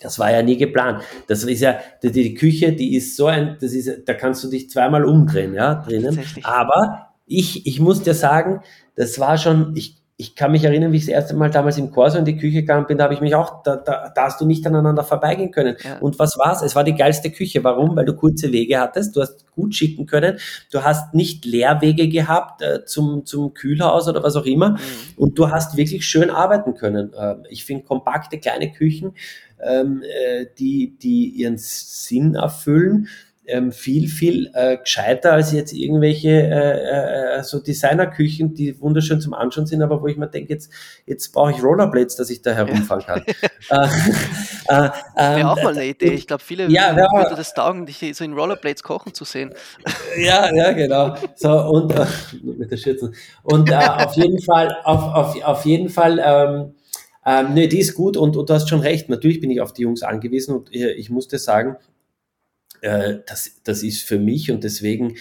das 0.00 0.20
war 0.20 0.30
ja 0.30 0.40
nie 0.40 0.56
geplant. 0.56 1.02
Das 1.26 1.42
ist 1.42 1.60
ja, 1.60 1.80
die, 2.00 2.12
die 2.12 2.34
Küche, 2.34 2.72
die 2.72 2.94
ist 2.94 3.16
so 3.16 3.26
ein, 3.26 3.56
das 3.60 3.72
ist, 3.72 4.06
da 4.06 4.14
kannst 4.14 4.44
du 4.44 4.48
dich 4.48 4.70
zweimal 4.70 5.04
umdrehen, 5.04 5.52
ja, 5.52 5.74
drinnen. 5.74 6.16
Aber 6.44 7.08
ich, 7.26 7.66
ich 7.66 7.80
muss 7.80 8.04
dir 8.04 8.14
sagen, 8.14 8.60
das 8.94 9.18
war 9.18 9.36
schon, 9.36 9.74
ich, 9.74 9.96
ich 10.22 10.36
kann 10.36 10.52
mich 10.52 10.62
erinnern, 10.62 10.92
wie 10.92 10.98
ich 10.98 11.06
das 11.06 11.12
erste 11.12 11.34
Mal 11.34 11.50
damals 11.50 11.78
im 11.78 11.90
Corso 11.90 12.16
in 12.16 12.24
die 12.24 12.36
Küche 12.36 12.60
gegangen 12.60 12.86
bin, 12.86 12.96
da 12.96 13.04
habe 13.04 13.14
ich 13.14 13.20
mich 13.20 13.34
auch, 13.34 13.64
da, 13.64 13.74
da, 13.74 14.08
da 14.14 14.22
hast 14.22 14.40
du 14.40 14.46
nicht 14.46 14.64
aneinander 14.64 15.02
vorbeigehen 15.02 15.50
können. 15.50 15.76
Ja. 15.82 15.98
Und 15.98 16.20
was 16.20 16.38
war's? 16.38 16.62
Es 16.62 16.76
war 16.76 16.84
die 16.84 16.94
geilste 16.94 17.32
Küche. 17.32 17.64
Warum? 17.64 17.96
Weil 17.96 18.04
du 18.04 18.14
kurze 18.14 18.52
Wege 18.52 18.78
hattest, 18.78 19.16
du 19.16 19.20
hast 19.20 19.44
gut 19.50 19.74
schicken 19.74 20.06
können, 20.06 20.38
du 20.70 20.84
hast 20.84 21.12
nicht 21.12 21.44
Leerwege 21.44 22.08
gehabt 22.08 22.62
äh, 22.62 22.84
zum, 22.84 23.26
zum 23.26 23.52
Kühlhaus 23.52 24.06
oder 24.06 24.22
was 24.22 24.36
auch 24.36 24.46
immer 24.46 24.70
mhm. 24.70 24.78
und 25.16 25.38
du 25.38 25.50
hast 25.50 25.76
wirklich 25.76 26.06
schön 26.06 26.30
arbeiten 26.30 26.74
können. 26.74 27.12
Äh, 27.14 27.34
ich 27.50 27.64
finde 27.64 27.82
kompakte 27.82 28.38
kleine 28.38 28.70
Küchen, 28.70 29.14
ähm, 29.60 30.02
äh, 30.04 30.46
die, 30.56 30.96
die 31.02 31.30
ihren 31.30 31.58
Sinn 31.58 32.36
erfüllen 32.36 33.08
ähm, 33.46 33.72
viel, 33.72 34.08
viel 34.08 34.50
äh, 34.54 34.78
gescheiter 34.78 35.32
als 35.32 35.52
jetzt 35.52 35.72
irgendwelche 35.72 36.30
äh, 36.30 37.38
äh, 37.38 37.42
so 37.42 37.58
Designerküchen, 37.58 38.54
die 38.54 38.80
wunderschön 38.80 39.20
zum 39.20 39.34
Anschauen 39.34 39.66
sind, 39.66 39.82
aber 39.82 40.00
wo 40.00 40.06
ich 40.06 40.16
mir 40.16 40.28
denke, 40.28 40.52
jetzt, 40.52 40.70
jetzt 41.06 41.32
brauche 41.32 41.50
ich 41.50 41.62
Rollerblades, 41.62 42.16
dass 42.16 42.30
ich 42.30 42.42
da 42.42 42.52
herumfahren 42.52 43.04
kann. 43.04 43.22
äh, 43.70 43.74
äh, 43.74 44.68
Wäre 44.68 44.92
ähm, 45.16 45.46
auch 45.46 45.62
mal 45.62 45.72
eine 45.72 45.86
Idee. 45.86 46.12
Ich 46.12 46.26
glaube, 46.26 46.42
viele 46.42 46.68
ja, 46.68 46.94
würde 46.96 47.34
das 47.36 47.52
taugen, 47.52 47.86
dich 47.86 47.98
so 48.14 48.22
in 48.22 48.32
Rollerblades 48.32 48.82
kochen 48.82 49.14
zu 49.14 49.24
sehen. 49.24 49.52
Ja, 50.18 50.54
ja, 50.54 50.72
genau. 50.72 51.16
So, 51.36 51.50
und 51.50 51.92
äh, 51.92 52.04
mit 52.42 52.70
der 52.70 52.76
Schürzen. 52.76 53.14
Und 53.42 53.70
äh, 53.70 53.74
auf 53.76 54.14
jeden 54.14 54.40
Fall, 54.42 54.76
auf, 54.84 55.02
auf, 55.02 55.42
auf 55.42 55.64
jeden 55.64 55.88
Fall, 55.88 56.20
ähm, 56.22 56.74
ähm, 57.24 57.54
nee, 57.54 57.66
die 57.66 57.78
ist 57.78 57.94
gut 57.94 58.16
und, 58.16 58.36
und 58.36 58.50
du 58.50 58.54
hast 58.54 58.68
schon 58.68 58.80
recht. 58.80 59.08
Natürlich 59.08 59.40
bin 59.40 59.50
ich 59.50 59.60
auf 59.60 59.72
die 59.72 59.82
Jungs 59.82 60.02
angewiesen 60.02 60.54
und 60.54 60.68
ich, 60.70 60.82
ich 60.82 61.10
musste 61.10 61.38
sagen, 61.38 61.76
äh, 62.82 63.18
das, 63.26 63.62
das 63.64 63.82
ist 63.82 64.02
für 64.02 64.18
mich 64.18 64.50
und 64.50 64.64
deswegen 64.64 65.16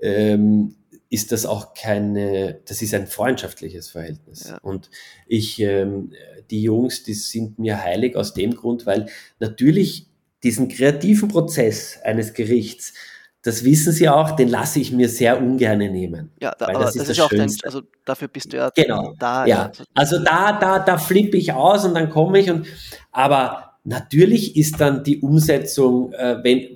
ähm, 0.00 0.74
ist 1.10 1.32
das 1.32 1.46
auch 1.46 1.74
keine, 1.74 2.60
das 2.66 2.82
ist 2.82 2.92
ein 2.92 3.06
freundschaftliches 3.06 3.88
Verhältnis. 3.88 4.48
Ja. 4.48 4.58
Und 4.58 4.90
ich, 5.26 5.60
ähm, 5.60 6.12
die 6.50 6.62
Jungs, 6.62 7.04
die 7.04 7.14
sind 7.14 7.58
mir 7.58 7.82
heilig 7.82 8.16
aus 8.16 8.34
dem 8.34 8.54
Grund, 8.54 8.84
weil 8.84 9.06
natürlich 9.38 10.08
diesen 10.42 10.68
kreativen 10.68 11.28
Prozess 11.28 11.98
eines 12.02 12.34
Gerichts, 12.34 12.94
das 13.42 13.62
wissen 13.62 13.92
Sie 13.92 14.08
auch, 14.08 14.32
den 14.32 14.48
lasse 14.48 14.80
ich 14.80 14.90
mir 14.90 15.08
sehr 15.08 15.38
ungern 15.38 15.78
nehmen. 15.78 16.32
Ja, 16.40 16.54
da, 16.58 16.66
das, 16.72 16.96
ist, 16.96 17.02
das 17.02 17.08
ist 17.10 17.20
auch 17.20 17.28
dein, 17.28 17.52
also 17.62 17.82
dafür 18.04 18.26
bist 18.28 18.52
du 18.52 18.56
ja 18.56 18.70
genau, 18.74 19.14
da. 19.18 19.46
Ja, 19.46 19.70
also 19.94 20.18
da, 20.18 20.58
da, 20.58 20.78
da 20.78 20.98
flippe 20.98 21.36
ich 21.36 21.52
aus 21.52 21.84
und 21.84 21.94
dann 21.94 22.08
komme 22.08 22.40
ich 22.40 22.50
und, 22.50 22.66
aber 23.12 23.63
Natürlich 23.86 24.56
ist 24.56 24.80
dann 24.80 25.04
die 25.04 25.20
Umsetzung, 25.20 26.14
äh, 26.14 26.42
wenn, 26.42 26.74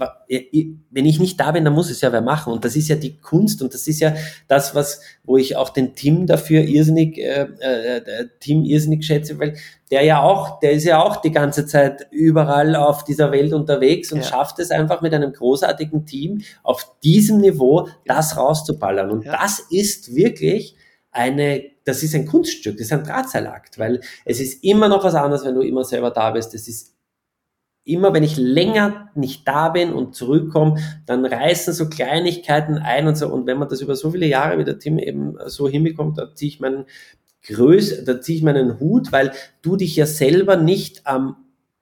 wenn 0.91 1.07
ich 1.07 1.19
nicht 1.19 1.41
da 1.41 1.53
bin, 1.53 1.65
dann 1.65 1.73
muss 1.73 1.91
es 1.91 2.03
ja 2.03 2.13
wer 2.13 2.21
machen. 2.21 2.53
Und 2.53 2.67
das 2.67 2.77
ist 2.77 2.89
ja 2.89 2.97
die 2.97 3.17
Kunst 3.17 3.63
und 3.63 3.73
das 3.73 3.89
ist 3.89 4.01
ja 4.01 4.15
das, 4.47 4.75
was, 4.75 5.01
wo 5.25 5.39
ich 5.39 5.57
auch 5.57 5.71
den 5.71 5.95
Team 5.95 6.27
dafür 6.27 6.61
irrsinnig, 6.61 7.17
äh, 7.17 7.47
äh, 7.61 8.27
Team 8.41 8.63
irrsinnig 8.63 9.07
schätze, 9.07 9.39
weil 9.39 9.57
der 9.91 10.05
ja 10.05 10.23
auch, 10.23 10.61
der 10.61 10.73
ist 10.73 10.85
ja 10.85 11.03
auch 11.03 11.23
die 11.23 11.33
ganze 11.33 11.65
Zeit 11.65 12.07
überall 12.11 12.77
auf 12.77 13.05
dieser 13.05 13.33
Welt 13.33 13.55
unterwegs 13.55 14.13
und 14.13 14.19
ja. 14.19 14.25
schafft 14.25 14.59
es 14.59 14.71
einfach 14.71 15.01
mit 15.01 15.15
einem 15.15 15.33
großartigen 15.33 16.05
Team 16.05 16.43
auf 16.63 16.95
diesem 17.03 17.41
Niveau 17.41 17.89
das 18.05 18.37
rauszuballern. 18.37 19.11
Und 19.11 19.25
ja. 19.25 19.33
das 19.41 19.61
ist 19.71 20.15
wirklich 20.15 20.77
eine, 21.11 21.63
das 21.87 22.03
ist 22.03 22.15
ein 22.15 22.27
Kunststück, 22.27 22.77
das 22.77 22.89
ist 22.89 22.93
ein 22.93 23.05
Drahtseilakt, 23.05 23.79
weil 23.79 24.03
es 24.27 24.41
ist 24.41 24.63
immer 24.63 24.89
noch 24.89 25.05
was 25.05 25.15
anderes, 25.15 25.47
wenn 25.47 25.55
du 25.55 25.63
immer 25.63 25.85
selber 25.85 26.11
da 26.11 26.33
bist. 26.33 26.53
Es 26.53 26.69
ist 26.69 26.98
immer 27.89 28.13
wenn 28.13 28.23
ich 28.23 28.37
länger 28.37 29.11
nicht 29.15 29.49
da 29.49 29.71
bin 29.71 29.93
und 29.93 30.15
zurückkomme, 30.15 30.77
dann 31.07 31.25
reißen 31.25 31.73
so 31.73 31.89
Kleinigkeiten 31.89 32.79
ein 32.79 33.09
und 33.09 33.17
so. 33.17 33.29
Und 33.29 33.47
wenn 33.47 33.59
man 33.59 33.69
das 33.69 33.81
über 33.81 33.97
so 33.97 34.11
viele 34.11 34.27
Jahre 34.27 34.59
wie 34.59 34.65
der 34.65 34.79
Tim 34.79 34.99
eben 34.99 35.37
so 35.47 35.69
hinbekommt, 35.69 36.19
da 36.19 36.35
ziehe 36.35 36.51
ich 36.51 36.61
meinen 36.61 36.85
Größ, 37.47 38.05
da 38.05 38.21
ziehe 38.21 38.39
ich 38.39 38.45
meinen 38.45 38.79
Hut, 38.79 39.11
weil 39.11 39.33
du 39.63 39.77
dich 39.77 39.97
ja 39.97 40.07
selber 40.07 40.57
nicht 40.57 41.07
am, 41.07 41.37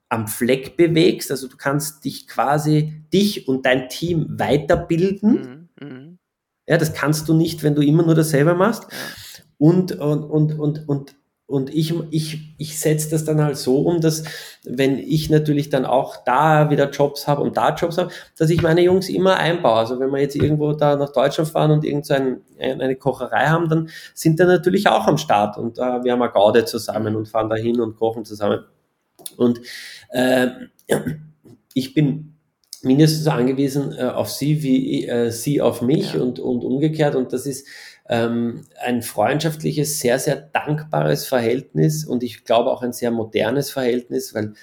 am 0.07 0.27
Fleck 0.27 0.77
bewegst. 0.77 1.29
Also 1.29 1.47
du 1.47 1.57
kannst 1.57 2.05
dich 2.05 2.27
quasi, 2.27 3.03
dich 3.11 3.47
und 3.47 3.65
dein 3.65 3.89
Team 3.89 4.27
weiterbilden. 4.29 5.69
Mhm, 5.79 5.87
mh. 5.87 6.17
Ja, 6.69 6.77
das 6.77 6.93
kannst 6.93 7.27
du 7.29 7.33
nicht, 7.33 7.63
wenn 7.63 7.75
du 7.75 7.81
immer 7.81 8.03
nur 8.03 8.15
dasselbe 8.15 8.53
machst. 8.53 8.87
Und, 9.57 9.93
und, 9.93 10.23
und, 10.23 10.59
und, 10.59 10.87
und 10.87 11.15
und 11.47 11.73
ich, 11.73 11.93
ich, 12.11 12.53
ich 12.57 12.77
setze 12.77 13.09
das 13.09 13.23
dann 13.23 13.41
halt 13.41 13.55
so 13.55 13.79
um, 13.79 14.01
dass 14.01 14.25
wenn 14.65 14.99
ich 14.99 15.29
natürlich 15.29 15.69
dann 15.69 15.85
auch 15.85 16.17
da 16.25 16.69
wieder 16.69 16.89
Jobs 16.89 17.25
habe 17.25 17.41
und 17.41 17.55
da 17.55 17.73
Jobs 17.73 17.97
habe, 17.97 18.11
dass 18.37 18.49
ich 18.49 18.61
meine 18.61 18.81
Jungs 18.81 19.07
immer 19.07 19.37
einbaue. 19.37 19.77
Also 19.77 19.97
wenn 19.97 20.11
wir 20.11 20.19
jetzt 20.19 20.35
irgendwo 20.35 20.73
da 20.73 20.97
nach 20.97 21.13
Deutschland 21.13 21.49
fahren 21.49 21.71
und 21.71 21.85
irgend 21.85 22.05
so 22.05 22.15
ein, 22.15 22.41
eine 22.59 22.97
Kocherei 22.97 23.47
haben, 23.47 23.69
dann 23.69 23.89
sind 24.13 24.39
die 24.39 24.43
natürlich 24.43 24.89
auch 24.89 25.07
am 25.07 25.17
Start 25.17 25.57
und 25.57 25.77
äh, 25.77 26.03
wir 26.03 26.11
haben 26.11 26.21
eine 26.21 26.33
Gaude 26.33 26.65
zusammen 26.65 27.15
und 27.15 27.29
fahren 27.29 27.49
dahin 27.49 27.79
und 27.79 27.95
kochen 27.95 28.25
zusammen. 28.25 28.65
Und 29.37 29.61
äh, 30.09 30.47
ich 31.73 31.93
bin 31.93 32.37
mindestens 32.83 33.23
so 33.23 33.31
angewiesen 33.31 33.93
äh, 33.97 34.03
auf 34.03 34.29
sie 34.29 34.63
wie 34.63 35.07
äh, 35.07 35.31
sie 35.31 35.61
auf 35.61 35.81
mich 35.81 36.13
ja. 36.13 36.21
und, 36.21 36.39
und 36.39 36.63
umgekehrt 36.63 37.15
und 37.15 37.33
das 37.33 37.45
ist 37.45 37.67
ähm, 38.09 38.65
ein 38.81 39.01
freundschaftliches, 39.01 39.99
sehr, 39.99 40.19
sehr 40.19 40.35
dankbares 40.35 41.27
Verhältnis 41.27 42.05
und 42.05 42.23
ich 42.23 42.43
glaube 42.45 42.71
auch 42.71 42.81
ein 42.81 42.93
sehr 42.93 43.11
modernes 43.11 43.69
Verhältnis, 43.71 44.33
weil 44.33 44.53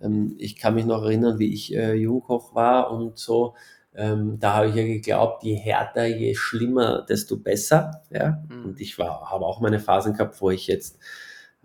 ähm, 0.00 0.34
ich 0.38 0.56
kann 0.56 0.74
mich 0.74 0.84
noch 0.84 1.02
erinnern, 1.02 1.38
wie 1.38 1.52
ich 1.52 1.74
äh, 1.74 1.94
Jungkoch 1.94 2.54
war 2.54 2.90
und 2.90 3.18
so. 3.18 3.54
Ähm, 3.94 4.38
da 4.38 4.54
habe 4.54 4.68
ich 4.68 4.74
ja 4.74 4.84
geglaubt, 4.84 5.42
je 5.42 5.56
härter, 5.56 6.06
je 6.06 6.34
schlimmer, 6.34 7.04
desto 7.08 7.36
besser. 7.38 8.02
Ja? 8.10 8.42
Mhm. 8.48 8.64
Und 8.66 8.80
ich 8.80 8.96
habe 8.98 9.44
auch 9.44 9.60
meine 9.60 9.80
Phasen 9.80 10.12
gehabt, 10.12 10.40
wo 10.40 10.50
ich 10.50 10.66
jetzt 10.66 10.98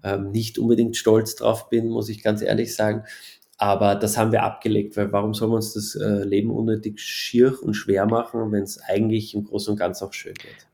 ähm, 0.04 0.32
nicht 0.32 0.58
unbedingt 0.58 0.98
stolz 0.98 1.36
drauf 1.36 1.70
bin, 1.70 1.90
muss 1.90 2.10
ich 2.10 2.24
ganz 2.24 2.42
ehrlich 2.42 2.76
sagen. 2.76 3.04
Aber 3.58 3.96
das 3.96 4.18
haben 4.18 4.32
wir 4.32 4.44
abgelegt, 4.44 4.98
weil 4.98 5.12
warum 5.12 5.34
soll 5.34 5.48
man 5.48 5.58
uns 5.58 5.74
das 5.74 5.96
äh, 5.96 6.24
Leben 6.24 6.52
unnötig 6.52 7.00
schier 7.00 7.62
und 7.62 7.74
schwer 7.74 8.06
machen, 8.06 8.52
wenn 8.52 8.64
es 8.64 8.80
eigentlich 8.80 9.34
im 9.34 9.46
Großen 9.46 9.72
und 9.72 9.80
Ganzen 9.80 10.06
auch 10.06 10.14
schön 10.14 10.34
geht? 10.34 10.68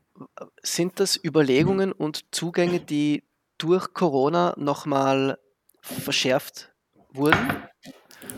Sind 0.62 1.00
das 1.00 1.18
Überlegungen 1.22 1.92
und 1.92 2.34
Zugänge, 2.34 2.80
die 2.80 3.24
durch 3.58 3.92
Corona 3.94 4.54
nochmal 4.56 5.38
verschärft 5.80 6.72
wurden? 7.10 7.68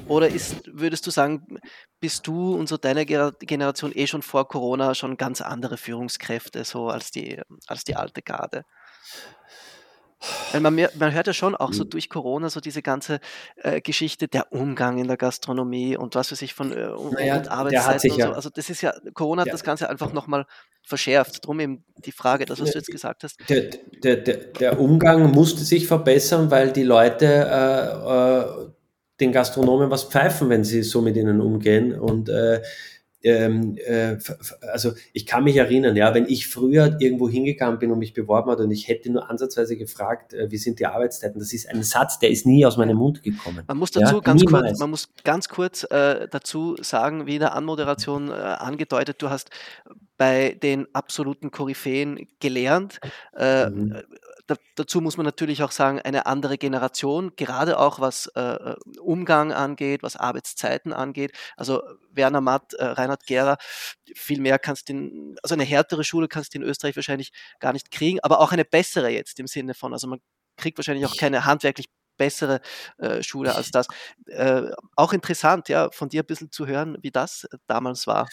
Oder 0.06 0.28
ist, 0.28 0.62
würdest 0.66 1.06
du 1.06 1.10
sagen, 1.10 1.58
bist 2.00 2.26
du 2.26 2.54
und 2.54 2.68
so 2.68 2.76
deine 2.76 3.06
Generation 3.06 3.92
eh 3.94 4.06
schon 4.06 4.22
vor 4.22 4.48
Corona 4.48 4.94
schon 4.94 5.16
ganz 5.16 5.40
andere 5.40 5.76
Führungskräfte, 5.76 6.64
so 6.64 6.88
als 6.88 7.10
die, 7.10 7.40
als 7.66 7.84
die 7.84 7.96
alte 7.96 8.22
Garde? 8.22 8.64
Weil 10.52 10.60
man, 10.60 10.74
man 10.74 11.12
hört 11.12 11.26
ja 11.26 11.32
schon 11.32 11.54
auch 11.54 11.72
so 11.72 11.84
mhm. 11.84 11.90
durch 11.90 12.08
Corona 12.08 12.48
so 12.48 12.60
diese 12.60 12.82
ganze 12.82 13.20
äh, 13.56 13.80
Geschichte, 13.80 14.28
der 14.28 14.52
Umgang 14.52 14.98
in 14.98 15.08
der 15.08 15.16
Gastronomie 15.16 15.96
und 15.96 16.14
was 16.14 16.32
weiß 16.32 16.42
ich 16.42 16.54
von 16.54 16.72
äh, 16.72 16.88
naja, 17.12 17.36
und 17.36 17.48
Arbeitszeiten 17.48 18.10
und 18.12 18.20
so. 18.20 18.32
Also 18.32 18.50
das 18.50 18.70
ist 18.70 18.80
ja, 18.80 18.94
Corona 19.12 19.42
hat 19.42 19.48
ja. 19.48 19.52
das 19.52 19.64
Ganze 19.64 19.88
einfach 19.90 20.12
nochmal 20.12 20.46
verschärft. 20.82 21.46
Drum 21.46 21.60
eben 21.60 21.84
die 22.04 22.12
Frage, 22.12 22.46
das, 22.46 22.60
was 22.60 22.70
du 22.70 22.78
jetzt 22.78 22.90
gesagt 22.90 23.24
hast. 23.24 23.38
Der, 23.48 23.70
der, 24.02 24.16
der, 24.16 24.36
der 24.36 24.80
Umgang 24.80 25.30
musste 25.32 25.64
sich 25.64 25.86
verbessern, 25.86 26.50
weil 26.50 26.72
die 26.72 26.84
Leute 26.84 27.26
äh, 27.26 28.68
äh 28.68 28.74
den 29.20 29.30
Gastronomen 29.30 29.90
was 29.90 30.04
pfeifen, 30.04 30.48
wenn 30.48 30.64
sie 30.64 30.82
so 30.82 31.00
mit 31.00 31.16
ihnen 31.16 31.40
umgehen. 31.40 31.98
Und 31.98 32.28
äh, 32.28 32.62
ähm, 33.24 33.76
äh, 33.78 34.16
also 34.70 34.92
ich 35.12 35.26
kann 35.26 35.44
mich 35.44 35.56
erinnern, 35.56 35.96
ja, 35.96 36.14
wenn 36.14 36.26
ich 36.26 36.46
früher 36.46 36.96
irgendwo 37.00 37.28
hingegangen 37.28 37.78
bin 37.78 37.90
und 37.90 37.98
mich 37.98 38.12
beworben 38.12 38.50
hat 38.50 38.60
und 38.60 38.70
ich 38.70 38.86
hätte 38.88 39.10
nur 39.10 39.30
ansatzweise 39.30 39.76
gefragt, 39.76 40.34
äh, 40.34 40.50
wie 40.50 40.58
sind 40.58 40.78
die 40.78 40.86
Arbeitszeiten, 40.86 41.38
das 41.38 41.52
ist 41.52 41.68
ein 41.68 41.82
Satz, 41.82 42.18
der 42.18 42.30
ist 42.30 42.46
nie 42.46 42.64
aus 42.66 42.76
meinem 42.76 42.98
Mund 42.98 43.22
gekommen. 43.22 43.64
Man 43.66 43.78
muss 43.78 43.90
dazu 43.90 44.16
ja, 44.16 44.20
ganz 44.20 44.44
kurz, 44.44 44.78
man 44.78 44.90
muss 44.90 45.08
ganz 45.24 45.48
kurz 45.48 45.84
äh, 45.84 46.28
dazu 46.30 46.76
sagen, 46.80 47.26
wie 47.26 47.34
in 47.34 47.40
der 47.40 47.54
Anmoderation 47.54 48.28
äh, 48.28 48.32
angedeutet, 48.32 49.22
du 49.22 49.30
hast 49.30 49.50
bei 50.16 50.56
den 50.62 50.86
absoluten 50.92 51.50
Koryphäen 51.50 52.28
gelernt. 52.38 53.00
Äh, 53.36 53.70
mhm 53.70 54.02
da, 54.46 54.56
dazu 54.76 55.00
muss 55.00 55.16
man 55.16 55.24
natürlich 55.24 55.62
auch 55.62 55.70
sagen, 55.70 56.00
eine 56.00 56.26
andere 56.26 56.58
Generation, 56.58 57.34
gerade 57.36 57.78
auch 57.78 58.00
was 58.00 58.26
äh, 58.36 58.40
äh, 58.40 58.76
Umgang 59.00 59.52
angeht, 59.52 60.02
was 60.02 60.16
Arbeitszeiten 60.16 60.92
angeht. 60.92 61.32
Also 61.56 61.82
Werner 62.10 62.40
Matt, 62.40 62.74
äh, 62.74 62.84
Reinhard 62.84 63.26
Gera, 63.26 63.56
viel 64.14 64.40
mehr 64.40 64.58
kannst 64.58 64.88
du, 64.88 65.34
also 65.42 65.54
eine 65.54 65.64
härtere 65.64 66.04
Schule 66.04 66.28
kannst 66.28 66.54
du 66.54 66.58
in 66.58 66.64
Österreich 66.64 66.96
wahrscheinlich 66.96 67.32
gar 67.60 67.72
nicht 67.72 67.90
kriegen, 67.90 68.20
aber 68.20 68.40
auch 68.40 68.52
eine 68.52 68.64
bessere 68.64 69.08
jetzt 69.08 69.40
im 69.40 69.46
Sinne 69.46 69.74
von, 69.74 69.92
also 69.92 70.06
man 70.06 70.20
kriegt 70.56 70.78
wahrscheinlich 70.78 71.06
auch 71.06 71.16
keine 71.16 71.44
handwerklich 71.44 71.86
bessere 72.16 72.60
äh, 72.98 73.22
Schule 73.22 73.54
als 73.54 73.70
das. 73.70 73.86
Äh, 74.26 74.70
auch 74.96 75.12
interessant, 75.12 75.68
ja, 75.68 75.90
von 75.90 76.08
dir 76.08 76.22
ein 76.22 76.26
bisschen 76.26 76.50
zu 76.50 76.66
hören, 76.66 76.96
wie 77.02 77.10
das 77.10 77.46
damals 77.66 78.06
war. 78.06 78.28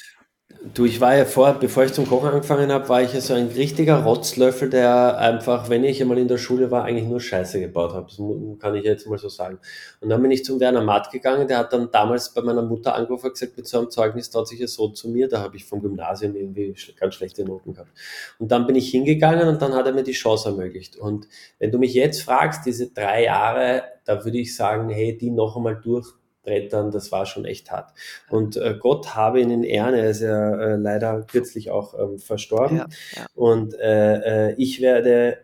Du, 0.74 0.86
ich 0.86 0.99
war 1.02 1.16
ja 1.16 1.26
vor, 1.26 1.54
bevor 1.54 1.84
ich 1.84 1.93
zum 1.93 2.08
Kochen 2.08 2.30
angefangen 2.30 2.72
habe, 2.72 2.88
war 2.89 3.02
ich 3.02 3.14
ja 3.14 3.22
so 3.22 3.34
ein 3.34 3.47
richtiger 3.47 4.04
Rotzlöffel, 4.04 4.70
der 4.70 5.18
einfach, 5.18 5.70
wenn 5.70 5.84
ich 5.84 6.02
einmal 6.02 6.18
in 6.18 6.28
der 6.28 6.38
Schule 6.38 6.72
war, 6.72 6.84
eigentlich 6.84 7.08
nur 7.08 7.20
Scheiße 7.20 7.60
gebaut 7.60 7.93
habe. 7.93 8.08
Das 8.08 8.18
kann 8.60 8.76
ich 8.76 8.84
jetzt 8.84 9.08
mal 9.08 9.18
so 9.18 9.30
sagen. 9.30 9.60
Und 9.99 10.10
dann 10.10 10.22
bin 10.22 10.32
ich 10.32 10.43
zum 10.43 10.60
Werner 10.60 10.84
Matt 10.84 11.12
gegangen, 11.12 11.47
der 11.47 11.60
hat 11.60 11.74
dann 11.74 11.89
damals 11.91 12.34
bei 12.34 12.41
meiner 12.41 12.62
Mutter 12.62 12.95
angerufen 12.95 13.28
und 13.28 13.34
gesagt, 13.34 13.58
mit 13.58 13.68
so 13.68 13.80
einem 13.80 13.89
Zeugnis 13.89 14.30
traut 14.30 14.47
sich 14.47 14.60
ja 14.60 14.68
so 14.68 14.89
zu 14.89 15.10
mir, 15.10 15.28
da 15.28 15.41
habe 15.41 15.58
ich 15.58 15.66
vom 15.66 15.82
Gymnasium 15.82 16.36
irgendwie 16.36 16.76
ganz 16.99 17.16
schlechte 17.16 17.43
Noten 17.43 17.74
gehabt. 17.74 17.91
Und 18.39 18.52
dann 18.52 18.66
bin 18.66 18.76
ich 18.76 18.89
hingegangen 18.89 19.47
und 19.47 19.62
dann 19.62 19.74
hat 19.74 19.86
er 19.86 19.93
mir 19.93 20.04
die 20.04 20.12
Chance 20.12 20.49
ermöglicht. 20.49 20.95
Und 20.95 21.28
wenn 21.60 21.72
du 21.72 21.78
mich 21.78 21.93
jetzt 21.93 22.24
fragst, 22.24 22.66
diese 22.66 22.91
drei 22.91 23.26
Jahre, 23.26 23.84
da 24.06 24.26
würde 24.26 24.39
ich 24.39 24.56
sagen, 24.56 24.89
hey, 24.89 25.18
die 25.18 25.32
noch 25.32 25.56
einmal 25.56 25.80
durch 25.82 26.20
Brettern, 26.44 26.92
das 26.92 27.12
war 27.12 27.26
schon 27.26 27.46
echt 27.46 27.72
hart. 27.72 27.92
Und 28.30 28.58
äh, 28.58 28.76
Gott 28.80 29.16
habe 29.16 29.42
ihn 29.42 29.52
in 29.52 29.64
Ehren, 29.64 29.94
er 29.94 30.10
ist 30.10 30.22
ja 30.22 30.56
äh, 30.56 30.76
leider 30.76 31.24
kürzlich 31.24 31.72
auch 31.72 31.94
ähm, 31.98 32.20
verstorben. 32.20 32.78
Ja, 32.78 32.88
ja. 33.16 33.26
Und 33.36 33.74
äh, 33.80 34.50
äh, 34.50 34.56
ich 34.58 34.82
werde, 34.82 35.38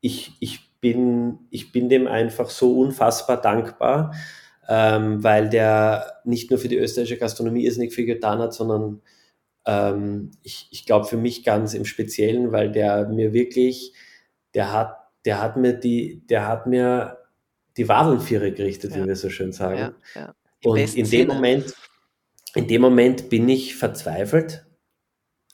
ich, 0.00 0.32
ich, 0.40 0.70
bin, 0.80 1.38
ich 1.50 1.72
bin 1.72 1.88
dem 1.88 2.06
einfach 2.06 2.50
so 2.50 2.78
unfassbar 2.78 3.40
dankbar, 3.40 4.14
ähm, 4.68 5.22
weil 5.22 5.48
der 5.48 6.20
nicht 6.24 6.50
nur 6.50 6.58
für 6.58 6.68
die 6.68 6.78
österreichische 6.78 7.18
Gastronomie 7.18 7.64
irrsinnig 7.64 7.92
viel 7.92 8.06
getan 8.06 8.38
hat, 8.38 8.54
sondern 8.54 9.02
ähm, 9.66 10.30
ich, 10.42 10.68
ich 10.70 10.86
glaube 10.86 11.06
für 11.06 11.16
mich 11.16 11.44
ganz 11.44 11.74
im 11.74 11.84
Speziellen, 11.84 12.52
weil 12.52 12.72
der 12.72 13.08
mir 13.08 13.32
wirklich, 13.32 13.92
der 14.54 14.72
hat, 14.72 14.96
der 15.24 15.40
hat 15.40 15.56
mir 15.56 15.74
die, 15.74 16.26
der 16.26 16.48
hat 16.48 16.66
mir 16.66 17.18
die 17.76 17.88
Wadelnviere 17.88 18.52
gerichtet, 18.52 18.92
ja. 18.92 19.02
wie 19.02 19.08
wir 19.08 19.16
so 19.16 19.28
schön 19.28 19.52
sagen. 19.52 19.78
Ja, 19.78 19.92
ja. 20.14 20.34
Und 20.64 20.78
in 20.78 20.94
dem 20.94 21.06
Sinne. 21.06 21.34
Moment, 21.34 21.74
in 22.54 22.68
dem 22.68 22.82
Moment 22.82 23.28
bin 23.28 23.48
ich 23.48 23.76
verzweifelt, 23.76 24.66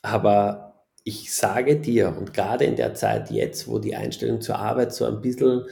aber 0.03 0.85
ich 1.05 1.33
sage 1.33 1.77
dir, 1.77 2.15
und 2.19 2.35
gerade 2.35 2.65
in 2.65 2.75
der 2.77 2.95
Zeit 2.95 3.31
jetzt, 3.31 3.69
wo 3.69 3.79
die 3.79 3.95
Einstellung 3.95 4.41
zur 4.41 4.59
Arbeit 4.59 4.93
so 4.93 5.05
ein 5.05 5.21
bisschen, 5.21 5.65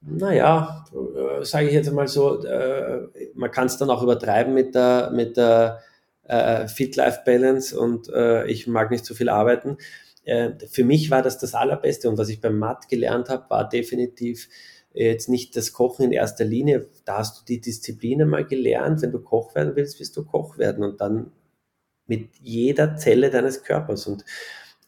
naja, 0.00 0.84
äh, 0.92 1.44
sage 1.44 1.68
ich 1.68 1.74
jetzt 1.74 1.92
mal 1.92 2.08
so, 2.08 2.42
äh, 2.44 3.06
man 3.34 3.50
kann 3.52 3.66
es 3.66 3.76
dann 3.76 3.90
auch 3.90 4.02
übertreiben 4.02 4.54
mit 4.54 4.74
der, 4.74 5.10
mit 5.14 5.36
der 5.36 5.80
äh, 6.24 6.66
Fit-Life-Balance 6.66 7.78
und 7.78 8.08
äh, 8.08 8.46
ich 8.46 8.66
mag 8.66 8.90
nicht 8.90 9.04
so 9.04 9.14
viel 9.14 9.28
arbeiten. 9.28 9.76
äh, 10.24 10.50
für 10.68 10.84
mich 10.84 11.10
war 11.10 11.22
das 11.22 11.38
das 11.38 11.54
Allerbeste 11.54 12.08
und 12.08 12.18
was 12.18 12.28
ich 12.28 12.40
beim 12.40 12.58
Matt 12.58 12.88
gelernt 12.88 13.28
habe, 13.28 13.48
war 13.50 13.68
definitiv 13.68 14.48
jetzt 15.04 15.28
nicht 15.28 15.56
das 15.56 15.72
Kochen 15.72 16.04
in 16.04 16.12
erster 16.12 16.44
Linie. 16.44 16.88
Da 17.04 17.18
hast 17.18 17.40
du 17.40 17.44
die 17.44 17.60
Disziplin 17.60 18.28
mal 18.28 18.44
gelernt. 18.44 19.02
Wenn 19.02 19.12
du 19.12 19.20
Koch 19.20 19.54
werden 19.54 19.76
willst, 19.76 19.98
willst 19.98 20.16
du 20.16 20.24
Koch 20.24 20.58
werden 20.58 20.84
und 20.84 21.00
dann 21.00 21.32
mit 22.06 22.30
jeder 22.40 22.96
Zelle 22.96 23.30
deines 23.30 23.62
Körpers. 23.62 24.06
Und 24.06 24.24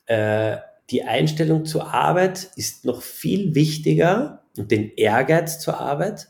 äh, 0.07 0.57
die 0.91 1.05
Einstellung 1.05 1.65
zur 1.65 1.93
Arbeit 1.95 2.51
ist 2.57 2.85
noch 2.85 3.03
viel 3.03 3.55
wichtiger 3.55 4.43
und 4.57 4.71
den 4.71 4.91
Ehrgeiz 4.97 5.61
zur 5.61 5.79
Arbeit. 5.79 6.29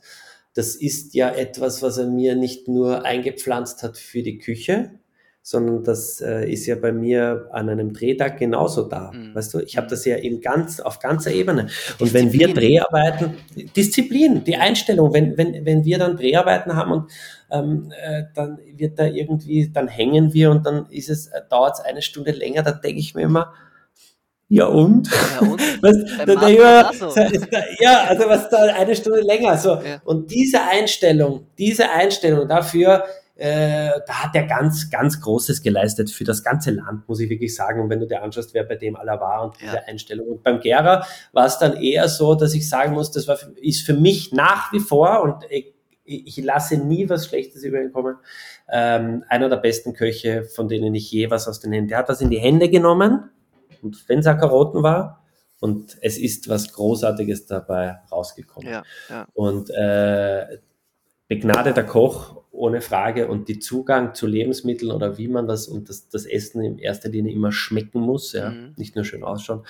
Das 0.55 0.75
ist 0.75 1.15
ja 1.15 1.31
etwas, 1.31 1.83
was 1.83 1.97
er 1.97 2.07
mir 2.07 2.37
nicht 2.37 2.69
nur 2.69 3.05
eingepflanzt 3.05 3.83
hat 3.83 3.97
für 3.97 4.23
die 4.23 4.39
Küche, 4.39 5.00
sondern 5.51 5.83
das 5.83 6.21
äh, 6.21 6.49
ist 6.49 6.65
ja 6.67 6.77
bei 6.77 6.93
mir 6.93 7.49
an 7.51 7.69
einem 7.69 7.93
Drehtag 7.93 8.39
genauso 8.39 8.85
da. 8.85 9.11
Mhm. 9.13 9.35
Weißt 9.35 9.53
du, 9.53 9.59
ich 9.59 9.77
habe 9.77 9.89
das 9.89 10.05
ja 10.05 10.17
eben 10.17 10.41
ganz 10.41 10.79
auf 10.79 11.01
ganzer 11.01 11.33
Ebene. 11.33 11.67
Und 11.99 12.15
wenn 12.15 12.33
wir 12.33 12.55
Dreharbeiten, 12.55 13.35
Disziplin, 13.75 14.45
die 14.45 14.55
Einstellung, 14.55 15.13
wenn, 15.13 15.37
wenn, 15.37 15.67
wenn 15.67 15.85
wir 15.85 15.99
dann 15.99 16.17
Dreharbeiten 16.17 16.77
haben 16.77 16.93
und 16.93 17.11
ähm, 17.51 17.93
äh, 18.01 18.23
dann 18.33 18.61
wird 18.77 18.97
da 18.97 19.07
irgendwie, 19.07 19.69
dann 19.69 19.89
hängen 19.89 20.33
wir 20.33 20.53
und 20.53 20.65
dann 20.65 20.87
ist 20.89 21.11
es, 21.11 21.27
äh, 21.27 21.41
dauert 21.51 21.81
es 21.81 21.85
eine 21.85 22.01
Stunde 22.01 22.31
länger, 22.31 22.63
dann 22.63 22.81
denke 22.81 23.01
ich 23.01 23.17
mir 23.17 23.23
immer, 23.23 23.53
ja 24.49 24.67
und? 24.67 25.11
Ja, 25.11 25.49
und? 25.49 25.61
was, 25.83 25.97
da, 26.27 26.49
immer, 26.49 26.93
so. 26.93 27.21
ja, 27.81 28.05
also 28.05 28.29
was 28.29 28.49
da 28.51 28.67
eine 28.67 28.95
Stunde 28.95 29.23
länger. 29.23 29.57
So. 29.57 29.71
Ja. 29.71 30.01
Und 30.05 30.31
diese 30.31 30.63
Einstellung, 30.63 31.47
diese 31.59 31.91
Einstellung 31.91 32.47
dafür, 32.47 33.03
äh, 33.41 34.01
da 34.07 34.25
hat 34.25 34.35
er 34.35 34.43
ganz, 34.43 34.91
ganz 34.91 35.19
Großes 35.19 35.63
geleistet 35.63 36.11
für 36.11 36.25
das 36.25 36.45
ganze 36.45 36.73
Land, 36.73 37.09
muss 37.09 37.21
ich 37.21 37.31
wirklich 37.31 37.55
sagen. 37.55 37.81
Und 37.81 37.89
wenn 37.89 37.99
du 37.99 38.07
dir 38.07 38.23
anschaust, 38.23 38.53
wer 38.53 38.65
bei 38.65 38.77
dem 38.77 38.97
aller 38.97 39.19
war 39.19 39.45
und 39.45 39.55
diese 39.59 39.87
Einstellung. 39.89 40.29
Und 40.29 40.43
beim 40.43 40.61
Gera 40.61 41.07
war 41.33 41.47
es 41.47 41.57
dann 41.59 41.75
eher 41.75 42.07
so, 42.09 42.35
dass 42.35 42.53
ich 42.53 42.69
sagen 42.69 42.93
muss, 42.93 43.11
das 43.11 43.27
war, 43.29 43.39
ist 43.57 43.81
für 43.81 43.95
mich 43.95 44.33
nach 44.33 44.71
wie 44.75 44.81
vor 44.81 45.23
und 45.23 45.45
ich, 45.49 45.73
ich 46.05 46.37
lasse 46.45 46.77
nie 46.77 47.09
was 47.09 47.27
Schlechtes 47.27 47.65
über 47.65 47.81
ihn 47.81 47.93
kommen. 47.93 48.17
Ähm, 48.71 49.25
einer 49.29 49.49
der 49.49 49.57
besten 49.57 49.95
Köche, 49.95 50.45
von 50.45 50.69
denen 50.69 50.95
ich 50.95 51.11
je 51.11 51.31
was 51.31 51.49
aus 51.49 51.61
den 51.61 51.73
Händen. 51.73 51.89
Der 51.89 51.99
hat 51.99 52.11
das 52.11 52.21
in 52.21 52.29
die 52.29 52.39
Hände 52.39 52.69
genommen 52.69 53.31
und 53.81 54.07
wenn 54.07 54.19
es 54.19 54.27
Karotten 54.27 54.83
war, 54.83 55.17
und 55.63 55.99
es 56.01 56.17
ist 56.17 56.49
was 56.49 56.73
Großartiges 56.73 57.45
dabei 57.45 57.99
rausgekommen. 58.11 58.71
Ja, 58.71 58.83
ja. 59.11 59.27
Und 59.35 59.69
äh, 59.69 60.59
begnadeter 61.31 61.85
Koch 61.85 62.43
ohne 62.51 62.81
Frage 62.81 63.29
und 63.29 63.49
die 63.49 63.61
Zugang 63.61 64.15
zu 64.15 64.27
Lebensmitteln 64.27 64.91
oder 64.91 65.17
wie 65.17 65.29
man 65.29 65.47
das 65.47 65.69
und 65.69 65.89
das, 65.89 66.09
das 66.09 66.27
Essen 66.27 66.61
in 66.61 66.79
erster 66.79 67.09
Linie 67.09 67.33
immer 67.33 67.53
schmecken 67.53 68.01
muss, 68.01 68.33
ja, 68.33 68.51
mhm. 68.51 68.75
nicht 68.77 68.97
nur 68.97 69.05
schön 69.05 69.23
ausschauen, 69.23 69.65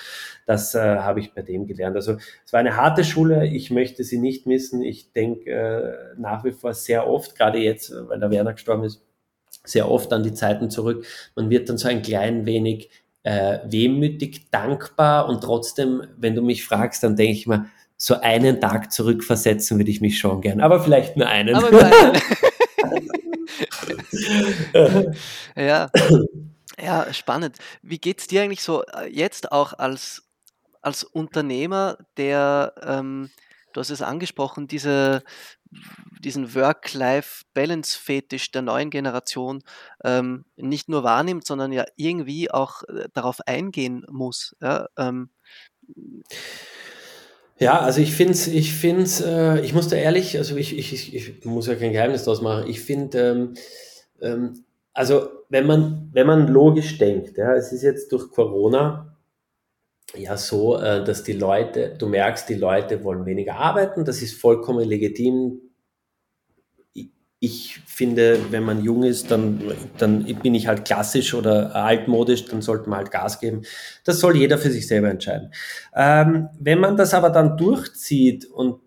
das 0.46 0.74
äh, 0.74 0.78
habe 0.78 1.20
ich 1.20 1.34
bei 1.34 1.42
dem 1.42 1.66
gelernt. 1.66 1.96
Also 1.96 2.16
es 2.46 2.52
war 2.54 2.60
eine 2.60 2.76
harte 2.76 3.04
Schule, 3.04 3.46
ich 3.46 3.70
möchte 3.70 4.04
sie 4.04 4.18
nicht 4.18 4.46
missen. 4.46 4.82
Ich 4.82 5.12
denke 5.12 5.50
äh, 5.50 6.18
nach 6.18 6.44
wie 6.44 6.52
vor 6.52 6.72
sehr 6.72 7.06
oft, 7.06 7.36
gerade 7.36 7.58
jetzt, 7.58 7.92
weil 8.08 8.18
der 8.18 8.30
Werner 8.30 8.54
gestorben 8.54 8.84
ist, 8.84 9.02
sehr 9.62 9.90
oft 9.90 10.10
an 10.14 10.22
die 10.22 10.32
Zeiten 10.32 10.70
zurück. 10.70 11.04
Man 11.36 11.50
wird 11.50 11.68
dann 11.68 11.76
so 11.76 11.88
ein 11.88 12.00
klein 12.00 12.46
wenig 12.46 12.88
äh, 13.22 13.58
wehmütig, 13.66 14.50
dankbar 14.50 15.28
und 15.28 15.42
trotzdem, 15.42 16.04
wenn 16.16 16.34
du 16.34 16.40
mich 16.40 16.64
fragst, 16.64 17.02
dann 17.02 17.16
denke 17.16 17.32
ich 17.34 17.46
mir, 17.46 17.66
so 18.02 18.18
einen 18.18 18.62
Tag 18.62 18.90
zurückversetzen 18.90 19.76
würde 19.76 19.90
ich 19.90 20.00
mich 20.00 20.18
schon 20.18 20.40
gern, 20.40 20.62
aber 20.62 20.82
vielleicht 20.82 21.18
nur 21.18 21.26
einen. 21.28 21.54
Aber 21.54 21.70
nur 21.70 21.84
einen. 21.84 22.18
ja. 25.54 25.90
ja, 26.82 27.12
spannend. 27.12 27.58
Wie 27.82 27.98
geht 27.98 28.20
es 28.20 28.26
dir 28.26 28.40
eigentlich 28.40 28.62
so 28.62 28.84
äh, 28.84 29.06
jetzt 29.10 29.52
auch 29.52 29.74
als, 29.74 30.22
als 30.80 31.04
Unternehmer, 31.04 31.98
der, 32.16 32.72
ähm, 32.82 33.28
du 33.74 33.80
hast 33.80 33.90
es 33.90 34.00
angesprochen, 34.00 34.66
diese, 34.66 35.22
diesen 36.20 36.54
Work-Life-Balance-Fetisch 36.54 38.50
der 38.50 38.62
neuen 38.62 38.88
Generation 38.88 39.62
ähm, 40.04 40.46
nicht 40.56 40.88
nur 40.88 41.04
wahrnimmt, 41.04 41.46
sondern 41.46 41.70
ja 41.70 41.84
irgendwie 41.96 42.50
auch 42.50 42.82
äh, 42.84 43.10
darauf 43.12 43.42
eingehen 43.46 44.06
muss. 44.08 44.56
Ja, 44.62 44.88
ähm, 44.96 45.28
ja, 47.60 47.78
also 47.78 48.00
ich 48.00 48.14
finde 48.14 48.32
es, 48.32 48.46
ich 48.46 48.74
finde 48.74 49.04
äh, 49.24 49.60
ich 49.64 49.74
muss 49.74 49.88
da 49.88 49.96
ehrlich, 49.96 50.38
also 50.38 50.56
ich, 50.56 50.76
ich, 50.76 51.14
ich 51.14 51.44
muss 51.44 51.66
ja 51.66 51.74
kein 51.74 51.92
Geheimnis 51.92 52.24
daraus 52.24 52.40
machen. 52.40 52.68
Ich 52.68 52.80
finde, 52.80 53.20
ähm, 53.20 53.54
ähm, 54.22 54.64
also 54.94 55.28
wenn 55.50 55.66
man, 55.66 56.08
wenn 56.12 56.26
man 56.26 56.48
logisch 56.48 56.96
denkt, 56.98 57.36
ja, 57.36 57.54
es 57.54 57.72
ist 57.72 57.82
jetzt 57.82 58.10
durch 58.12 58.30
Corona 58.30 59.16
ja 60.16 60.36
so, 60.36 60.78
äh, 60.78 61.04
dass 61.04 61.22
die 61.22 61.34
Leute, 61.34 61.94
du 61.98 62.08
merkst, 62.08 62.48
die 62.48 62.54
Leute 62.54 63.04
wollen 63.04 63.26
weniger 63.26 63.56
arbeiten, 63.56 64.04
das 64.04 64.22
ist 64.22 64.40
vollkommen 64.40 64.88
legitim, 64.88 65.60
ich 67.42 67.80
finde, 67.86 68.38
wenn 68.50 68.62
man 68.62 68.84
jung 68.84 69.02
ist, 69.02 69.30
dann, 69.30 69.62
dann 69.96 70.24
bin 70.24 70.54
ich 70.54 70.66
halt 70.66 70.84
klassisch 70.84 71.32
oder 71.32 71.74
altmodisch, 71.74 72.44
dann 72.44 72.60
sollte 72.60 72.90
man 72.90 72.98
halt 72.98 73.10
Gas 73.10 73.40
geben. 73.40 73.62
Das 74.04 74.20
soll 74.20 74.36
jeder 74.36 74.58
für 74.58 74.70
sich 74.70 74.86
selber 74.86 75.08
entscheiden. 75.08 75.50
Ähm, 75.96 76.50
wenn 76.58 76.78
man 76.78 76.98
das 76.98 77.14
aber 77.14 77.30
dann 77.30 77.56
durchzieht 77.56 78.44
und 78.44 78.80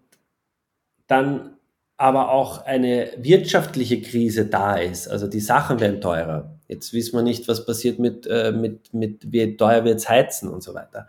dann 1.08 1.58
aber 1.98 2.32
auch 2.32 2.64
eine 2.66 3.12
wirtschaftliche 3.18 4.02
Krise 4.02 4.46
da 4.46 4.76
ist, 4.76 5.08
also 5.08 5.28
die 5.28 5.40
Sachen 5.40 5.80
werden 5.80 6.00
teurer. 6.00 6.60
Jetzt 6.68 6.94
wissen 6.94 7.16
wir 7.16 7.24
nicht, 7.24 7.48
was 7.48 7.66
passiert 7.66 7.98
mit, 7.98 8.28
äh, 8.28 8.52
mit, 8.52 8.94
mit 8.94 9.32
wie 9.32 9.58
teuer 9.58 9.84
wird's 9.84 10.08
heizen 10.08 10.50
und 10.50 10.62
so 10.62 10.76
weiter. 10.76 11.08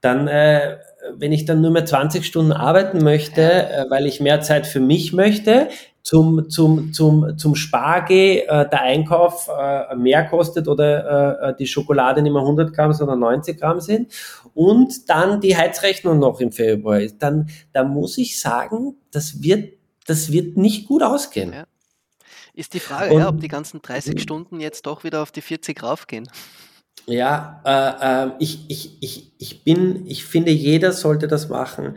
Dann, 0.00 0.28
äh, 0.28 0.78
wenn 1.14 1.32
ich 1.32 1.44
dann 1.44 1.60
nur 1.60 1.70
mehr 1.72 1.84
20 1.84 2.24
Stunden 2.24 2.52
arbeiten 2.52 3.04
möchte, 3.04 3.42
äh, 3.42 3.84
weil 3.90 4.06
ich 4.06 4.20
mehr 4.20 4.40
Zeit 4.40 4.66
für 4.66 4.80
mich 4.80 5.12
möchte, 5.12 5.68
zum, 6.02 6.48
zum, 6.48 6.92
zum, 6.92 7.36
zum 7.36 7.54
Sparge 7.54 8.46
äh, 8.46 8.68
der 8.68 8.82
Einkauf 8.82 9.48
äh, 9.48 9.94
mehr 9.96 10.24
kostet 10.24 10.68
oder 10.68 11.40
äh, 11.44 11.50
äh 11.50 11.54
die 11.58 11.66
Schokolade 11.66 12.22
nicht 12.22 12.32
mehr 12.32 12.42
100 12.42 12.72
Gramm, 12.72 12.92
sondern 12.92 13.20
90 13.20 13.60
Gramm 13.60 13.80
sind 13.80 14.12
und 14.54 15.08
dann 15.08 15.40
die 15.40 15.56
Heizrechnung 15.56 16.18
noch 16.18 16.40
im 16.40 16.52
Februar 16.52 17.00
ist, 17.00 17.18
dann, 17.18 17.50
dann 17.72 17.90
muss 17.90 18.18
ich 18.18 18.40
sagen, 18.40 18.96
das 19.10 19.42
wird, 19.42 19.74
das 20.06 20.32
wird 20.32 20.56
nicht 20.56 20.88
gut 20.88 21.02
ausgehen. 21.02 21.52
Ja. 21.52 21.64
Ist 22.54 22.74
die 22.74 22.80
Frage, 22.80 23.14
und, 23.14 23.20
ja, 23.20 23.28
ob 23.28 23.40
die 23.40 23.48
ganzen 23.48 23.80
30 23.80 24.20
Stunden 24.20 24.60
jetzt 24.60 24.86
doch 24.86 25.04
wieder 25.04 25.22
auf 25.22 25.30
die 25.30 25.40
40 25.40 25.82
raufgehen. 25.82 26.28
Ja, 27.06 27.62
äh, 27.64 28.26
äh, 28.26 28.30
ich, 28.38 28.68
ich, 28.68 29.02
ich, 29.02 29.32
ich 29.38 29.64
bin, 29.64 30.06
ich 30.06 30.24
finde, 30.24 30.50
jeder 30.50 30.92
sollte 30.92 31.28
das 31.28 31.48
machen, 31.48 31.96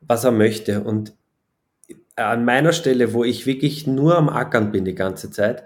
was 0.00 0.24
er 0.24 0.32
möchte. 0.32 0.82
Und 0.82 1.14
an 2.30 2.44
meiner 2.44 2.72
Stelle, 2.72 3.12
wo 3.12 3.24
ich 3.24 3.46
wirklich 3.46 3.86
nur 3.86 4.16
am 4.16 4.28
Ackern 4.28 4.72
bin 4.72 4.84
die 4.84 4.94
ganze 4.94 5.30
Zeit, 5.30 5.64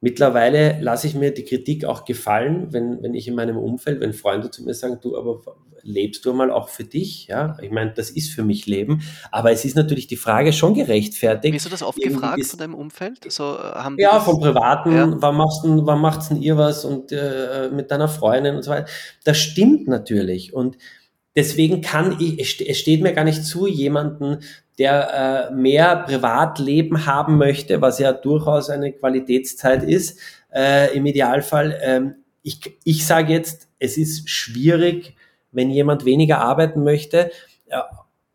mittlerweile 0.00 0.78
lasse 0.80 1.06
ich 1.06 1.14
mir 1.14 1.32
die 1.32 1.44
Kritik 1.44 1.84
auch 1.84 2.04
gefallen, 2.04 2.72
wenn, 2.72 3.02
wenn 3.02 3.14
ich 3.14 3.28
in 3.28 3.34
meinem 3.34 3.56
Umfeld, 3.56 4.00
wenn 4.00 4.12
Freunde 4.12 4.50
zu 4.50 4.62
mir 4.64 4.74
sagen, 4.74 4.98
du, 5.02 5.16
aber 5.16 5.40
lebst 5.86 6.24
du 6.24 6.32
mal 6.32 6.50
auch 6.50 6.68
für 6.68 6.84
dich? 6.84 7.28
Ja, 7.28 7.56
ich 7.62 7.70
meine, 7.70 7.92
das 7.92 8.10
ist 8.10 8.30
für 8.30 8.42
mich 8.42 8.66
Leben, 8.66 9.02
aber 9.30 9.52
es 9.52 9.64
ist 9.64 9.76
natürlich 9.76 10.06
die 10.06 10.16
Frage 10.16 10.52
schon 10.52 10.74
gerechtfertigt. 10.74 11.52
Bist 11.52 11.66
du 11.66 11.70
das 11.70 11.82
oft 11.82 11.98
Irgendwie 11.98 12.20
gefragt 12.20 12.46
von 12.46 12.58
deinem 12.58 12.74
Umfeld? 12.74 13.32
So, 13.32 13.54
äh, 13.54 13.58
haben 13.58 13.96
ja, 13.98 14.20
vom 14.20 14.40
Privaten, 14.40 14.92
ja. 14.92 15.14
wann 15.16 15.36
machst 15.36 15.64
du, 15.64 15.86
wann 15.86 16.00
macht's 16.00 16.28
denn 16.28 16.42
ihr 16.42 16.56
was 16.56 16.84
und 16.84 17.12
äh, 17.12 17.70
mit 17.72 17.90
deiner 17.90 18.08
Freundin 18.08 18.56
und 18.56 18.62
so 18.62 18.72
weiter. 18.72 18.88
Das 19.24 19.38
stimmt 19.38 19.88
natürlich 19.88 20.52
und 20.52 20.76
deswegen 21.36 21.82
kann 21.82 22.16
ich, 22.18 22.68
es 22.68 22.78
steht 22.78 23.02
mir 23.02 23.12
gar 23.12 23.24
nicht 23.24 23.44
zu, 23.44 23.66
jemanden 23.66 24.38
der 24.78 25.48
äh, 25.50 25.54
mehr 25.54 25.96
Privatleben 25.96 27.06
haben 27.06 27.38
möchte, 27.38 27.80
was 27.80 27.98
ja 27.98 28.12
durchaus 28.12 28.68
eine 28.68 28.92
Qualitätszeit 28.92 29.82
ist, 29.82 30.18
äh, 30.54 30.94
im 30.94 31.06
Idealfall. 31.06 31.78
Ähm, 31.82 32.16
ich 32.42 32.76
ich 32.84 33.06
sage 33.06 33.32
jetzt, 33.32 33.68
es 33.78 33.96
ist 33.96 34.28
schwierig, 34.28 35.16
wenn 35.50 35.70
jemand 35.70 36.04
weniger 36.04 36.40
arbeiten 36.40 36.84
möchte. 36.84 37.30
Ja, 37.70 37.88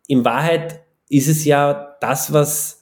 in 0.07 0.25
Wahrheit 0.25 0.81
ist 1.09 1.27
es 1.27 1.45
ja 1.45 1.95
das, 2.01 2.33
was 2.33 2.80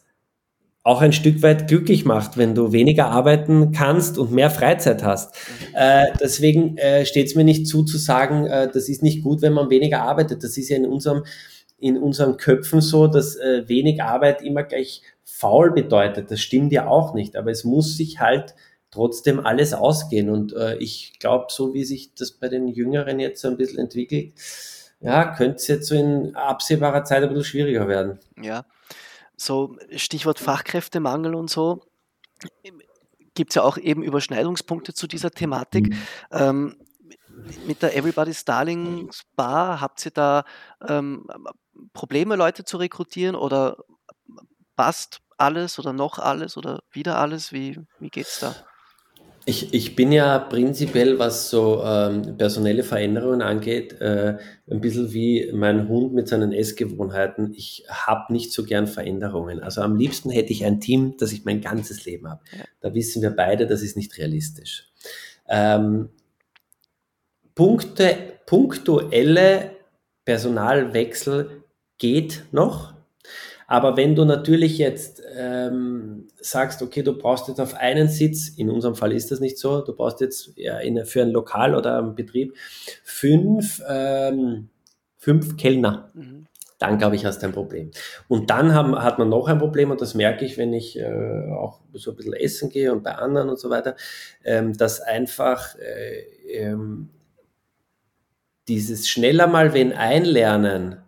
auch 0.84 1.01
ein 1.01 1.13
Stück 1.13 1.41
weit 1.43 1.67
glücklich 1.67 2.05
macht, 2.05 2.38
wenn 2.38 2.55
du 2.55 2.71
weniger 2.71 3.07
arbeiten 3.07 3.71
kannst 3.71 4.17
und 4.17 4.32
mehr 4.32 4.49
Freizeit 4.49 5.03
hast. 5.03 5.36
Äh, 5.73 6.05
deswegen 6.19 6.77
äh, 6.77 7.05
steht 7.05 7.27
es 7.27 7.36
mir 7.36 7.43
nicht 7.43 7.67
zu, 7.67 7.84
zu 7.84 7.97
sagen, 7.97 8.47
äh, 8.47 8.69
das 8.71 8.89
ist 8.89 9.03
nicht 9.03 9.23
gut, 9.23 9.41
wenn 9.41 9.53
man 9.53 9.69
weniger 9.69 10.01
arbeitet. 10.01 10.43
Das 10.43 10.57
ist 10.57 10.69
ja 10.69 10.77
in 10.77 10.86
unserem 10.86 11.23
in 11.82 11.97
unseren 11.97 12.38
Köpfen 12.38 12.82
so, 12.82 13.07
dass 13.07 13.36
äh, 13.38 13.67
wenig 13.67 14.03
Arbeit 14.03 14.41
immer 14.41 14.63
gleich 14.63 15.01
faul 15.23 15.71
bedeutet. 15.71 16.30
Das 16.30 16.41
stimmt 16.41 16.73
ja 16.73 16.88
auch 16.88 17.13
nicht, 17.13 17.38
aber 17.38 17.51
es 17.51 17.63
muss 17.63 17.95
sich 17.95 18.19
halt 18.19 18.53
trotzdem 18.91 19.39
alles 19.39 19.73
ausgehen. 19.73 20.30
Und 20.30 20.53
äh, 20.53 20.75
ich 20.77 21.19
glaube, 21.19 21.45
so 21.49 21.73
wie 21.73 21.86
sich 21.86 22.13
das 22.15 22.32
bei 22.32 22.49
den 22.49 22.67
Jüngeren 22.67 23.19
jetzt 23.19 23.41
so 23.41 23.47
ein 23.47 23.57
bisschen 23.57 23.80
entwickelt, 23.80 24.34
ja, 25.01 25.34
könnte 25.34 25.55
es 25.55 25.67
jetzt 25.67 25.88
so 25.88 25.95
in 25.95 26.36
absehbarer 26.36 27.05
Zeit 27.05 27.23
ein 27.23 27.30
bisschen 27.30 27.45
schwieriger 27.45 27.88
werden. 27.88 28.19
Ja, 28.41 28.65
so 29.39 29.77
Stichwort 29.95 30.39
Fachkräftemangel 30.39 31.35
und 31.35 31.49
so, 31.49 31.81
gibt 33.33 33.51
es 33.51 33.55
ja 33.55 33.63
auch 33.63 33.77
eben 33.77 34.03
Überschneidungspunkte 34.03 34.93
zu 34.93 35.07
dieser 35.07 35.31
Thematik. 35.31 35.89
Mhm. 35.89 35.97
Ähm, 36.31 36.75
mit 37.65 37.81
der 37.81 37.95
Everybody's 37.95 38.43
Darlings 38.43 39.23
Bar, 39.35 39.79
habt 39.79 40.05
ihr 40.05 40.11
da 40.11 40.43
ähm, 40.87 41.25
Probleme, 41.93 42.35
Leute 42.35 42.65
zu 42.65 42.77
rekrutieren 42.77 43.35
oder 43.35 43.77
passt 44.75 45.21
alles 45.37 45.79
oder 45.79 45.93
noch 45.93 46.19
alles 46.19 46.57
oder 46.57 46.81
wieder 46.91 47.17
alles? 47.17 47.53
Wie, 47.53 47.79
wie 47.99 48.09
geht's 48.09 48.39
da? 48.39 48.55
Ich, 49.45 49.73
ich 49.73 49.95
bin 49.95 50.11
ja 50.11 50.37
prinzipiell, 50.37 51.17
was 51.17 51.49
so 51.49 51.81
ähm, 51.83 52.37
personelle 52.37 52.83
Veränderungen 52.83 53.41
angeht, 53.41 53.99
äh, 53.99 54.37
ein 54.69 54.81
bisschen 54.81 55.11
wie 55.13 55.51
mein 55.53 55.87
Hund 55.87 56.13
mit 56.13 56.27
seinen 56.27 56.51
Essgewohnheiten. 56.51 57.53
Ich 57.55 57.85
habe 57.89 58.31
nicht 58.31 58.51
so 58.51 58.63
gern 58.63 58.85
Veränderungen. 58.85 59.59
Also 59.59 59.81
am 59.81 59.95
liebsten 59.95 60.29
hätte 60.29 60.51
ich 60.51 60.65
ein 60.65 60.79
Team, 60.79 61.15
das 61.17 61.31
ich 61.31 61.45
mein 61.45 61.61
ganzes 61.61 62.05
Leben 62.05 62.29
habe. 62.29 62.41
Ja. 62.51 62.65
Da 62.81 62.93
wissen 62.93 63.21
wir 63.21 63.31
beide, 63.31 63.65
das 63.65 63.81
ist 63.81 63.97
nicht 63.97 64.17
realistisch. 64.17 64.91
Ähm, 65.47 66.09
Punkte, 67.55 68.15
punktuelle 68.45 69.71
Personalwechsel 70.25 71.63
geht 71.97 72.45
noch. 72.51 72.93
Aber 73.70 73.97
wenn 73.97 74.15
du 74.15 74.26
natürlich 74.26 74.80
jetzt 74.80 75.22
ähm, 75.38 76.28
sagst, 76.41 76.82
okay, 76.82 77.03
du 77.03 77.15
brauchst 77.15 77.47
jetzt 77.49 77.61
auf 77.61 77.76
einen 77.76 78.07
Sitz, 78.07 78.49
in 78.49 78.67
unserem 78.67 78.95
Fall 78.95 79.13
ist 79.13 79.30
das 79.30 79.41
nicht 79.41 79.59
so, 79.59 79.82
du 79.82 79.93
brauchst 79.93 80.22
jetzt 80.22 80.53
ja, 80.55 80.80
in, 80.80 81.05
für 81.05 81.22
ein 81.22 81.30
Lokal 81.30 81.76
oder 81.76 81.99
einen 81.99 82.15
Betrieb 82.15 82.57
fünf, 83.03 83.80
ähm, 83.88 84.70
fünf 85.17 85.55
Kellner. 85.55 86.09
Mhm. 86.15 86.47
Dann 86.80 86.97
glaube 86.97 87.15
ich, 87.15 87.26
hast 87.26 87.43
du 87.43 87.45
ein 87.45 87.53
Problem. 87.53 87.91
Und 88.28 88.49
dann 88.49 88.74
haben, 88.74 88.99
hat 89.03 89.20
man 89.20 89.30
noch 89.30 89.47
ein 89.47 89.59
Problem, 89.59 89.91
und 89.91 90.01
das 90.01 90.15
merke 90.15 90.45
ich, 90.45 90.57
wenn 90.57 90.74
ich 90.74 90.97
äh, 90.97 91.51
auch 91.51 91.80
so 91.93 92.09
ein 92.09 92.17
bisschen 92.17 92.34
essen 92.34 92.72
gehe 92.72 92.91
und 92.91 93.03
bei 93.03 93.13
anderen 93.13 93.49
und 93.49 93.59
so 93.59 93.70
weiter, 93.70 93.95
ähm, 94.43 94.76
dass 94.76 94.99
einfach 94.99 95.76
äh, 95.78 96.22
ähm, 96.51 97.09
dieses 98.67 99.07
schneller 99.07 99.45
mal 99.45 99.76
wen 99.76 99.93
einlernen, 99.93 101.03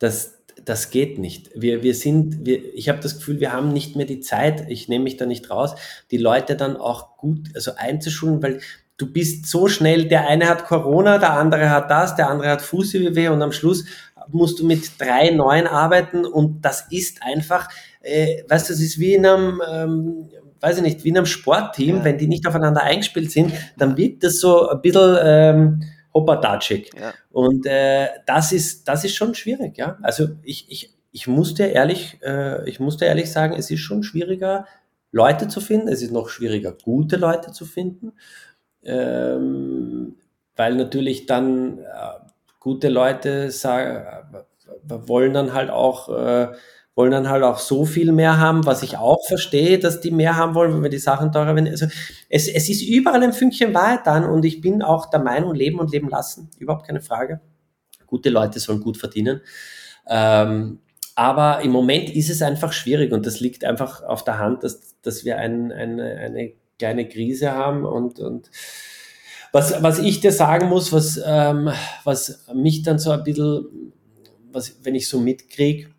das, 0.00 0.41
das 0.64 0.90
geht 0.90 1.18
nicht. 1.18 1.50
Wir, 1.54 1.82
wir 1.82 1.94
sind, 1.94 2.46
wir, 2.46 2.74
ich 2.74 2.88
habe 2.88 3.00
das 3.00 3.16
Gefühl, 3.16 3.40
wir 3.40 3.52
haben 3.52 3.72
nicht 3.72 3.96
mehr 3.96 4.06
die 4.06 4.20
Zeit, 4.20 4.68
ich 4.68 4.88
nehme 4.88 5.04
mich 5.04 5.16
da 5.16 5.26
nicht 5.26 5.50
raus, 5.50 5.74
die 6.10 6.18
Leute 6.18 6.56
dann 6.56 6.76
auch 6.76 7.16
gut 7.16 7.48
also 7.54 7.72
einzuschulen, 7.76 8.42
weil 8.42 8.60
du 8.96 9.12
bist 9.12 9.46
so 9.46 9.68
schnell, 9.68 10.06
der 10.06 10.28
eine 10.28 10.48
hat 10.48 10.64
Corona, 10.64 11.18
der 11.18 11.32
andere 11.32 11.70
hat 11.70 11.90
das, 11.90 12.14
der 12.14 12.28
andere 12.28 12.50
hat 12.50 12.62
Fußweh 12.62 13.28
und 13.28 13.42
am 13.42 13.52
Schluss 13.52 13.84
musst 14.28 14.60
du 14.60 14.66
mit 14.66 15.00
drei 15.00 15.30
neuen 15.30 15.66
arbeiten 15.66 16.24
und 16.24 16.64
das 16.64 16.86
ist 16.90 17.22
einfach, 17.22 17.68
äh, 18.02 18.42
weißt 18.48 18.68
du, 18.68 18.72
das 18.72 18.80
ist 18.80 18.98
wie 19.00 19.14
in 19.14 19.26
einem, 19.26 19.60
ähm, 19.68 20.28
weiß 20.60 20.76
ich 20.76 20.82
nicht, 20.82 21.02
wie 21.02 21.08
in 21.08 21.16
einem 21.16 21.26
Sportteam, 21.26 21.96
ja. 21.98 22.04
wenn 22.04 22.18
die 22.18 22.28
nicht 22.28 22.46
aufeinander 22.46 22.82
eingespielt 22.82 23.32
sind, 23.32 23.52
dann 23.76 23.96
wirkt 23.96 24.22
das 24.24 24.38
so 24.38 24.68
ein 24.68 24.80
bisschen... 24.80 25.18
Ähm, 25.22 25.80
hoppertatschig. 26.14 26.90
Ja. 26.98 27.12
Und 27.30 27.66
äh, 27.66 28.08
das, 28.26 28.52
ist, 28.52 28.88
das 28.88 29.04
ist 29.04 29.14
schon 29.14 29.34
schwierig, 29.34 29.78
ja. 29.78 29.98
Also 30.02 30.28
ich, 30.42 30.70
ich, 30.70 30.94
ich 31.10 31.26
musste 31.26 31.64
ehrlich, 31.64 32.18
äh, 32.22 32.68
ich 32.68 32.80
musste 32.80 33.04
ehrlich 33.04 33.30
sagen, 33.30 33.54
es 33.54 33.70
ist 33.70 33.80
schon 33.80 34.02
schwieriger, 34.02 34.66
Leute 35.12 35.46
zu 35.46 35.60
finden. 35.60 35.88
Es 35.88 36.02
ist 36.02 36.10
noch 36.10 36.28
schwieriger, 36.28 36.72
gute 36.72 37.16
Leute 37.16 37.52
zu 37.52 37.66
finden. 37.66 38.14
Ähm, 38.82 40.16
weil 40.56 40.74
natürlich 40.74 41.26
dann 41.26 41.78
äh, 41.78 41.84
gute 42.58 42.88
Leute 42.88 43.50
sagen, 43.50 44.04
wollen 44.82 45.34
dann 45.34 45.52
halt 45.52 45.70
auch 45.70 46.08
äh, 46.08 46.48
wollen 46.94 47.10
dann 47.10 47.28
halt 47.28 47.42
auch 47.42 47.58
so 47.58 47.84
viel 47.84 48.12
mehr 48.12 48.38
haben, 48.38 48.66
was 48.66 48.82
ich 48.82 48.98
auch 48.98 49.26
verstehe, 49.26 49.78
dass 49.78 50.00
die 50.00 50.10
mehr 50.10 50.36
haben 50.36 50.54
wollen, 50.54 50.74
wenn 50.74 50.82
wir 50.82 50.90
die 50.90 50.98
Sachen 50.98 51.32
teurer 51.32 51.54
werden. 51.54 51.68
Also 51.68 51.86
es, 52.28 52.48
es 52.48 52.68
ist 52.68 52.82
überall 52.82 53.22
ein 53.22 53.32
Fünkchen 53.32 53.72
Wahrheit 53.72 54.00
dann 54.04 54.24
und 54.24 54.44
ich 54.44 54.60
bin 54.60 54.82
auch 54.82 55.06
der 55.06 55.20
Meinung, 55.20 55.54
leben 55.54 55.78
und 55.78 55.90
leben 55.90 56.08
lassen, 56.08 56.50
überhaupt 56.58 56.86
keine 56.86 57.00
Frage. 57.00 57.40
Gute 58.06 58.28
Leute 58.28 58.60
sollen 58.60 58.80
gut 58.80 58.98
verdienen. 58.98 59.40
Ähm, 60.06 60.80
aber 61.14 61.60
im 61.62 61.70
Moment 61.70 62.10
ist 62.10 62.30
es 62.30 62.42
einfach 62.42 62.72
schwierig 62.72 63.12
und 63.12 63.26
das 63.26 63.40
liegt 63.40 63.64
einfach 63.64 64.02
auf 64.02 64.24
der 64.24 64.38
Hand, 64.38 64.64
dass, 64.64 65.00
dass 65.00 65.24
wir 65.24 65.38
ein, 65.38 65.72
eine, 65.72 66.16
eine 66.16 66.52
kleine 66.78 67.08
Krise 67.08 67.52
haben 67.52 67.84
und, 67.84 68.18
und 68.18 68.50
was, 69.52 69.82
was 69.82 69.98
ich 69.98 70.20
dir 70.20 70.32
sagen 70.32 70.68
muss, 70.68 70.92
was, 70.92 71.20
ähm, 71.24 71.70
was 72.04 72.46
mich 72.54 72.82
dann 72.82 72.98
so 72.98 73.10
ein 73.10 73.22
bisschen, 73.22 73.92
was, 74.50 74.78
wenn 74.82 74.94
ich 74.94 75.08
so 75.08 75.20
mitkriege, 75.20 75.91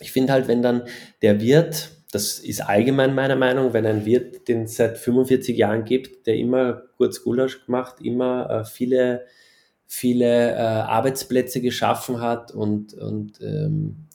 ich 0.00 0.12
finde 0.12 0.32
halt, 0.32 0.48
wenn 0.48 0.62
dann 0.62 0.82
der 1.22 1.40
Wirt, 1.40 1.90
das 2.12 2.38
ist 2.38 2.60
allgemein 2.60 3.14
meiner 3.14 3.36
Meinung, 3.36 3.72
wenn 3.72 3.86
ein 3.86 4.06
Wirt, 4.06 4.48
den 4.48 4.62
es 4.62 4.76
seit 4.76 4.98
45 4.98 5.56
Jahren 5.56 5.84
gibt, 5.84 6.26
der 6.26 6.36
immer 6.36 6.82
kurz 6.96 7.22
Gulasch 7.22 7.64
gemacht, 7.66 7.96
immer 8.02 8.48
äh, 8.50 8.64
viele, 8.64 9.26
viele 9.86 10.52
äh, 10.52 10.56
Arbeitsplätze 10.56 11.60
geschaffen 11.60 12.20
hat 12.20 12.50
und, 12.52 12.94
und 12.94 13.40
ähm, 13.42 14.08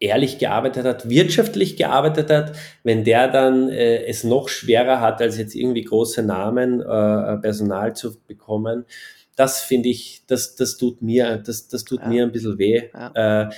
ehrlich 0.00 0.38
gearbeitet 0.38 0.84
hat, 0.84 1.08
wirtschaftlich 1.08 1.76
gearbeitet 1.76 2.30
hat, 2.30 2.56
wenn 2.82 3.04
der 3.04 3.28
dann 3.28 3.68
äh, 3.68 4.04
es 4.04 4.24
noch 4.24 4.48
schwerer 4.48 5.00
hat, 5.00 5.20
als 5.20 5.38
jetzt 5.38 5.54
irgendwie 5.54 5.84
große 5.84 6.22
Namen, 6.22 6.80
äh, 6.80 7.36
Personal 7.38 7.94
zu 7.94 8.18
bekommen, 8.26 8.84
das 9.36 9.60
finde 9.60 9.88
ich, 9.88 10.24
das, 10.26 10.56
das 10.56 10.76
tut 10.76 11.02
mir, 11.02 11.38
das, 11.38 11.68
das 11.68 11.84
tut 11.84 12.00
ja. 12.00 12.08
mir 12.08 12.22
ein 12.24 12.32
bisschen 12.32 12.58
weh. 12.58 12.90
Ja. 12.92 13.44
Äh, 13.44 13.50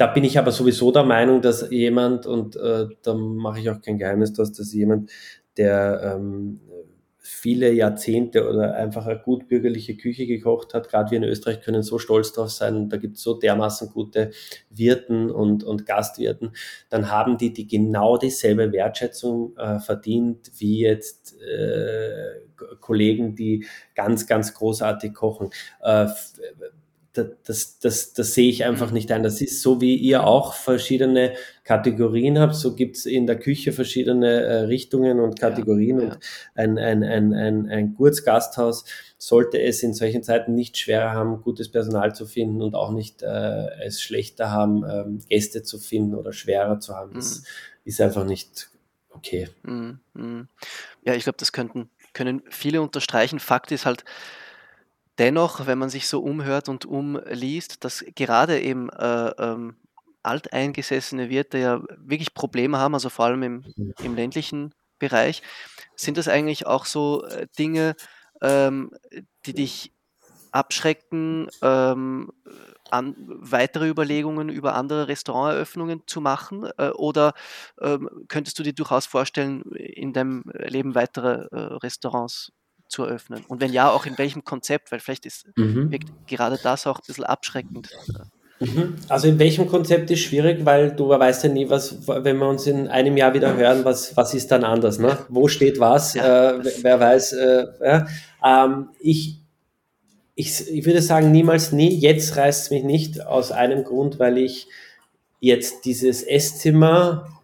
da 0.00 0.06
bin 0.06 0.24
ich 0.24 0.38
aber 0.38 0.50
sowieso 0.50 0.90
der 0.92 1.04
Meinung, 1.04 1.42
dass 1.42 1.70
jemand, 1.70 2.26
und 2.26 2.56
äh, 2.56 2.86
da 3.02 3.12
mache 3.12 3.60
ich 3.60 3.68
auch 3.68 3.82
kein 3.82 3.98
Geheimnis 3.98 4.32
dass 4.32 4.72
jemand, 4.72 5.10
der 5.58 6.16
ähm, 6.16 6.60
viele 7.18 7.70
Jahrzehnte 7.70 8.48
oder 8.48 8.76
einfach 8.76 9.04
eine 9.04 9.18
gut 9.18 9.46
bürgerliche 9.46 9.98
Küche 9.98 10.26
gekocht 10.26 10.72
hat, 10.72 10.88
gerade 10.88 11.10
wir 11.10 11.18
in 11.18 11.24
Österreich 11.24 11.60
können 11.60 11.82
so 11.82 11.98
stolz 11.98 12.32
drauf 12.32 12.48
sein, 12.50 12.88
da 12.88 12.96
gibt 12.96 13.18
es 13.18 13.22
so 13.22 13.34
dermaßen 13.34 13.90
gute 13.90 14.30
Wirten 14.70 15.30
und, 15.30 15.64
und 15.64 15.84
Gastwirten, 15.84 16.52
dann 16.88 17.10
haben 17.10 17.36
die, 17.36 17.52
die 17.52 17.66
genau 17.66 18.16
dieselbe 18.16 18.72
Wertschätzung 18.72 19.54
äh, 19.58 19.80
verdient 19.80 20.50
wie 20.56 20.80
jetzt 20.80 21.38
äh, 21.42 22.40
Kollegen, 22.80 23.34
die 23.34 23.66
ganz, 23.94 24.26
ganz 24.26 24.54
großartig 24.54 25.12
kochen. 25.12 25.50
Äh, 25.82 26.06
das, 27.12 27.78
das, 27.78 28.12
das 28.12 28.34
sehe 28.34 28.48
ich 28.48 28.64
einfach 28.64 28.92
nicht 28.92 29.10
ein. 29.10 29.22
Das 29.22 29.40
ist 29.40 29.62
so, 29.62 29.80
wie 29.80 29.96
ihr 29.96 30.24
auch 30.24 30.54
verschiedene 30.54 31.34
Kategorien 31.64 32.38
habt, 32.38 32.54
so 32.54 32.74
gibt 32.74 32.96
es 32.96 33.06
in 33.06 33.26
der 33.26 33.38
Küche 33.38 33.72
verschiedene 33.72 34.42
äh, 34.42 34.54
Richtungen 34.62 35.18
und 35.18 35.38
Kategorien. 35.38 35.98
Ja, 35.98 36.04
ja. 36.06 36.12
Und 36.12 36.18
ein, 36.54 36.78
ein, 36.78 37.02
ein, 37.02 37.34
ein, 37.34 37.68
ein 37.68 37.94
Kurzgasthaus 37.94 38.84
sollte 39.18 39.60
es 39.60 39.82
in 39.82 39.92
solchen 39.92 40.22
Zeiten 40.22 40.54
nicht 40.54 40.78
schwerer 40.78 41.10
haben, 41.10 41.42
gutes 41.42 41.70
Personal 41.70 42.14
zu 42.14 42.26
finden 42.26 42.62
und 42.62 42.74
auch 42.74 42.92
nicht 42.92 43.22
äh, 43.22 43.66
es 43.84 44.00
schlechter 44.00 44.52
haben, 44.52 44.84
ähm, 44.88 45.18
Gäste 45.28 45.62
zu 45.62 45.78
finden 45.78 46.14
oder 46.14 46.32
schwerer 46.32 46.78
zu 46.78 46.94
haben. 46.94 47.12
Das 47.14 47.40
mhm. 47.40 47.44
ist 47.84 48.00
einfach 48.00 48.24
nicht 48.24 48.70
okay. 49.10 49.48
Mhm. 49.62 49.98
mhm. 50.14 50.48
Ja, 51.04 51.14
ich 51.14 51.24
glaube, 51.24 51.38
das 51.38 51.52
könnten, 51.52 51.90
können 52.12 52.42
viele 52.50 52.82
unterstreichen. 52.82 53.40
Fakt 53.40 53.72
ist 53.72 53.84
halt, 53.84 54.04
Dennoch, 55.20 55.66
wenn 55.66 55.76
man 55.76 55.90
sich 55.90 56.08
so 56.08 56.20
umhört 56.20 56.70
und 56.70 56.86
umliest, 56.86 57.84
dass 57.84 58.02
gerade 58.14 58.58
eben 58.58 58.88
äh, 58.88 59.28
ähm, 59.38 59.76
alteingesessene 60.22 61.28
Wirte 61.28 61.58
ja 61.58 61.82
wirklich 61.98 62.32
Probleme 62.32 62.78
haben, 62.78 62.94
also 62.94 63.10
vor 63.10 63.26
allem 63.26 63.42
im, 63.42 63.64
im 64.02 64.14
ländlichen 64.14 64.74
Bereich, 64.98 65.42
sind 65.94 66.16
das 66.16 66.26
eigentlich 66.26 66.66
auch 66.66 66.86
so 66.86 67.22
äh, 67.26 67.46
Dinge, 67.58 67.96
ähm, 68.40 68.92
die 69.44 69.52
dich 69.52 69.92
abschrecken, 70.52 71.48
ähm, 71.60 72.32
an, 72.90 73.14
weitere 73.18 73.88
Überlegungen 73.90 74.48
über 74.48 74.74
andere 74.74 75.08
Restauranteröffnungen 75.08 76.02
zu 76.06 76.22
machen? 76.22 76.66
Äh, 76.78 76.92
oder 76.92 77.34
ähm, 77.78 78.08
könntest 78.28 78.58
du 78.58 78.62
dir 78.62 78.72
durchaus 78.72 79.04
vorstellen, 79.04 79.70
in 79.72 80.14
deinem 80.14 80.44
Leben 80.54 80.94
weitere 80.94 81.46
äh, 81.50 81.74
Restaurants 81.74 82.52
zu 82.90 83.04
eröffnen? 83.04 83.44
Und 83.48 83.60
wenn 83.60 83.72
ja, 83.72 83.90
auch 83.90 84.06
in 84.06 84.18
welchem 84.18 84.44
Konzept? 84.44 84.92
Weil 84.92 85.00
vielleicht 85.00 85.26
ist 85.26 85.46
mhm. 85.56 85.90
gerade 86.26 86.58
das 86.62 86.86
auch 86.86 86.98
ein 86.98 87.04
bisschen 87.06 87.24
abschreckend. 87.24 87.90
Mhm. 88.60 88.96
Also 89.08 89.28
in 89.28 89.38
welchem 89.38 89.66
Konzept 89.68 90.10
ist 90.10 90.20
schwierig, 90.20 90.66
weil 90.66 90.92
du 90.94 91.08
weißt 91.08 91.44
ja 91.44 91.50
nie, 91.50 91.70
was, 91.70 92.06
wenn 92.06 92.36
wir 92.36 92.48
uns 92.48 92.66
in 92.66 92.88
einem 92.88 93.16
Jahr 93.16 93.32
wieder 93.32 93.56
hören, 93.56 93.84
was, 93.86 94.16
was 94.18 94.34
ist 94.34 94.50
dann 94.50 94.64
anders, 94.64 94.98
ne? 94.98 95.18
Wo 95.30 95.48
steht 95.48 95.80
was? 95.80 96.12
Ja, 96.14 96.50
äh, 96.50 96.64
wer 96.82 97.00
weiß, 97.00 97.32
äh, 97.32 97.66
ja. 97.82 98.06
ähm, 98.44 98.88
ich, 99.00 99.38
ich, 100.34 100.70
ich 100.70 100.84
würde 100.84 101.00
sagen, 101.00 101.30
niemals 101.30 101.72
nie. 101.72 101.88
Jetzt 101.88 102.36
reißt 102.36 102.64
es 102.64 102.70
mich 102.70 102.84
nicht 102.84 103.24
aus 103.24 103.50
einem 103.50 103.82
Grund, 103.82 104.18
weil 104.18 104.36
ich 104.36 104.68
jetzt 105.40 105.86
dieses 105.86 106.22
Esszimmer 106.22 107.39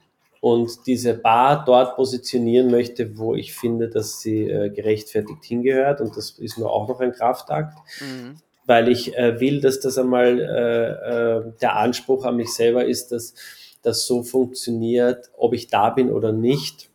und 0.47 0.86
diese 0.86 1.14
Bar 1.14 1.64
dort 1.64 1.97
positionieren 1.97 2.70
möchte, 2.70 3.18
wo 3.18 3.34
ich 3.34 3.53
finde, 3.53 3.88
dass 3.88 4.20
sie 4.20 4.49
äh, 4.49 4.70
gerechtfertigt 4.70 5.42
hingehört. 5.44 6.01
Und 6.01 6.16
das 6.16 6.38
ist 6.38 6.57
nur 6.57 6.72
auch 6.72 6.86
noch 6.86 7.01
ein 7.01 7.11
Kraftakt, 7.11 7.76
mhm. 8.01 8.36
weil 8.64 8.88
ich 8.88 9.16
äh, 9.18 9.40
will, 9.40 9.61
dass 9.61 9.80
das 9.80 9.99
einmal 9.99 10.38
äh, 10.38 11.49
äh, 11.49 11.53
der 11.61 11.74
Anspruch 11.74 12.24
an 12.24 12.36
mich 12.36 12.55
selber 12.55 12.84
ist, 12.84 13.11
dass 13.11 13.34
das 13.82 14.07
so 14.07 14.22
funktioniert, 14.22 15.32
ob 15.36 15.53
ich 15.53 15.66
da 15.66 15.90
bin 15.90 16.12
oder 16.12 16.30
nicht. 16.30 16.90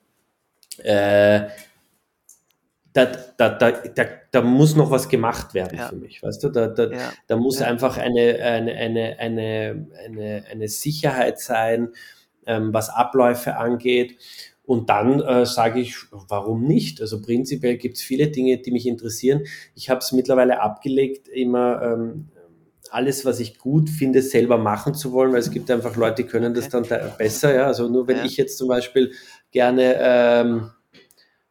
Äh, 0.77 1.49
da, 2.93 3.05
da, 3.35 3.49
da, 3.49 3.71
da, 3.71 4.05
da 4.31 4.41
muss 4.41 4.77
noch 4.77 4.91
was 4.91 5.09
gemacht 5.09 5.53
werden 5.53 5.77
ja. 5.77 5.89
für 5.89 5.97
mich, 5.97 6.23
weißt 6.23 6.41
du? 6.41 6.49
Da, 6.51 6.67
da, 6.67 6.89
ja. 6.89 7.11
da 7.27 7.35
muss 7.35 7.59
ja. 7.59 7.67
einfach 7.67 7.97
eine, 7.97 8.41
eine, 8.41 8.71
eine, 8.75 9.19
eine, 9.19 9.87
eine, 10.05 10.45
eine 10.49 10.67
Sicherheit 10.69 11.37
sein, 11.41 11.89
ähm, 12.45 12.73
was 12.73 12.89
Abläufe 12.89 13.57
angeht. 13.57 14.17
Und 14.63 14.89
dann 14.89 15.21
äh, 15.21 15.45
sage 15.45 15.81
ich, 15.81 15.95
warum 16.11 16.63
nicht? 16.63 17.01
Also 17.01 17.21
prinzipiell 17.21 17.77
gibt 17.77 17.97
es 17.97 18.03
viele 18.03 18.27
Dinge, 18.27 18.57
die 18.57 18.71
mich 18.71 18.87
interessieren. 18.87 19.41
Ich 19.75 19.89
habe 19.89 19.99
es 19.99 20.11
mittlerweile 20.11 20.61
abgelegt, 20.61 21.27
immer 21.27 21.81
ähm, 21.81 22.29
alles, 22.91 23.25
was 23.25 23.39
ich 23.39 23.57
gut 23.57 23.89
finde, 23.89 24.21
selber 24.21 24.57
machen 24.57 24.93
zu 24.93 25.11
wollen, 25.13 25.31
weil 25.31 25.39
es 25.39 25.51
gibt 25.51 25.71
einfach 25.71 25.95
Leute, 25.95 26.23
die 26.23 26.29
können 26.29 26.53
das 26.53 26.69
dann 26.69 26.85
besser. 27.17 27.55
Ja? 27.55 27.67
Also 27.67 27.89
nur 27.89 28.07
wenn 28.07 28.17
ja. 28.17 28.25
ich 28.25 28.37
jetzt 28.37 28.57
zum 28.57 28.67
Beispiel 28.67 29.11
gerne 29.51 29.95
ähm, 29.99 30.71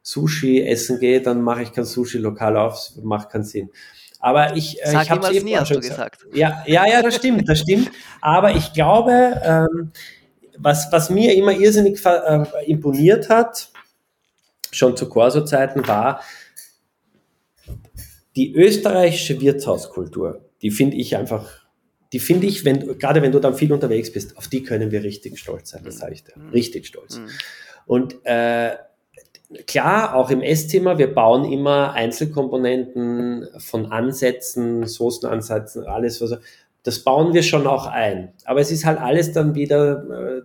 Sushi 0.03 0.63
essen 0.63 0.99
gehe, 0.99 1.21
dann 1.21 1.43
mache 1.43 1.63
ich 1.63 1.73
kein 1.73 1.85
Sushi 1.85 2.19
lokal 2.19 2.57
auf, 2.57 2.91
macht 3.03 3.31
keinen 3.31 3.45
Sinn. 3.45 3.71
Aber 4.19 4.55
ich, 4.55 4.81
äh, 4.83 4.91
Sag 4.91 5.05
ich 5.05 5.11
habe 5.11 5.27
es 5.35 5.43
nie, 5.43 5.57
hast 5.57 5.71
du 5.71 5.81
gesagt. 5.81 6.27
Ja, 6.33 6.63
ja, 6.67 6.87
ja, 6.87 7.03
das 7.03 7.17
stimmt, 7.17 7.49
das 7.49 7.61
stimmt. 7.61 7.91
Aber 8.21 8.55
ich 8.55 8.73
glaube, 8.75 9.41
ähm, 9.43 9.93
was, 10.61 10.91
was 10.93 11.11
mir 11.11 11.35
immer 11.35 11.53
irrsinnig 11.53 12.05
äh, 12.05 12.45
imponiert 12.67 13.29
hat, 13.29 13.71
schon 14.71 14.97
zu 14.97 15.09
Corso-Zeiten, 15.09 15.87
war 15.87 16.23
die 18.37 18.55
österreichische 18.55 19.41
Wirtshauskultur 19.41 20.45
die 20.63 20.71
finde 20.71 20.97
ich 20.97 21.17
einfach, 21.17 21.51
die 22.13 22.21
finde 22.21 22.47
ich, 22.47 22.65
wenn, 22.65 22.99
gerade 22.99 23.23
wenn 23.23 23.33
du 23.33 23.39
dann 23.39 23.55
viel 23.55 23.73
unterwegs 23.73 24.13
bist, 24.13 24.37
auf 24.37 24.49
die 24.49 24.63
können 24.63 24.91
wir 24.91 25.03
richtig 25.03 25.39
stolz 25.39 25.71
sein, 25.71 25.83
das 25.85 25.99
sage 25.99 26.15
ich 26.15 26.25
dir. 26.25 26.35
Mhm. 26.37 26.51
Richtig 26.51 26.87
stolz. 26.87 27.19
Mhm. 27.19 27.29
Und 27.87 28.17
äh, 28.25 28.77
klar, 29.67 30.15
auch 30.15 30.31
im 30.31 30.43
Esszimmer, 30.43 30.99
wir 30.99 31.15
bauen 31.15 31.51
immer 31.51 31.93
Einzelkomponenten 31.93 33.49
von 33.59 33.87
Ansätzen, 33.87 34.87
Soßenansätzen, 34.87 35.85
alles, 35.85 36.21
was, 36.21 36.39
das 36.83 37.05
bauen 37.05 37.35
wir 37.35 37.43
schon 37.43 37.67
auch 37.67 37.87
ein. 37.87 38.33
Aber 38.45 38.61
es 38.61 38.71
ist 38.71 38.85
halt 38.85 38.99
alles 38.99 39.33
dann 39.33 39.55
wieder 39.55 40.39
äh, 40.39 40.43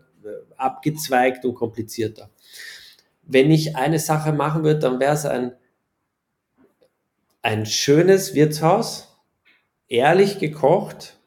abgezweigt 0.58 1.46
und 1.46 1.56
komplizierter. 1.56 2.30
Wenn 3.24 3.52
ich 3.52 3.76
eine 3.76 4.00
Sache 4.00 4.34
machen 4.34 4.64
würde, 4.64 4.80
dann 4.80 5.00
wäre 5.00 5.14
es 5.14 5.26
ein, 5.26 5.54
ein 7.42 7.66
schönes 7.66 8.36
Wirtshaus, 8.36 9.18
ehrlich 9.88 10.40
gekocht 10.40 11.18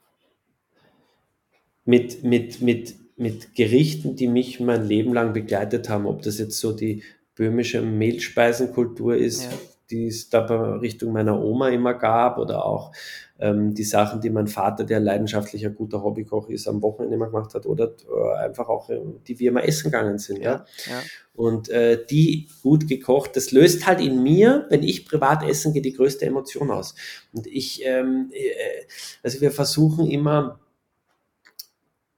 mit, 1.84 2.22
mit, 2.22 2.61
mit, 2.61 2.94
mit 3.16 3.54
Gerichten, 3.54 4.14
die 4.14 4.28
mich 4.28 4.61
mein 4.61 4.86
Leben 4.86 5.14
lang 5.14 5.32
begleitet 5.32 5.88
haben. 5.88 6.06
Ob 6.06 6.22
das 6.22 6.38
jetzt 6.38 6.59
so 6.59 6.72
die 6.72 7.02
böhmische 7.34 7.80
Mehlspeisenkultur 7.80 9.16
ist, 9.16 9.44
ja. 9.44 9.50
Die 9.91 10.07
es 10.07 10.28
da 10.28 10.41
Richtung 10.76 11.12
meiner 11.12 11.41
Oma 11.41 11.68
immer 11.68 11.95
gab 11.95 12.39
oder 12.39 12.64
auch 12.64 12.93
ähm, 13.39 13.74
die 13.74 13.84
Sachen, 13.84 14.20
die 14.20 14.30
mein 14.30 14.49
Vater, 14.49 14.84
der 14.84 15.01
leidenschaftlicher 15.01 15.70
guter 15.70 16.03
Hobbykoch 16.03 16.49
ist, 16.49 16.66
am 16.66 16.82
Wochenende 16.82 17.16
immer 17.16 17.26
gemacht 17.26 17.55
hat 17.55 17.66
oder 17.66 17.93
äh, 18.09 18.36
einfach 18.39 18.68
auch, 18.68 18.91
äh, 18.91 19.01
die 19.26 19.39
wir 19.39 19.51
immer 19.51 19.64
essen 19.64 19.91
gegangen 19.91 20.18
sind. 20.18 20.43
Ja, 20.43 20.66
ja. 20.86 21.03
Und 21.34 21.68
äh, 21.68 22.05
die 22.05 22.49
gut 22.62 22.89
gekocht, 22.89 23.36
das 23.36 23.53
löst 23.53 23.86
halt 23.86 24.01
in 24.01 24.22
mir, 24.22 24.66
wenn 24.70 24.82
ich 24.82 25.07
privat 25.07 25.49
essen 25.49 25.72
gehe, 25.72 25.82
die 25.82 25.93
größte 25.93 26.26
Emotion 26.26 26.70
aus. 26.70 26.95
Und 27.32 27.47
ich, 27.47 27.84
ähm, 27.84 28.30
äh, 28.32 28.86
also 29.22 29.41
wir 29.41 29.53
versuchen 29.53 30.11
immer, 30.11 30.59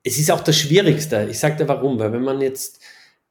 es 0.02 0.18
ist 0.18 0.30
auch 0.30 0.40
das 0.40 0.56
Schwierigste. 0.56 1.28
Ich 1.30 1.38
sage 1.38 1.56
dir 1.56 1.68
warum, 1.68 1.98
weil 1.98 2.12
wenn 2.12 2.22
man 2.22 2.40
jetzt 2.40 2.80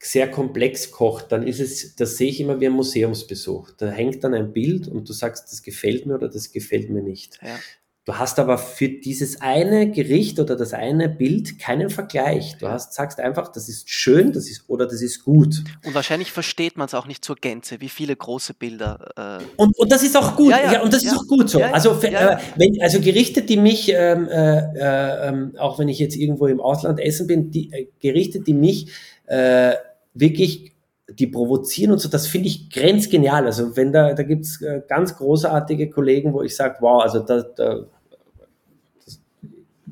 sehr 0.02 0.32
komplex 0.32 0.92
kocht, 0.92 1.32
dann 1.32 1.46
ist 1.46 1.60
es, 1.60 1.96
das 1.96 2.18
sehe 2.18 2.30
ich 2.30 2.40
immer 2.40 2.60
wie 2.62 2.68
ein 2.68 2.74
Museumsbesuch. 2.74 3.72
Da 3.78 3.90
hängt 3.90 4.24
dann 4.24 4.34
ein 4.34 4.54
Bild 4.54 4.88
und 4.88 5.10
du 5.10 5.14
sagst, 5.14 5.52
das 5.52 5.62
gefällt 5.62 6.06
mir 6.06 6.16
oder 6.16 6.30
das 6.30 6.52
gefällt 6.52 6.90
mir 6.90 7.04
nicht. 7.04 7.38
Ja. 7.42 7.58
Du 8.06 8.18
hast 8.18 8.40
aber 8.40 8.58
für 8.58 8.90
dieses 8.90 9.40
eine 9.40 9.92
Gericht 9.92 10.40
oder 10.40 10.56
das 10.56 10.74
eine 10.74 11.10
Bild 11.10 11.60
keinen 11.60 11.92
Vergleich. 11.92 12.58
Du 12.58 12.68
hast, 12.68 12.94
sagst 12.94 13.20
einfach, 13.20 13.52
das 13.52 13.70
ist 13.70 13.88
schön, 13.90 14.32
das 14.34 14.50
ist 14.50 14.64
oder 14.68 14.88
das 14.88 15.04
ist 15.04 15.24
gut. 15.24 15.64
Und 15.86 15.94
wahrscheinlich 15.94 16.32
versteht 16.32 16.76
man 16.76 16.88
es 16.88 16.96
auch 16.96 17.06
nicht 17.06 17.24
zur 17.24 17.36
Gänze, 17.36 17.82
wie 17.82 17.90
viele 17.90 18.16
große 18.16 18.56
Bilder. 18.56 19.12
Äh 19.16 19.44
und, 19.58 19.78
und 19.78 19.92
das 19.92 20.02
ist 20.02 20.18
auch 20.18 20.36
gut. 20.36 20.50
Ja, 20.50 20.64
ja, 20.64 20.74
ja 20.74 20.82
und 20.82 20.92
das 20.92 21.04
ist 21.04 21.16
auch 21.16 21.28
gut 21.28 21.52
so. 21.52 21.62
also, 21.62 21.92
äh, 22.02 22.38
wenn, 22.56 22.82
also 22.82 23.00
Gerichte, 23.00 23.44
die 23.44 23.58
mich, 23.58 23.90
ähm, 23.94 24.28
äh, 24.28 24.58
äh, 24.58 25.28
ähm, 25.28 25.56
auch 25.60 25.78
wenn 25.78 25.90
ich 25.90 26.00
jetzt 26.00 26.16
irgendwo 26.16 26.48
im 26.48 26.62
Ausland 26.62 27.00
essen 27.00 27.28
bin, 27.28 27.52
die 27.52 27.72
äh, 27.72 27.90
Gerichte, 28.00 28.40
die 28.40 28.54
mich 28.54 28.88
äh, 29.28 29.76
wirklich 30.14 30.74
die 31.12 31.28
provozieren 31.28 31.92
und 31.92 32.00
so, 32.00 32.10
das 32.10 32.28
finde 32.28 32.48
ich 32.48 32.70
grenzgenial. 32.70 33.46
Also 33.46 33.76
wenn 33.76 33.92
da, 33.92 34.14
da 34.14 34.24
gibt 34.24 34.46
es 34.46 34.62
äh, 34.62 34.82
ganz 34.88 35.16
großartige 35.16 35.90
Kollegen, 35.90 36.34
wo 36.34 36.44
ich 36.44 36.56
sage, 36.56 36.78
wow, 36.82 37.02
also 37.02 37.20
da, 37.20 37.42
da 37.42 37.86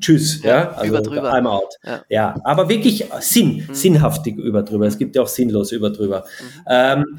Tschüss, 0.00 0.42
ja, 0.42 0.48
ja 0.48 0.70
also 0.70 0.88
über 0.88 1.02
drüber. 1.02 1.32
I'm 1.32 1.46
out. 1.46 1.74
Ja. 1.84 2.04
ja. 2.08 2.34
aber 2.44 2.68
wirklich 2.68 3.08
Sinn, 3.20 3.66
mhm. 3.68 3.74
sinnhaftig 3.74 4.36
über 4.36 4.62
drüber. 4.62 4.86
Es 4.86 4.98
gibt 4.98 5.16
ja 5.16 5.22
auch 5.22 5.28
sinnlos 5.28 5.72
über 5.72 5.90
drüber. 5.90 6.24
Mhm. 6.40 6.62
Ähm, 6.68 7.18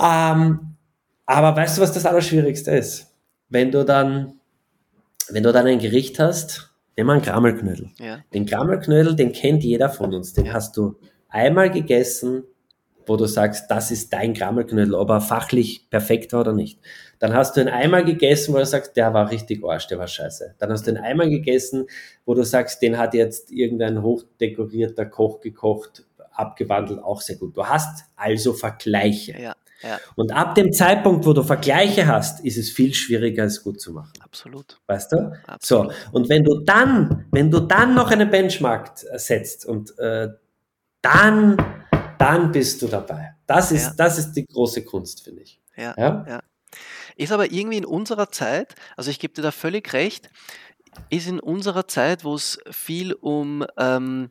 ähm, 0.00 0.60
aber 1.26 1.56
weißt 1.56 1.78
du, 1.78 1.82
was 1.82 1.92
das 1.92 2.06
Allerschwierigste 2.06 2.70
ist? 2.70 3.14
Wenn 3.48 3.70
du 3.70 3.84
dann, 3.84 4.34
wenn 5.28 5.42
du 5.42 5.52
dann 5.52 5.66
ein 5.66 5.78
Gericht 5.78 6.18
hast, 6.18 6.70
nimm 6.96 7.06
mal 7.06 7.14
einen 7.14 7.22
Krammelknödel. 7.22 7.90
Ja. 7.98 8.18
Den 8.32 8.46
Krammelknödel, 8.46 9.16
den 9.16 9.32
kennt 9.32 9.64
jeder 9.64 9.88
von 9.88 10.14
uns. 10.14 10.32
Den 10.32 10.52
hast 10.52 10.76
du 10.76 10.96
einmal 11.28 11.70
gegessen, 11.70 12.44
wo 13.06 13.16
du 13.16 13.26
sagst, 13.26 13.70
das 13.70 13.90
ist 13.90 14.12
dein 14.12 14.34
Krammelknödel, 14.34 14.94
ob 14.94 15.10
er 15.10 15.20
fachlich 15.20 15.88
perfekt 15.90 16.32
war 16.32 16.40
oder 16.40 16.52
nicht. 16.52 16.78
Dann 17.18 17.34
hast 17.34 17.56
du 17.56 17.60
einen 17.60 17.70
Eimer 17.70 18.02
gegessen, 18.02 18.54
wo 18.54 18.58
du 18.58 18.66
sagst, 18.66 18.96
der 18.96 19.14
war 19.14 19.30
richtig 19.30 19.64
Arsch, 19.64 19.86
der 19.88 19.98
war 19.98 20.06
scheiße. 20.06 20.54
Dann 20.58 20.70
hast 20.70 20.86
du 20.86 20.90
einen 20.90 21.02
Eimer 21.02 21.28
gegessen, 21.28 21.86
wo 22.24 22.34
du 22.34 22.44
sagst, 22.44 22.82
den 22.82 22.98
hat 22.98 23.14
jetzt 23.14 23.50
irgendein 23.50 24.02
hochdekorierter 24.02 25.06
Koch 25.06 25.40
gekocht, 25.40 26.04
abgewandelt, 26.32 27.02
auch 27.02 27.20
sehr 27.20 27.36
gut. 27.36 27.56
Du 27.56 27.64
hast 27.64 28.04
also 28.14 28.52
Vergleiche. 28.52 29.32
Ja, 29.32 29.56
ja. 29.82 29.98
Und 30.16 30.32
ab 30.32 30.54
dem 30.54 30.72
Zeitpunkt, 30.72 31.26
wo 31.26 31.32
du 31.32 31.42
Vergleiche 31.42 32.06
hast, 32.06 32.44
ist 32.44 32.58
es 32.58 32.70
viel 32.70 32.94
schwieriger, 32.94 33.44
es 33.44 33.62
gut 33.62 33.80
zu 33.80 33.92
machen. 33.92 34.12
Absolut. 34.20 34.78
Weißt 34.86 35.12
du? 35.12 35.32
Absolut. 35.46 35.92
So. 35.92 36.10
Und 36.12 36.28
wenn 36.28 36.44
du 36.44 36.60
dann, 36.60 37.26
wenn 37.32 37.50
du 37.50 37.60
dann 37.60 37.94
noch 37.94 38.10
einen 38.10 38.30
Benchmark 38.30 38.92
setzt 39.16 39.66
und 39.66 39.98
äh, 39.98 40.28
dann 41.02 41.56
dann 42.18 42.52
bist 42.52 42.82
du 42.82 42.88
dabei. 42.88 43.34
Das 43.46 43.72
ist, 43.72 43.86
ja. 43.86 43.94
das 43.96 44.18
ist 44.18 44.32
die 44.32 44.44
große 44.44 44.84
Kunst, 44.84 45.24
finde 45.24 45.42
ich. 45.42 45.60
Ja, 45.76 45.94
ja, 45.96 46.24
ja. 46.28 46.42
Ist 47.16 47.32
aber 47.32 47.50
irgendwie 47.50 47.78
in 47.78 47.84
unserer 47.84 48.30
Zeit, 48.30 48.74
also 48.96 49.10
ich 49.10 49.18
gebe 49.18 49.34
dir 49.34 49.42
da 49.42 49.50
völlig 49.50 49.92
recht, 49.92 50.30
ist 51.10 51.28
in 51.28 51.40
unserer 51.40 51.86
Zeit, 51.88 52.24
wo 52.24 52.34
es 52.34 52.58
viel 52.70 53.12
um, 53.14 53.64
ähm, 53.76 54.30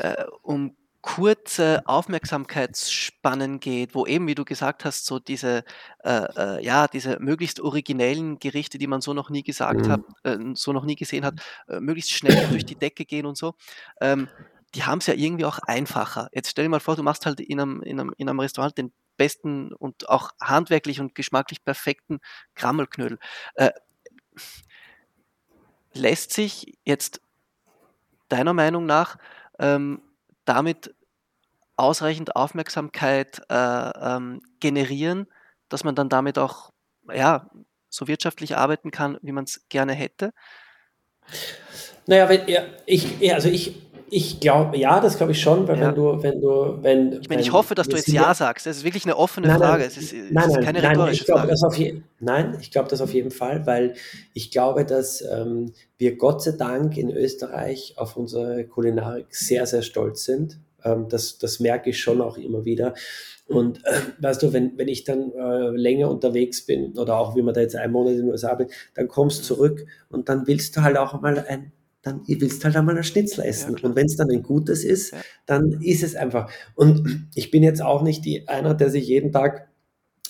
äh, 0.00 0.24
um 0.42 0.76
kurze 1.00 1.82
Aufmerksamkeitsspannen 1.86 3.60
geht, 3.60 3.94
wo 3.94 4.04
eben, 4.06 4.26
wie 4.26 4.34
du 4.34 4.44
gesagt 4.44 4.84
hast, 4.84 5.06
so 5.06 5.18
diese, 5.18 5.64
äh, 6.04 6.26
äh, 6.36 6.64
ja, 6.64 6.88
diese 6.88 7.18
möglichst 7.20 7.60
originellen 7.60 8.38
Gerichte, 8.38 8.78
die 8.78 8.86
man 8.86 9.00
so 9.00 9.14
noch 9.14 9.30
nie 9.30 9.42
gesagt 9.42 9.86
mhm. 9.86 9.92
hat, 9.92 10.00
äh, 10.24 10.38
so 10.54 10.72
noch 10.72 10.84
nie 10.84 10.96
gesehen 10.96 11.24
hat, 11.24 11.40
äh, 11.68 11.80
möglichst 11.80 12.10
schnell 12.10 12.48
durch 12.50 12.66
die 12.66 12.76
Decke 12.76 13.04
gehen 13.04 13.26
und 13.26 13.38
so. 13.38 13.54
Ähm, 14.00 14.28
die 14.74 14.84
haben 14.84 14.98
es 14.98 15.06
ja 15.06 15.14
irgendwie 15.14 15.44
auch 15.44 15.58
einfacher. 15.60 16.28
Jetzt 16.32 16.50
stell 16.50 16.64
dir 16.64 16.68
mal 16.68 16.80
vor, 16.80 16.96
du 16.96 17.02
machst 17.02 17.26
halt 17.26 17.40
in 17.40 17.60
einem, 17.60 17.82
in 17.82 18.00
einem, 18.00 18.14
in 18.16 18.28
einem 18.28 18.40
Restaurant 18.40 18.76
den 18.76 18.92
besten 19.16 19.72
und 19.72 20.08
auch 20.08 20.32
handwerklich 20.40 21.00
und 21.00 21.14
geschmacklich 21.14 21.64
perfekten 21.64 22.20
Krammelknödel. 22.54 23.18
Äh, 23.54 23.70
lässt 25.92 26.32
sich 26.32 26.78
jetzt 26.84 27.20
deiner 28.28 28.52
Meinung 28.52 28.86
nach 28.86 29.16
ähm, 29.58 30.02
damit 30.44 30.94
ausreichend 31.76 32.36
Aufmerksamkeit 32.36 33.40
äh, 33.48 33.54
ähm, 33.54 34.42
generieren, 34.60 35.26
dass 35.68 35.84
man 35.84 35.94
dann 35.94 36.08
damit 36.08 36.38
auch 36.38 36.72
ja, 37.12 37.50
so 37.88 38.06
wirtschaftlich 38.08 38.56
arbeiten 38.56 38.90
kann, 38.90 39.18
wie 39.22 39.32
man 39.32 39.44
es 39.44 39.66
gerne 39.68 39.94
hätte? 39.94 40.32
Naja, 42.06 42.28
wenn, 42.28 42.48
ja, 42.48 42.64
ich, 42.86 43.32
also 43.32 43.48
ich 43.48 43.87
ich 44.10 44.40
glaube, 44.40 44.76
ja, 44.76 45.00
das 45.00 45.16
glaube 45.16 45.32
ich 45.32 45.40
schon, 45.40 45.66
weil 45.68 45.78
ja. 45.78 45.88
wenn 45.88 45.94
du, 45.94 46.22
wenn 46.22 46.40
du, 46.40 46.78
wenn. 46.82 47.20
Ich 47.20 47.28
meine, 47.28 47.42
ich 47.42 47.52
hoffe, 47.52 47.74
dass 47.74 47.88
du 47.88 47.96
jetzt 47.96 48.08
Ja 48.08 48.34
sagst. 48.34 48.66
Das 48.66 48.78
ist 48.78 48.84
wirklich 48.84 49.04
eine 49.04 49.16
offene 49.16 49.46
nein, 49.46 49.58
Frage. 49.58 49.82
Nein, 49.82 49.88
es 49.88 49.96
ist, 49.96 50.12
es 50.12 50.30
nein, 50.30 50.50
ist 50.50 50.60
keine 50.60 50.80
nein, 50.80 50.90
rhetorische 50.92 51.24
ich 51.24 51.30
Frage. 51.30 51.48
Das 51.48 51.62
auf 51.62 51.76
je, 51.76 52.00
nein, 52.20 52.56
ich 52.60 52.70
glaube 52.70 52.88
das 52.88 53.00
auf 53.00 53.12
jeden 53.12 53.30
Fall, 53.30 53.66
weil 53.66 53.94
ich 54.34 54.50
glaube, 54.50 54.84
dass 54.84 55.22
ähm, 55.22 55.72
wir 55.98 56.16
Gott 56.16 56.42
sei 56.42 56.52
Dank 56.52 56.96
in 56.96 57.10
Österreich 57.10 57.94
auf 57.96 58.16
unsere 58.16 58.64
Kulinarik 58.64 59.26
sehr, 59.30 59.66
sehr 59.66 59.82
stolz 59.82 60.24
sind. 60.24 60.58
Ähm, 60.84 61.08
das, 61.08 61.38
das 61.38 61.60
merke 61.60 61.90
ich 61.90 62.00
schon 62.00 62.20
auch 62.20 62.38
immer 62.38 62.64
wieder. 62.64 62.94
Und 63.46 63.84
äh, 63.86 64.00
weißt 64.18 64.42
du, 64.42 64.52
wenn, 64.52 64.76
wenn 64.76 64.88
ich 64.88 65.04
dann 65.04 65.32
äh, 65.32 65.70
länger 65.70 66.10
unterwegs 66.10 66.66
bin 66.66 66.96
oder 66.98 67.18
auch 67.18 67.34
wie 67.34 67.42
man 67.42 67.54
da 67.54 67.62
jetzt 67.62 67.76
einen 67.76 67.92
Monat 67.92 68.12
in 68.12 68.18
den 68.18 68.30
USA 68.30 68.54
bin, 68.54 68.68
dann 68.94 69.08
kommst 69.08 69.40
du 69.40 69.54
zurück 69.54 69.86
und 70.10 70.28
dann 70.28 70.46
willst 70.46 70.76
du 70.76 70.82
halt 70.82 70.98
auch 70.98 71.20
mal 71.20 71.44
ein 71.46 71.72
dann 72.02 72.22
willst 72.26 72.60
du 72.60 72.64
halt 72.66 72.76
einmal 72.76 72.96
ein 72.96 73.04
Schnitzel 73.04 73.44
essen. 73.44 73.76
Ja, 73.76 73.84
und 73.84 73.96
wenn 73.96 74.06
es 74.06 74.16
dann 74.16 74.30
ein 74.30 74.42
gutes 74.42 74.84
ist, 74.84 75.12
ja. 75.12 75.18
dann 75.46 75.80
ist 75.82 76.02
es 76.02 76.14
einfach. 76.14 76.50
Und 76.74 77.28
ich 77.34 77.50
bin 77.50 77.62
jetzt 77.62 77.82
auch 77.82 78.02
nicht 78.02 78.24
die, 78.24 78.48
einer, 78.48 78.74
der 78.74 78.90
sich 78.90 79.06
jeden 79.08 79.32
Tag 79.32 79.68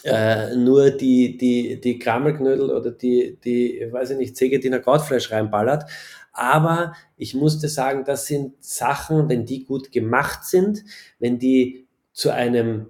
äh, 0.04 0.54
nur 0.56 0.90
die, 0.90 1.36
die, 1.36 1.80
die 1.80 1.98
Krammelknödel 1.98 2.70
oder 2.70 2.90
die, 2.90 3.38
die, 3.44 3.86
weiß 3.90 4.10
ich 4.10 4.18
nicht, 4.18 4.36
Zegediner 4.36 4.78
Gautfleisch 4.78 5.30
reinballert. 5.30 5.84
Aber 6.32 6.94
ich 7.16 7.34
musste 7.34 7.68
sagen, 7.68 8.04
das 8.04 8.26
sind 8.26 8.54
Sachen, 8.64 9.28
wenn 9.28 9.44
die 9.44 9.64
gut 9.64 9.90
gemacht 9.90 10.44
sind, 10.44 10.84
wenn 11.18 11.38
die 11.38 11.86
zu 12.12 12.30
einem 12.30 12.86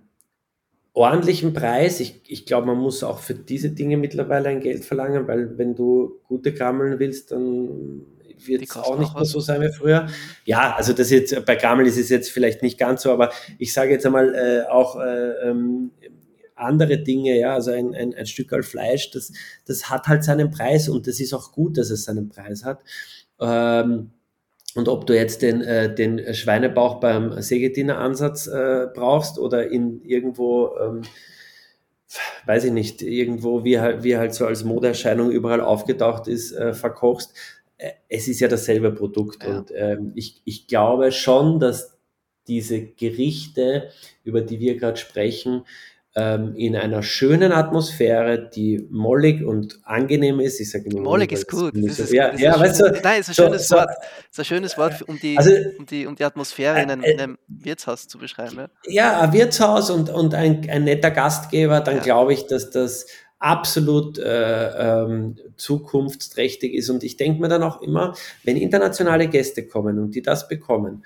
ordentlichen 0.93 1.55
Preis. 1.55 2.01
Ich, 2.01 2.20
ich 2.26 2.45
glaube, 2.45 2.66
man 2.66 2.79
muss 2.79 3.03
auch 3.03 3.20
für 3.20 3.35
diese 3.35 3.70
Dinge 3.70 3.97
mittlerweile 3.97 4.51
ein 4.51 4.61
Geld 4.61 4.85
verlangen, 4.85 5.26
weil 5.29 5.57
wenn 5.57 5.74
du 5.74 6.20
gute 6.29 6.53
Krammeln 6.53 6.99
willst, 6.99 7.33
dann 7.33 8.03
wird 8.47 8.62
es 8.62 8.76
auch 8.76 8.99
nicht 8.99 9.14
mehr 9.14 9.24
so 9.24 9.41
sein 9.41 9.61
wie 9.61 9.72
früher. 9.72 10.03
Mhm. 10.03 10.11
Ja, 10.45 10.74
also 10.76 10.93
das 10.93 11.11
jetzt 11.11 11.45
bei 11.45 11.57
Grammel 11.57 11.86
ist 11.86 11.99
es 11.99 12.09
jetzt 12.09 12.30
vielleicht 12.30 12.62
nicht 12.62 12.78
ganz 12.78 13.03
so, 13.03 13.12
aber 13.12 13.30
ich 13.59 13.72
sage 13.72 13.93
jetzt 13.93 14.07
einmal 14.07 14.34
äh, 14.34 14.70
auch 14.70 15.01
äh, 15.01 15.49
ähm, 15.49 15.91
andere 16.59 16.99
Dinge, 16.99 17.39
ja, 17.39 17.55
also 17.55 17.70
ein, 17.70 17.95
ein, 17.95 18.14
ein 18.14 18.26
Stück 18.26 18.53
Fleisch, 18.64 19.11
das, 19.11 19.32
das 19.66 19.91
hat 19.91 20.09
halt 20.09 20.24
seinen 20.24 20.51
Preis 20.51 20.89
und 20.89 21.07
das 21.07 21.20
ist 21.20 21.32
auch 21.32 21.53
gut, 21.53 21.78
dass 21.78 21.91
es 21.91 22.05
seinen 22.05 22.28
Preis 22.28 22.64
hat. 22.64 22.80
Ähm, 23.41 24.11
und 24.74 24.89
ob 24.89 25.07
du 25.07 25.14
jetzt 25.14 25.43
den, 25.43 25.62
äh, 25.62 25.93
den 25.93 26.34
Schweinebauch 26.34 27.01
beim 27.01 27.41
Sägetiner-Ansatz 27.41 28.47
äh, 28.47 28.86
brauchst 28.95 29.39
oder 29.39 29.68
in 29.70 30.03
irgendwo, 30.03 30.76
ähm, 30.80 31.03
weiß 32.47 32.64
ich 32.64 32.72
nicht, 32.72 33.03
irgendwo, 33.03 33.64
wie 33.64 33.80
halt, 33.80 34.05
wie 34.05 34.16
halt 34.16 34.34
so 34.34 34.47
als 34.47 34.64
Modeerscheinung 34.64 35.30
überall 35.30 35.61
aufgetaucht 35.61 36.28
ist, 36.28 36.53
äh, 36.53 36.74
verkochst, 36.74 37.34
es 38.09 38.29
ist 38.29 38.41
ja 38.41 38.49
dasselbe 38.49 38.93
Produkt. 38.93 39.45
Ja. 39.45 39.59
Und 39.59 39.72
ähm, 39.74 40.12
ich, 40.14 40.43
ich 40.45 40.66
glaube 40.66 41.12
schon, 41.12 41.61
dass 41.61 41.99
diese 42.47 42.81
Gerichte, 42.81 43.91
über 44.24 44.41
die 44.41 44.59
wir 44.59 44.76
gerade 44.76 44.97
sprechen, 44.97 45.64
ähm, 46.16 46.55
in 46.57 46.74
einer 46.74 47.03
schönen 47.03 47.53
Atmosphäre, 47.53 48.49
die 48.49 48.85
mollig 48.91 49.45
und 49.45 49.79
angenehm 49.85 50.41
ist. 50.41 50.59
Ich 50.59 50.70
sage 50.70 50.89
immer, 50.91 51.03
mollig 51.03 51.31
ist 51.31 51.49
gut. 51.49 51.74
Das 51.76 51.99
ist, 51.99 52.12
ja, 52.12 52.33
das 52.33 52.41
ja, 52.41 52.59
weißt 52.59 52.81
du, 52.81 53.01
nein, 53.05 53.20
ist 53.20 53.29
ein 53.29 53.35
schönes 53.35 53.68
so, 53.68 53.76
Wort. 53.76 53.91
ist 54.31 54.39
ein 54.39 54.45
schönes 54.45 54.79
Wort, 54.79 55.03
um 55.03 55.18
die, 55.20 55.37
also, 55.37 55.53
um 55.79 55.87
die, 55.87 56.07
um 56.07 56.16
die 56.16 56.24
Atmosphäre 56.24 56.83
in 56.83 56.91
einem, 56.91 57.05
in 57.05 57.20
einem 57.20 57.39
Wirtshaus 57.47 58.09
zu 58.09 58.18
beschreiben. 58.18 58.57
Ja, 58.57 58.68
ja 58.87 59.20
ein 59.20 59.33
Wirtshaus 59.33 59.91
und, 59.91 60.11
und 60.11 60.35
ein, 60.35 60.68
ein 60.68 60.85
netter 60.85 61.11
Gastgeber, 61.11 61.81
dann 61.81 61.99
ja. 61.99 62.03
glaube 62.03 62.33
ich, 62.33 62.47
dass 62.47 62.70
das 62.70 63.07
absolut 63.39 64.18
äh, 64.18 65.03
ähm, 65.05 65.36
zukunftsträchtig 65.57 66.74
ist. 66.74 66.91
Und 66.91 67.05
ich 67.05 67.16
denke 67.16 67.41
mir 67.41 67.49
dann 67.49 67.62
auch 67.62 67.82
immer, 67.82 68.14
wenn 68.45 68.57
internationale 68.57 69.28
Gäste 69.28 69.66
kommen 69.66 69.99
und 69.99 70.14
die 70.14 70.22
das 70.22 70.49
bekommen, 70.49 71.05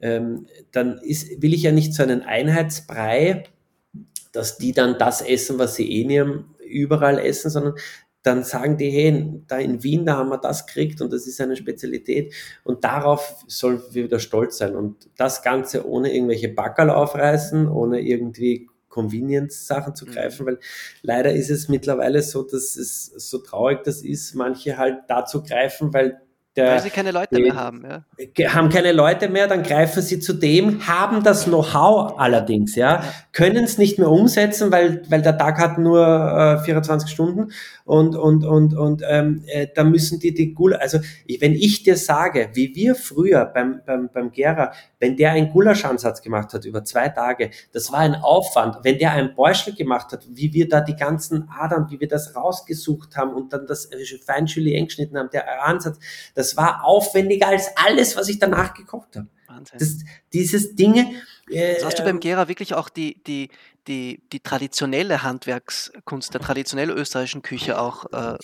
ähm, 0.00 0.46
dann 0.72 0.98
ist, 0.98 1.42
will 1.42 1.54
ich 1.54 1.62
ja 1.62 1.72
nicht 1.72 1.94
so 1.94 2.02
einen 2.02 2.22
Einheitsbrei 2.22 3.44
dass 4.32 4.58
die 4.58 4.72
dann 4.72 4.98
das 4.98 5.22
essen, 5.22 5.58
was 5.58 5.74
sie 5.74 5.90
eh 5.90 6.04
nie 6.04 6.22
überall 6.64 7.18
essen, 7.18 7.50
sondern 7.50 7.74
dann 8.22 8.44
sagen 8.44 8.76
die, 8.76 8.90
hey, 8.90 9.42
da 9.46 9.58
in 9.58 9.82
Wien, 9.82 10.04
da 10.04 10.18
haben 10.18 10.28
wir 10.28 10.38
das 10.38 10.66
gekriegt 10.66 11.00
und 11.00 11.12
das 11.12 11.26
ist 11.26 11.40
eine 11.40 11.56
Spezialität 11.56 12.34
und 12.64 12.84
darauf 12.84 13.44
sollen 13.46 13.82
wir 13.92 14.04
wieder 14.04 14.18
stolz 14.18 14.58
sein 14.58 14.76
und 14.76 15.08
das 15.16 15.42
Ganze 15.42 15.88
ohne 15.88 16.12
irgendwelche 16.14 16.50
Backerl 16.50 16.90
aufreißen, 16.90 17.66
ohne 17.66 18.00
irgendwie 18.00 18.68
Convenience-Sachen 18.90 19.94
zu 19.94 20.04
mhm. 20.04 20.10
greifen, 20.10 20.46
weil 20.46 20.58
leider 21.00 21.32
ist 21.32 21.48
es 21.48 21.68
mittlerweile 21.68 22.22
so, 22.22 22.42
dass 22.42 22.76
es 22.76 23.06
so 23.06 23.38
traurig 23.38 23.82
das 23.84 24.02
ist, 24.02 24.34
manche 24.34 24.76
halt 24.76 24.98
dazu 25.08 25.42
greifen, 25.42 25.94
weil 25.94 26.20
der, 26.56 26.72
Weil 26.72 26.82
sie 26.82 26.90
keine 26.90 27.12
Leute 27.12 27.36
die, 27.36 27.42
mehr 27.42 27.54
haben, 27.54 27.84
ja. 27.84 28.52
Haben 28.52 28.70
keine 28.70 28.90
Leute 28.90 29.28
mehr, 29.28 29.46
dann 29.46 29.62
greifen 29.62 30.02
sie 30.02 30.18
zu 30.18 30.32
dem, 30.32 30.84
haben 30.88 31.22
das 31.22 31.44
Know-how 31.44 32.18
allerdings, 32.18 32.74
ja, 32.74 33.04
können 33.32 33.62
es 33.62 33.78
nicht 33.78 34.00
mehr 34.00 34.10
umsetzen, 34.10 34.72
weil, 34.72 35.02
weil 35.08 35.22
der 35.22 35.38
Tag 35.38 35.58
hat 35.58 35.78
nur 35.78 36.04
äh, 36.60 36.64
24 36.64 37.08
Stunden 37.08 37.52
und, 37.84 38.16
und, 38.16 38.44
und, 38.44 38.74
und 38.74 39.02
ähm, 39.08 39.44
äh, 39.46 39.68
da 39.72 39.84
müssen 39.84 40.18
die 40.18 40.34
die 40.34 40.52
Gula, 40.52 40.78
also 40.78 40.98
ich, 41.24 41.40
wenn 41.40 41.54
ich 41.54 41.84
dir 41.84 41.96
sage, 41.96 42.50
wie 42.54 42.74
wir 42.74 42.96
früher 42.96 43.44
beim, 43.44 43.82
beim, 43.86 44.10
beim 44.12 44.32
Gera, 44.32 44.72
wenn 45.00 45.16
der 45.16 45.32
einen 45.32 45.50
Gulaschansatz 45.50 46.22
gemacht 46.22 46.52
hat 46.52 46.64
über 46.64 46.84
zwei 46.84 47.08
Tage, 47.08 47.50
das 47.72 47.90
war 47.90 48.00
ein 48.00 48.14
Aufwand. 48.14 48.76
Wenn 48.82 48.98
der 48.98 49.12
einen 49.12 49.34
Beuschel 49.34 49.74
gemacht 49.74 50.12
hat, 50.12 50.26
wie 50.30 50.52
wir 50.52 50.68
da 50.68 50.80
die 50.80 50.94
ganzen 50.94 51.48
Adern, 51.48 51.86
wie 51.90 51.98
wir 51.98 52.08
das 52.08 52.36
rausgesucht 52.36 53.16
haben 53.16 53.34
und 53.34 53.52
dann 53.52 53.66
das 53.66 53.90
fein 54.24 54.46
eng 54.46 54.84
geschnitten 54.84 55.18
haben, 55.18 55.30
der 55.32 55.64
Ansatz, 55.64 55.98
das 56.34 56.56
war 56.56 56.84
aufwendiger 56.84 57.48
als 57.48 57.70
alles, 57.76 58.16
was 58.16 58.28
ich 58.28 58.38
danach 58.38 58.74
gekocht 58.74 59.16
habe. 59.16 59.26
Wahnsinn. 59.48 59.78
Das, 59.78 59.98
dieses 60.32 60.76
Dinge. 60.76 61.10
Äh, 61.50 61.74
also 61.74 61.86
hast 61.86 61.98
du 61.98 62.04
beim 62.04 62.20
Gera 62.20 62.48
wirklich 62.48 62.74
auch 62.74 62.88
die, 62.88 63.22
die, 63.24 63.48
die, 63.88 64.22
die 64.32 64.40
traditionelle 64.40 65.22
Handwerkskunst 65.22 66.32
der 66.34 66.40
traditionellen 66.40 66.96
österreichischen 66.96 67.42
Küche 67.42 67.80
auch 67.80 68.06
äh, 68.12 68.38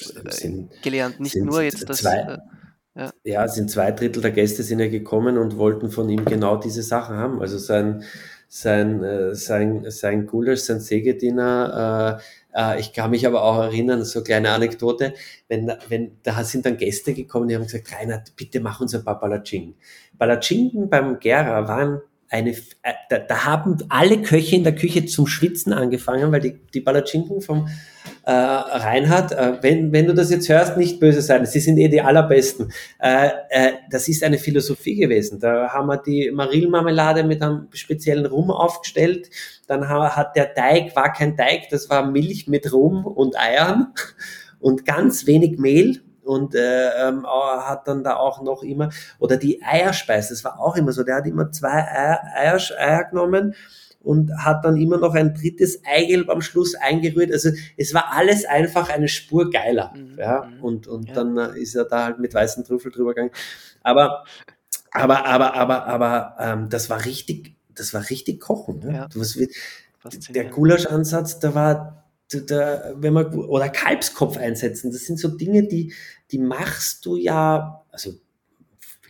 gelernt, 0.82 1.20
nicht 1.20 1.36
nur 1.36 1.62
jetzt 1.62 1.88
das. 1.88 1.98
Zwei, 1.98 2.38
ja. 2.96 3.12
ja, 3.24 3.48
sind 3.48 3.70
zwei 3.70 3.92
Drittel 3.92 4.22
der 4.22 4.30
Gäste 4.30 4.62
sind 4.62 4.80
ja 4.80 4.88
gekommen 4.88 5.36
und 5.36 5.58
wollten 5.58 5.90
von 5.90 6.08
ihm 6.08 6.24
genau 6.24 6.56
diese 6.56 6.82
Sachen 6.82 7.16
haben. 7.16 7.40
Also 7.40 7.58
sein, 7.58 8.04
sein, 8.48 9.04
äh, 9.04 9.34
sein, 9.34 9.84
sein 9.88 10.26
Gulasch, 10.26 10.60
sein 10.60 10.80
Sägediener, 10.80 12.20
äh, 12.20 12.22
äh, 12.56 12.80
ich 12.80 12.92
kann 12.92 13.10
mich 13.10 13.26
aber 13.26 13.42
auch 13.42 13.58
erinnern, 13.58 14.04
so 14.04 14.22
kleine 14.22 14.50
Anekdote, 14.50 15.12
wenn, 15.48 15.70
wenn, 15.88 16.12
da 16.22 16.42
sind 16.42 16.64
dann 16.64 16.78
Gäste 16.78 17.12
gekommen, 17.12 17.48
die 17.48 17.54
haben 17.54 17.64
gesagt, 17.64 17.92
Reinhard, 17.92 18.34
bitte 18.34 18.60
mach 18.60 18.80
uns 18.80 18.94
ein 18.94 19.04
paar 19.04 19.20
Palatschinken. 19.20 19.74
Palatschinken 20.18 20.88
beim 20.88 21.20
Gera 21.20 21.68
waren 21.68 22.00
eine, 22.30 22.50
äh, 22.50 22.92
da, 23.10 23.18
da, 23.18 23.44
haben 23.44 23.76
alle 23.88 24.22
Köche 24.22 24.56
in 24.56 24.64
der 24.64 24.74
Küche 24.74 25.04
zum 25.06 25.26
Schwitzen 25.26 25.72
angefangen, 25.72 26.32
weil 26.32 26.40
die, 26.40 26.58
die 26.72 26.80
Palatschinken 26.80 27.40
vom 27.40 27.68
äh, 28.26 28.32
Reinhard, 28.32 29.30
äh, 29.32 29.58
wenn, 29.62 29.92
wenn 29.92 30.06
du 30.06 30.12
das 30.12 30.30
jetzt 30.30 30.48
hörst, 30.48 30.76
nicht 30.76 30.98
böse 30.98 31.22
sein, 31.22 31.46
sie 31.46 31.60
sind 31.60 31.78
eh 31.78 31.88
die 31.88 32.00
allerbesten. 32.00 32.72
Äh, 32.98 33.28
äh, 33.50 33.72
das 33.88 34.08
ist 34.08 34.24
eine 34.24 34.38
Philosophie 34.38 34.96
gewesen. 34.96 35.38
Da 35.38 35.68
haben 35.72 35.86
wir 35.86 35.98
die 35.98 36.32
Marillenmarmelade 36.32 37.22
mit 37.22 37.40
einem 37.40 37.68
speziellen 37.72 38.26
Rum 38.26 38.50
aufgestellt. 38.50 39.30
Dann 39.68 39.88
hat 39.88 40.34
der 40.34 40.54
Teig, 40.54 40.96
war 40.96 41.12
kein 41.12 41.36
Teig, 41.36 41.68
das 41.70 41.88
war 41.88 42.10
Milch 42.10 42.48
mit 42.48 42.72
Rum 42.72 43.06
und 43.06 43.38
Eiern 43.38 43.94
und 44.58 44.84
ganz 44.84 45.28
wenig 45.28 45.58
Mehl 45.58 46.02
und 46.24 46.56
äh, 46.56 47.08
ähm, 47.08 47.24
hat 47.26 47.86
dann 47.86 48.02
da 48.02 48.16
auch 48.16 48.42
noch 48.42 48.64
immer, 48.64 48.90
oder 49.20 49.36
die 49.36 49.62
Eierspeise, 49.62 50.30
das 50.30 50.42
war 50.42 50.58
auch 50.58 50.74
immer 50.74 50.90
so, 50.90 51.04
der 51.04 51.16
hat 51.16 51.26
immer 51.26 51.52
zwei 51.52 51.68
Eier, 51.68 52.20
Eier, 52.34 52.60
Eier 52.76 53.04
genommen 53.04 53.54
und 54.06 54.30
hat 54.38 54.64
dann 54.64 54.76
immer 54.76 54.98
noch 54.98 55.14
ein 55.14 55.34
drittes 55.34 55.82
Eigelb 55.84 56.30
am 56.30 56.40
Schluss 56.40 56.76
eingerührt. 56.76 57.32
Also 57.32 57.50
es 57.76 57.92
war 57.92 58.12
alles 58.12 58.44
einfach 58.44 58.88
eine 58.88 59.08
Spur 59.08 59.50
geiler. 59.50 59.92
Mhm. 59.96 60.16
Ja? 60.16 60.44
Mhm. 60.44 60.62
Und, 60.62 60.86
und 60.86 61.08
ja. 61.08 61.14
dann 61.14 61.36
äh, 61.36 61.58
ist 61.58 61.74
er 61.74 61.86
da 61.86 62.04
halt 62.04 62.20
mit 62.20 62.32
weißen 62.32 62.62
Trüffel 62.64 62.92
drüber 62.92 63.14
gegangen. 63.14 63.32
Aber, 63.82 64.24
aber, 64.92 65.26
aber, 65.26 65.54
aber, 65.54 65.86
aber 65.86 66.36
ähm, 66.38 66.68
das 66.68 66.88
war 66.88 67.04
richtig, 67.04 67.56
das 67.74 67.92
war 67.94 68.08
richtig 68.08 68.40
Kochen. 68.40 68.78
Ne? 68.78 68.94
Ja. 68.94 69.08
Was, 69.16 69.36
der 70.28 70.44
Gulasch-Ansatz, 70.44 71.40
da 71.40 71.56
war 71.56 72.04
da, 72.28 72.92
wenn 72.94 73.12
man, 73.12 73.34
oder 73.34 73.68
Kalbskopf 73.68 74.36
einsetzen, 74.36 74.92
das 74.92 75.04
sind 75.04 75.18
so 75.18 75.28
Dinge, 75.36 75.66
die, 75.66 75.92
die 76.30 76.38
machst 76.38 77.04
du 77.06 77.16
ja, 77.16 77.84
also 77.90 78.14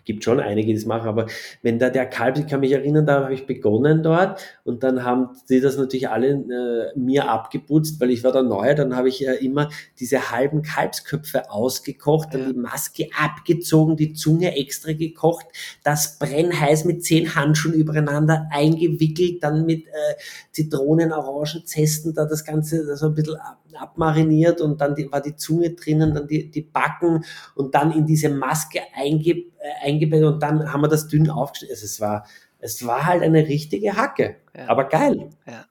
gibt 0.06 0.24
schon 0.24 0.40
einige, 0.40 0.68
die 0.68 0.74
das 0.74 0.86
machen, 0.86 1.08
aber 1.08 1.26
wenn 1.62 1.78
da 1.78 1.90
der 1.90 2.06
Kalb, 2.06 2.38
ich 2.38 2.46
kann 2.46 2.60
mich 2.60 2.72
erinnern, 2.72 3.04
da 3.04 3.24
habe 3.24 3.34
ich 3.34 3.46
begonnen 3.46 4.02
dort 4.02 4.40
und 4.64 4.82
dann 4.82 5.04
haben 5.04 5.30
die 5.50 5.60
das 5.60 5.76
natürlich 5.76 6.08
alle 6.08 6.28
äh, 6.28 6.98
mir 6.98 7.28
abgeputzt, 7.28 8.00
weil 8.00 8.10
ich 8.10 8.24
war 8.24 8.32
da 8.32 8.42
neu, 8.42 8.74
dann 8.74 8.96
habe 8.96 9.08
ich 9.08 9.20
ja 9.20 9.32
immer 9.32 9.68
diese 9.98 10.30
halben 10.30 10.62
Kalbsköpfe 10.62 11.50
ausgekocht, 11.50 12.32
dann 12.32 12.40
ja. 12.40 12.52
die 12.52 12.58
Maske 12.58 13.08
abgezogen, 13.20 13.96
die 13.96 14.14
Zunge 14.14 14.56
extra 14.56 14.92
gekocht, 14.92 15.46
das 15.82 16.18
brennheiß 16.18 16.84
mit 16.84 17.04
zehn 17.04 17.34
Handschuhen 17.34 17.74
übereinander 17.74 18.48
eingewickelt, 18.50 19.42
dann 19.42 19.66
mit 19.66 19.86
äh, 19.86 20.14
Zitronen, 20.52 21.12
Orangen, 21.12 21.66
Zesten 21.66 22.14
da 22.14 22.24
das 22.24 22.44
Ganze 22.44 22.96
so 22.96 23.06
ein 23.06 23.14
bisschen 23.14 23.36
ab, 23.36 23.58
abmariniert 23.76 24.60
und 24.60 24.80
dann 24.80 24.94
die, 24.94 25.10
war 25.10 25.20
die 25.20 25.36
Zunge 25.36 25.70
drinnen, 25.70 26.14
dann 26.14 26.26
die, 26.26 26.50
die 26.50 26.62
Backen 26.62 27.24
und 27.54 27.74
dann 27.74 27.92
in 27.92 28.06
diese 28.06 28.28
Maske 28.28 28.80
einge, 28.94 29.30
äh, 29.30 29.44
eingebettet 29.82 30.26
und 30.26 30.42
dann 30.42 30.72
haben 30.72 30.80
wir 30.80 30.88
das 30.88 31.08
dünn 31.08 31.30
aufgestellt. 31.30 31.72
Also 31.72 31.84
es 31.84 32.00
war, 32.00 32.26
es 32.58 32.86
war 32.86 33.06
halt 33.06 33.22
eine 33.22 33.46
richtige 33.46 33.96
Hacke, 33.96 34.36
ja. 34.56 34.68
aber 34.68 34.84
geil. 34.84 35.30
Ja, 35.46 35.66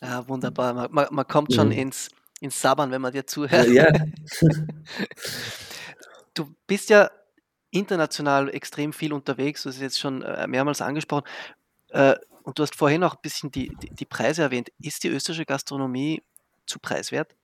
ja 0.00 0.28
wunderbar. 0.28 0.74
Man, 0.74 0.88
man, 0.90 1.06
man 1.10 1.26
kommt 1.26 1.52
schon 1.54 1.68
mhm. 1.68 1.72
ins, 1.72 2.08
ins 2.40 2.60
Sabbern, 2.60 2.90
wenn 2.90 3.02
man 3.02 3.12
dir 3.12 3.26
zuhört. 3.26 3.68
Ja. 3.68 3.88
du 6.34 6.54
bist 6.66 6.90
ja 6.90 7.10
international 7.70 8.48
extrem 8.50 8.92
viel 8.92 9.12
unterwegs, 9.12 9.62
du 9.62 9.68
hast 9.68 9.76
es 9.76 9.82
jetzt 9.82 10.00
schon 10.00 10.22
äh, 10.22 10.46
mehrmals 10.46 10.80
angesprochen. 10.80 11.24
Äh, 11.90 12.14
und 12.48 12.58
du 12.58 12.62
hast 12.62 12.74
vorhin 12.76 13.04
auch 13.04 13.14
ein 13.14 13.20
bisschen 13.20 13.50
die, 13.50 13.70
die, 13.82 13.90
die 13.90 14.06
Preise 14.06 14.40
erwähnt. 14.40 14.72
Ist 14.80 15.04
die 15.04 15.08
österreichische 15.08 15.44
Gastronomie 15.44 16.22
zu 16.68 16.78
preiswert? 16.78 17.34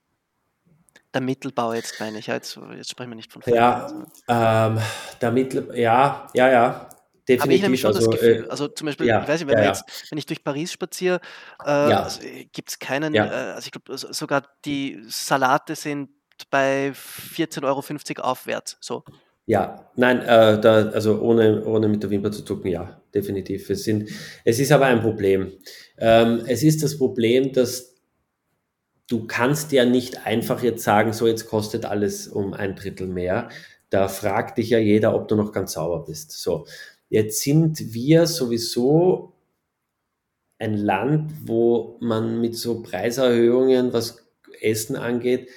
Der 1.13 1.21
Mittelbau 1.21 1.73
jetzt 1.73 2.01
meine 2.01 2.19
ich, 2.19 2.27
jetzt, 2.27 2.59
jetzt 2.77 2.91
sprechen 2.91 3.11
wir 3.11 3.17
nicht 3.17 3.33
von 3.33 3.43
Ja, 3.47 4.05
ähm, 4.29 4.79
der 5.21 5.31
Mittel, 5.31 5.71
ja, 5.77 6.29
ja, 6.35 6.51
ja. 6.51 6.89
definitiv. 7.29 7.41
Habe 7.43 7.55
ich 7.55 7.63
nämlich 7.63 7.81
schon 7.81 7.95
also, 7.95 8.11
das 8.11 8.21
Gefühl. 8.21 8.45
Äh, 8.45 8.51
Also 8.51 8.69
zum 8.69 8.87
Beispiel, 8.87 9.07
ja, 9.07 9.23
ich 9.23 9.29
weiß 9.29 9.41
nicht, 9.41 9.49
wenn, 9.49 9.59
ja, 9.59 9.69
jetzt, 9.69 9.85
wenn 10.11 10.19
ich 10.19 10.27
durch 10.27 10.43
Paris 10.43 10.73
spaziere, 10.73 11.21
äh, 11.65 11.69
ja, 11.69 12.03
also, 12.03 12.21
gibt 12.53 12.69
es 12.71 12.79
keinen, 12.81 13.15
äh, 13.15 13.19
also 13.19 13.67
ich 13.67 13.71
glaube 13.71 13.97
sogar 13.97 14.43
die 14.65 15.05
Salate 15.09 15.77
sind 15.77 16.11
bei 16.51 16.91
14,50 16.91 17.65
Euro 17.65 18.29
aufwärts. 18.29 18.77
So. 18.81 19.05
ja. 19.47 19.89
Nein, 19.95 20.21
äh, 20.21 20.61
da, 20.61 20.89
also 20.89 21.21
ohne, 21.21 21.65
ohne 21.65 21.87
mit 21.87 22.03
der 22.03 22.11
Wimper 22.11 22.33
zu 22.33 22.45
zucken, 22.45 22.71
ja, 22.71 23.01
definitiv. 23.15 23.71
Es, 23.71 23.85
sind, 23.85 24.11
es 24.45 24.59
ist 24.59 24.73
aber 24.73 24.87
ein 24.87 25.01
Problem. 25.01 25.53
Ähm, 25.97 26.43
es 26.49 26.65
ist 26.65 26.83
das 26.83 26.99
Problem, 26.99 27.53
dass 27.53 27.94
du 29.09 29.27
kannst 29.27 29.73
ja 29.73 29.85
nicht 29.85 30.27
einfach 30.27 30.63
jetzt 30.63 30.85
sagen, 30.85 31.13
so 31.13 31.27
jetzt 31.27 31.49
kostet 31.49 31.85
alles 31.85 32.29
um 32.29 32.55
ein 32.55 32.75
Drittel 32.75 33.07
mehr. 33.07 33.49
Da 33.91 34.09
fragt 34.09 34.59
dich 34.59 34.71
ja 34.71 34.79
jeder, 34.79 35.15
ob 35.15 35.29
du 35.29 35.37
noch 35.37 35.53
ganz 35.53 35.73
sauber 35.73 36.05
bist. 36.05 36.33
So, 36.33 36.67
jetzt 37.09 37.43
sind 37.43 37.93
wir 37.93 38.27
sowieso 38.27 39.33
ein 40.59 40.77
Land, 40.77 41.33
wo 41.47 41.97
man 42.01 42.41
mit 42.41 42.57
so 42.57 42.83
Preiserhöhungen, 42.83 43.93
was 43.93 44.25
Essen 44.61 44.97
angeht, 44.97 45.49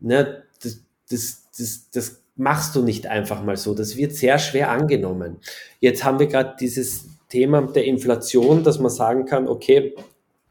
ne, 0.00 0.44
das, 0.62 0.84
das, 1.10 1.48
das, 1.56 1.90
das 1.90 2.22
machst 2.36 2.76
du 2.76 2.82
nicht 2.82 3.06
einfach 3.06 3.42
mal 3.42 3.56
so. 3.56 3.74
Das 3.74 3.96
wird 3.96 4.12
sehr 4.14 4.38
schwer 4.38 4.70
angenommen. 4.70 5.38
Jetzt 5.80 6.04
haben 6.04 6.18
wir 6.18 6.26
gerade 6.26 6.56
dieses 6.60 7.06
Thema 7.28 7.62
der 7.62 7.84
Inflation, 7.84 8.62
dass 8.62 8.78
man 8.78 8.90
sagen 8.90 9.26
kann, 9.26 9.48
okay, 9.48 9.94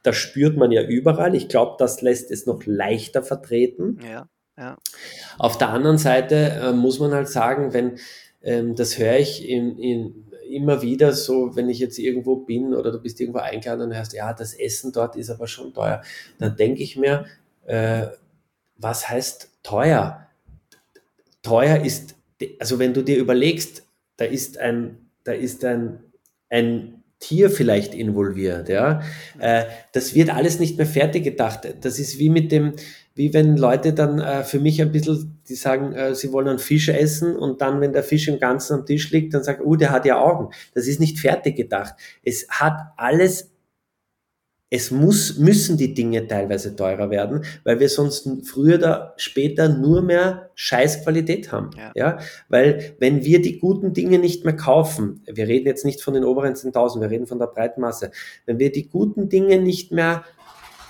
das 0.04 0.16
spürt 0.16 0.58
man 0.58 0.72
ja 0.72 0.84
überall. 0.84 1.36
Ich 1.36 1.48
glaube, 1.48 1.76
das 1.78 2.02
lässt 2.02 2.32
es 2.32 2.46
noch 2.46 2.66
leichter 2.66 3.24
vertreten. 3.24 4.00
Ja, 4.08 4.28
ja. 4.58 4.78
Auf 5.38 5.58
der 5.58 5.70
anderen 5.70 5.98
Seite 5.98 6.36
äh, 6.36 6.74
muss 6.74 7.00
man 7.00 7.12
halt 7.12 7.28
sagen, 7.28 7.74
wenn, 7.74 7.98
ähm, 8.42 8.76
das 8.76 8.98
höre 8.98 9.18
ich 9.18 9.48
in, 9.48 9.78
in, 9.78 10.32
immer 10.50 10.82
wieder 10.82 11.14
so, 11.14 11.56
wenn 11.56 11.70
ich 11.70 11.80
jetzt 11.80 11.98
irgendwo 11.98 12.38
bin 12.38 12.74
oder 12.74 12.92
du 12.92 13.00
bist 13.00 13.20
irgendwo 13.20 13.40
eingeladen 13.40 13.84
und 13.84 13.96
hörst, 13.96 14.14
ja, 14.14 14.34
das 14.34 14.54
Essen 14.54 14.92
dort 14.92 15.16
ist 15.16 15.30
aber 15.30 15.48
schon 15.48 15.74
teuer, 15.74 16.02
dann 16.40 16.56
denke 16.56 16.84
ich 16.84 16.98
mir, 16.98 17.26
äh, 17.66 18.08
was 18.76 19.08
heißt 19.08 19.50
teuer? 19.64 20.28
Teuer 21.42 21.84
ist, 21.84 22.16
also 22.60 22.80
wenn 22.80 22.94
du 22.94 23.04
dir 23.04 23.18
überlegst, 23.18 23.84
da 24.18 24.26
ist 24.26 24.58
ein, 24.58 25.10
da 25.24 25.32
ist 25.32 25.64
ein, 25.64 26.04
ein 26.50 27.01
Tier 27.22 27.52
vielleicht 27.52 27.94
involviert, 27.94 28.68
ja, 28.68 29.02
äh, 29.40 29.66
das 29.94 30.16
wird 30.16 30.32
alles 30.32 30.60
nicht 30.60 30.78
mehr 30.78 30.88
fertig 30.88 31.24
gedacht. 31.24 31.68
Das 31.82 32.00
ist 32.00 32.18
wie 32.18 32.30
mit 32.30 32.52
dem, 32.52 32.74
wie 33.14 33.32
wenn 33.34 33.58
Leute 33.58 33.94
dann 33.94 34.20
äh, 34.20 34.44
für 34.44 34.60
mich 34.60 34.82
ein 34.82 34.92
bisschen, 34.92 35.40
die 35.48 35.54
sagen, 35.54 35.94
äh, 35.94 36.16
sie 36.16 36.32
wollen 36.32 36.48
einen 36.48 36.60
Fisch 36.60 36.90
essen 36.90 37.36
und 37.36 37.62
dann, 37.62 37.80
wenn 37.80 37.94
der 37.94 38.04
Fisch 38.04 38.28
im 38.28 38.40
Ganzen 38.40 38.74
am 38.74 38.86
Tisch 38.88 39.12
liegt, 39.12 39.36
dann 39.36 39.44
sagen, 39.44 39.62
oh, 39.64 39.76
der 39.76 39.92
hat 39.92 40.06
ja 40.06 40.20
Augen. 40.20 40.50
Das 40.74 40.88
ist 40.88 41.00
nicht 41.00 41.20
fertig 41.20 41.56
gedacht. 41.56 41.94
Es 42.24 42.48
hat 42.50 42.78
alles 42.98 43.51
es 44.74 44.90
muss, 44.90 45.38
müssen 45.38 45.76
die 45.76 45.94
Dinge 45.94 46.28
teilweise 46.28 46.78
teurer 46.78 47.10
werden, 47.10 47.44
weil 47.66 47.82
wir 47.82 47.90
sonst 47.90 48.28
früher 48.46 48.78
oder 48.78 49.14
später 49.18 49.68
nur 49.68 50.02
mehr 50.02 50.50
Scheißqualität 50.56 51.52
haben. 51.52 51.72
Ja. 51.78 51.92
Ja. 51.94 52.20
Weil 52.48 52.96
wenn 52.98 53.26
wir 53.26 53.42
die 53.42 53.60
guten 53.60 53.94
Dinge 53.94 54.18
nicht 54.18 54.46
mehr 54.46 54.56
kaufen, 54.56 55.24
wir 55.28 55.50
reden 55.50 55.68
jetzt 55.68 55.84
nicht 55.84 56.02
von 56.02 56.14
den 56.14 56.24
oberen 56.24 56.54
10.000, 56.54 57.02
wir 57.02 57.10
reden 57.10 57.28
von 57.28 57.38
der 57.38 57.48
breiten 57.48 57.82
Masse, 57.82 58.12
wenn 58.46 58.60
wir 58.60 58.72
die 58.72 58.88
guten 58.88 59.28
Dinge 59.28 59.60
nicht 59.60 59.92
mehr 59.92 60.24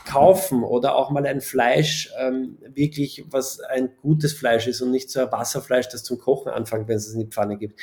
kaufen 0.05 0.63
oder 0.63 0.95
auch 0.95 1.09
mal 1.09 1.25
ein 1.25 1.41
Fleisch 1.41 2.13
ähm, 2.19 2.59
wirklich, 2.75 3.25
was 3.31 3.61
ein 3.61 3.89
gutes 4.03 4.33
Fleisch 4.33 4.67
ist 4.67 4.81
und 4.81 4.91
nicht 4.91 5.09
so 5.09 5.21
ein 5.21 5.31
Wasserfleisch, 5.31 5.89
das 5.89 6.03
zum 6.03 6.19
Kochen 6.19 6.51
anfängt, 6.51 6.87
wenn 6.87 6.97
es 6.97 7.07
es 7.07 7.13
in 7.13 7.21
die 7.21 7.25
Pfanne 7.25 7.57
gibt. 7.57 7.79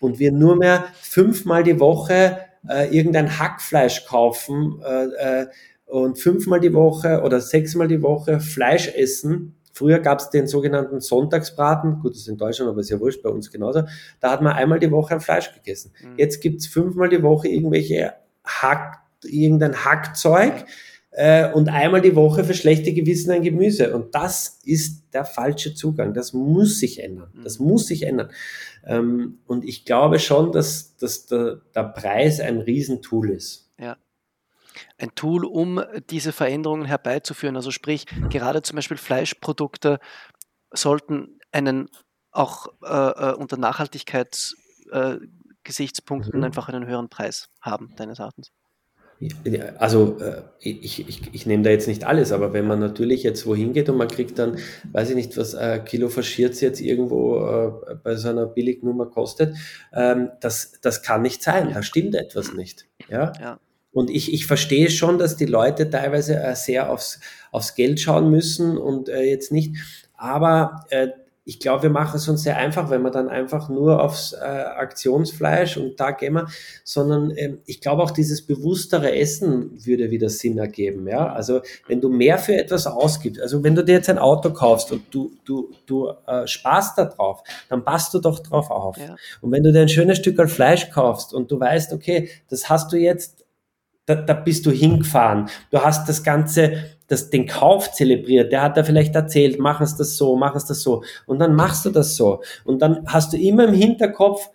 Und 0.00 0.18
wir 0.18 0.32
nur 0.32 0.56
mehr 0.56 0.86
fünfmal 1.00 1.64
die 1.64 1.80
Woche 1.80 2.43
äh, 2.68 2.96
irgendein 2.96 3.38
Hackfleisch 3.38 4.06
kaufen 4.06 4.80
äh, 4.84 5.42
äh, 5.42 5.46
und 5.86 6.18
fünfmal 6.18 6.60
die 6.60 6.72
Woche 6.72 7.22
oder 7.22 7.40
sechsmal 7.40 7.88
die 7.88 8.02
Woche 8.02 8.40
Fleisch 8.40 8.88
essen. 8.88 9.56
Früher 9.72 9.98
gab 9.98 10.20
es 10.20 10.30
den 10.30 10.46
sogenannten 10.46 11.00
Sonntagsbraten, 11.00 12.00
gut, 12.00 12.12
das 12.12 12.20
ist 12.20 12.28
in 12.28 12.36
Deutschland, 12.36 12.70
aber 12.70 12.80
ist 12.80 12.90
ja 12.90 13.00
wurscht, 13.00 13.22
bei 13.22 13.30
uns 13.30 13.50
genauso. 13.50 13.82
Da 14.20 14.30
hat 14.30 14.40
man 14.40 14.52
einmal 14.52 14.78
die 14.78 14.90
Woche 14.90 15.14
ein 15.14 15.20
Fleisch 15.20 15.52
gegessen. 15.52 15.92
Mhm. 16.00 16.14
Jetzt 16.16 16.40
gibt's 16.40 16.66
fünfmal 16.66 17.08
die 17.08 17.22
Woche 17.22 17.48
irgendwelche 17.48 18.14
Hack, 18.44 19.00
irgendein 19.24 19.84
Hackzeug 19.84 20.64
äh, 21.16 21.52
und 21.52 21.68
einmal 21.68 22.00
die 22.00 22.16
Woche 22.16 22.42
für 22.42 22.54
schlechte 22.54 22.92
Gewissen 22.92 23.30
ein 23.30 23.42
Gemüse. 23.42 23.94
Und 23.94 24.16
das 24.16 24.58
ist 24.64 25.14
der 25.14 25.24
falsche 25.24 25.72
Zugang. 25.72 26.12
Das 26.12 26.32
muss 26.32 26.80
sich 26.80 27.00
ändern. 27.00 27.30
Das 27.44 27.60
muss 27.60 27.86
sich 27.86 28.02
ändern. 28.02 28.32
Ähm, 28.84 29.38
und 29.46 29.64
ich 29.64 29.84
glaube 29.84 30.18
schon, 30.18 30.50
dass, 30.50 30.96
dass 30.96 31.26
der, 31.26 31.60
der 31.72 31.84
Preis 31.84 32.40
ein 32.40 32.58
Riesentool 32.58 33.30
ist. 33.30 33.70
Ja. 33.78 33.96
Ein 34.98 35.14
Tool, 35.14 35.44
um 35.44 35.80
diese 36.10 36.32
Veränderungen 36.32 36.84
herbeizuführen. 36.84 37.54
Also 37.54 37.70
sprich, 37.70 38.06
gerade 38.28 38.62
zum 38.62 38.74
Beispiel 38.74 38.96
Fleischprodukte 38.96 40.00
sollten 40.72 41.38
einen 41.52 41.90
auch 42.32 42.66
äh, 42.82 43.30
äh 43.30 43.34
unter 43.34 43.56
Nachhaltigkeitsgesichtspunkten 43.56 46.40
Mhm. 46.40 46.44
einfach 46.44 46.68
einen 46.68 46.88
höheren 46.88 47.08
Preis 47.08 47.50
haben, 47.60 47.94
deines 47.94 48.18
Erachtens. 48.18 48.50
Also 49.78 50.18
äh, 50.20 50.42
ich, 50.60 51.08
ich, 51.08 51.22
ich 51.32 51.46
nehme 51.46 51.62
da 51.62 51.70
jetzt 51.70 51.88
nicht 51.88 52.04
alles, 52.04 52.32
aber 52.32 52.52
wenn 52.52 52.66
man 52.66 52.80
natürlich 52.80 53.22
jetzt 53.22 53.46
wohin 53.46 53.72
geht 53.72 53.88
und 53.88 53.96
man 53.96 54.08
kriegt 54.08 54.38
dann, 54.38 54.58
weiß 54.92 55.10
ich 55.10 55.16
nicht, 55.16 55.36
was 55.36 55.54
ein 55.54 55.84
Kilo 55.84 56.08
Faschierts 56.08 56.60
jetzt 56.60 56.80
irgendwo 56.80 57.38
äh, 57.38 57.94
bei 58.02 58.16
so 58.16 58.28
einer 58.28 58.46
Billignummer 58.46 59.06
kostet, 59.06 59.56
ähm, 59.92 60.30
das, 60.40 60.80
das 60.80 61.02
kann 61.02 61.22
nicht 61.22 61.42
sein, 61.42 61.72
da 61.72 61.82
stimmt 61.82 62.14
etwas 62.14 62.54
nicht. 62.54 62.86
Ja? 63.08 63.32
Ja. 63.40 63.60
Und 63.92 64.10
ich, 64.10 64.32
ich 64.32 64.46
verstehe 64.46 64.90
schon, 64.90 65.18
dass 65.18 65.36
die 65.36 65.46
Leute 65.46 65.88
teilweise 65.88 66.36
äh, 66.36 66.56
sehr 66.56 66.90
aufs, 66.90 67.20
aufs 67.52 67.74
Geld 67.74 68.00
schauen 68.00 68.30
müssen 68.30 68.76
und 68.76 69.08
äh, 69.08 69.22
jetzt 69.22 69.52
nicht, 69.52 69.76
aber 70.16 70.84
äh, 70.90 71.08
ich 71.46 71.60
glaube, 71.60 71.84
wir 71.84 71.90
machen 71.90 72.16
es 72.16 72.26
uns 72.26 72.42
sehr 72.42 72.56
einfach, 72.56 72.88
wenn 72.88 73.02
wir 73.02 73.10
dann 73.10 73.28
einfach 73.28 73.68
nur 73.68 74.02
aufs 74.02 74.32
äh, 74.32 74.38
Aktionsfleisch 74.38 75.76
und 75.76 76.00
da 76.00 76.10
gehen 76.12 76.34
wir, 76.34 76.48
sondern 76.84 77.30
ähm, 77.36 77.58
ich 77.66 77.82
glaube 77.82 78.02
auch 78.02 78.12
dieses 78.12 78.46
bewusstere 78.46 79.14
Essen 79.14 79.70
würde 79.84 80.10
wieder 80.10 80.30
Sinn 80.30 80.56
ergeben. 80.56 81.06
Ja? 81.06 81.32
Also 81.32 81.60
wenn 81.86 82.00
du 82.00 82.08
mehr 82.08 82.38
für 82.38 82.56
etwas 82.56 82.86
ausgibst, 82.86 83.42
also 83.42 83.62
wenn 83.62 83.74
du 83.74 83.84
dir 83.84 83.92
jetzt 83.92 84.08
ein 84.08 84.18
Auto 84.18 84.52
kaufst 84.52 84.90
und 84.90 85.02
du, 85.10 85.32
du, 85.44 85.70
du 85.84 86.08
äh, 86.26 86.46
sparst 86.46 86.96
da 86.96 87.04
drauf, 87.04 87.42
dann 87.68 87.84
passt 87.84 88.14
du 88.14 88.20
doch 88.20 88.38
drauf 88.38 88.70
auf. 88.70 88.96
Ja. 88.96 89.14
Und 89.42 89.52
wenn 89.52 89.62
du 89.62 89.72
dir 89.72 89.82
ein 89.82 89.88
schönes 89.88 90.18
Stück 90.18 90.34
Fleisch 90.48 90.90
kaufst 90.90 91.32
und 91.32 91.50
du 91.50 91.60
weißt, 91.60 91.92
okay, 91.92 92.28
das 92.48 92.68
hast 92.68 92.92
du 92.92 92.96
jetzt, 92.96 93.43
da, 94.06 94.14
da 94.16 94.34
bist 94.34 94.66
du 94.66 94.70
hingefahren, 94.70 95.48
du 95.70 95.80
hast 95.80 96.08
das 96.08 96.22
Ganze, 96.22 96.84
das, 97.06 97.30
den 97.30 97.46
Kauf 97.46 97.92
zelebriert, 97.92 98.52
der 98.52 98.62
hat 98.62 98.76
da 98.76 98.84
vielleicht 98.84 99.14
erzählt, 99.14 99.58
mach 99.58 99.80
es 99.80 99.96
das 99.96 100.16
so, 100.16 100.36
mach 100.36 100.54
es 100.54 100.64
das 100.66 100.80
so. 100.82 101.02
Und 101.26 101.38
dann 101.38 101.54
machst 101.54 101.84
du 101.84 101.90
das 101.90 102.16
so. 102.16 102.42
Und 102.64 102.80
dann 102.82 103.04
hast 103.06 103.32
du 103.32 103.36
immer 103.38 103.64
im 103.64 103.74
Hinterkopf, 103.74 104.48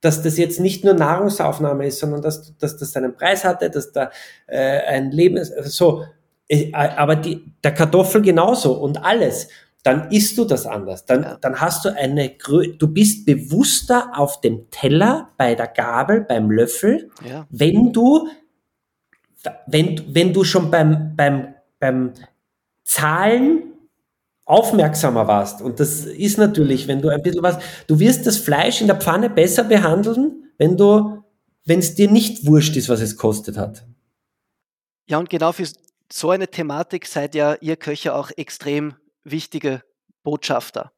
dass 0.00 0.22
das 0.22 0.36
jetzt 0.36 0.58
nicht 0.58 0.84
nur 0.84 0.94
Nahrungsaufnahme 0.94 1.86
ist, 1.86 2.00
sondern 2.00 2.22
dass, 2.22 2.56
dass 2.58 2.76
das 2.76 2.96
einen 2.96 3.14
Preis 3.14 3.44
hatte, 3.44 3.70
dass 3.70 3.92
da 3.92 4.10
äh, 4.48 4.80
ein 4.80 5.10
Leben 5.12 5.36
ist, 5.36 5.52
also 5.56 5.70
so. 5.70 6.04
Äh, 6.48 6.72
Aber 6.72 7.14
die, 7.16 7.44
der 7.62 7.72
Kartoffel 7.72 8.20
genauso 8.22 8.74
und 8.74 9.04
alles. 9.04 9.48
Dann 9.84 10.10
isst 10.12 10.38
du 10.38 10.44
das 10.44 10.64
anders. 10.66 11.06
Dann, 11.06 11.38
dann 11.40 11.60
hast 11.60 11.84
du 11.84 11.88
eine, 11.96 12.30
du 12.78 12.86
bist 12.88 13.26
bewusster 13.26 14.12
auf 14.16 14.40
dem 14.40 14.70
Teller, 14.70 15.30
bei 15.36 15.56
der 15.56 15.66
Gabel, 15.66 16.20
beim 16.20 16.50
Löffel, 16.52 17.10
Ja. 17.28 17.46
wenn 17.50 17.92
du, 17.92 18.28
wenn, 19.66 20.14
wenn 20.14 20.32
du 20.32 20.44
schon 20.44 20.70
beim, 20.70 21.16
beim, 21.16 21.54
beim 21.78 22.12
Zahlen 22.84 23.72
aufmerksamer 24.44 25.26
warst. 25.26 25.62
Und 25.62 25.80
das 25.80 26.04
ist 26.04 26.38
natürlich, 26.38 26.88
wenn 26.88 27.00
du 27.00 27.08
ein 27.08 27.22
bisschen 27.22 27.42
was, 27.42 27.58
du 27.86 27.98
wirst 27.98 28.26
das 28.26 28.38
Fleisch 28.38 28.80
in 28.80 28.86
der 28.86 29.00
Pfanne 29.00 29.30
besser 29.30 29.64
behandeln, 29.64 30.52
wenn 30.58 30.76
du, 30.76 31.22
wenn 31.64 31.78
es 31.78 31.94
dir 31.94 32.10
nicht 32.10 32.46
wurscht 32.46 32.76
ist, 32.76 32.88
was 32.88 33.00
es 33.00 33.16
kostet 33.16 33.56
hat. 33.56 33.84
Ja, 35.06 35.18
und 35.18 35.30
genau 35.30 35.52
für 35.52 35.66
so 36.12 36.30
eine 36.30 36.48
Thematik 36.48 37.06
seid 37.06 37.34
ja 37.34 37.56
ihr 37.60 37.76
Köche 37.76 38.14
auch 38.14 38.30
extrem 38.36 38.94
wichtige 39.24 39.82
Botschafter. 40.22 40.92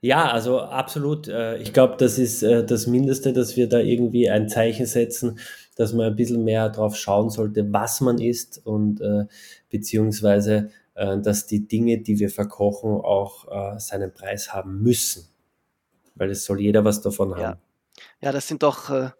Ja, 0.00 0.30
also 0.30 0.60
absolut. 0.60 1.28
Äh, 1.28 1.58
Ich 1.58 1.72
glaube, 1.72 1.96
das 1.98 2.18
ist 2.18 2.42
äh, 2.42 2.64
das 2.64 2.86
Mindeste, 2.86 3.32
dass 3.32 3.56
wir 3.56 3.68
da 3.68 3.78
irgendwie 3.78 4.30
ein 4.30 4.48
Zeichen 4.48 4.86
setzen, 4.86 5.38
dass 5.80 5.92
man 5.94 6.06
ein 6.06 6.16
bisschen 6.16 6.44
mehr 6.44 6.68
drauf 6.68 6.94
schauen 6.96 7.30
sollte, 7.30 7.72
was 7.72 8.00
man 8.00 8.18
isst 8.18 8.64
und 8.64 9.00
äh, 9.00 9.24
beziehungsweise, 9.70 10.70
äh, 10.94 11.18
dass 11.18 11.46
die 11.46 11.66
Dinge, 11.66 11.98
die 11.98 12.18
wir 12.18 12.30
verkochen, 12.30 12.90
auch 12.92 13.48
äh, 13.74 13.78
seinen 13.80 14.12
Preis 14.12 14.52
haben 14.52 14.82
müssen. 14.82 15.26
Weil 16.14 16.30
es 16.30 16.44
soll 16.44 16.60
jeder 16.60 16.84
was 16.84 17.00
davon 17.00 17.30
Ja. 17.30 17.36
haben. 17.48 17.60
Ja, 18.20 18.32
das 18.32 18.46
sind 18.46 18.62
doch, 18.62 18.90
äh, 18.90 19.10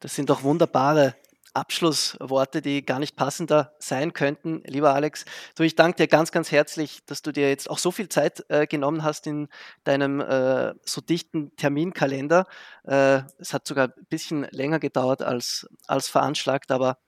das 0.00 0.14
sind 0.14 0.30
doch 0.30 0.42
wunderbare 0.42 1.14
Abschlussworte, 1.56 2.62
die 2.62 2.84
gar 2.84 2.98
nicht 2.98 3.16
passender 3.16 3.74
sein 3.78 4.12
könnten. 4.12 4.62
Lieber 4.66 4.94
Alex, 4.94 5.24
du, 5.56 5.62
ich 5.62 5.74
danke 5.74 5.96
dir 5.96 6.06
ganz, 6.06 6.30
ganz 6.30 6.52
herzlich, 6.52 7.04
dass 7.06 7.22
du 7.22 7.32
dir 7.32 7.48
jetzt 7.48 7.68
auch 7.68 7.78
so 7.78 7.90
viel 7.90 8.08
Zeit 8.08 8.44
äh, 8.48 8.66
genommen 8.66 9.02
hast 9.02 9.26
in 9.26 9.48
deinem 9.84 10.20
äh, 10.20 10.74
so 10.84 11.00
dichten 11.00 11.56
Terminkalender. 11.56 12.46
Äh, 12.84 13.22
es 13.38 13.52
hat 13.52 13.66
sogar 13.66 13.88
ein 13.88 14.06
bisschen 14.08 14.46
länger 14.50 14.78
gedauert 14.78 15.22
als, 15.22 15.66
als 15.86 16.08
veranschlagt, 16.08 16.70
aber 16.70 16.98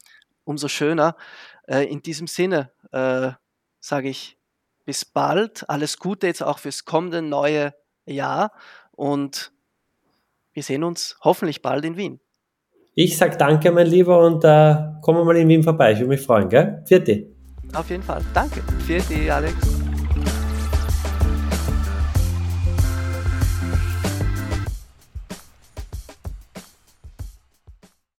umso 0.45 0.69
schöner. 0.69 1.15
Äh, 1.69 1.85
in 1.85 2.03
diesem 2.03 2.27
Sinne 2.27 2.73
äh, 2.91 3.33
sage 3.81 4.09
ich 4.09 4.39
bis 4.85 5.05
bald. 5.05 5.69
Alles 5.69 5.99
Gute 5.99 6.27
jetzt 6.27 6.43
auch 6.43 6.59
fürs 6.59 6.87
kommende 6.87 7.21
neue 7.21 7.75
Jahr 8.07 8.53
und 8.93 9.53
wir 10.53 10.63
sehen 10.63 10.83
uns 10.83 11.17
hoffentlich 11.21 11.63
bald 11.63 11.85
in 11.85 11.97
Wien. 11.97 12.21
Ich 13.01 13.17
sag 13.17 13.39
danke, 13.39 13.71
mein 13.71 13.87
Lieber, 13.87 14.27
und 14.27 14.43
äh, 14.43 14.75
wir 15.21 15.25
mal 15.25 15.37
in 15.37 15.47
Wien 15.47 15.63
vorbei. 15.63 15.93
Ich 15.93 16.01
würde 16.01 16.09
mich 16.09 16.21
freuen, 16.21 16.49
gell? 16.49 16.83
Vierte. 16.85 17.29
Auf 17.73 17.89
jeden 17.91 18.03
Fall. 18.03 18.21
Danke. 18.35 18.61
Vierte, 18.85 19.33
Alex. 19.33 19.78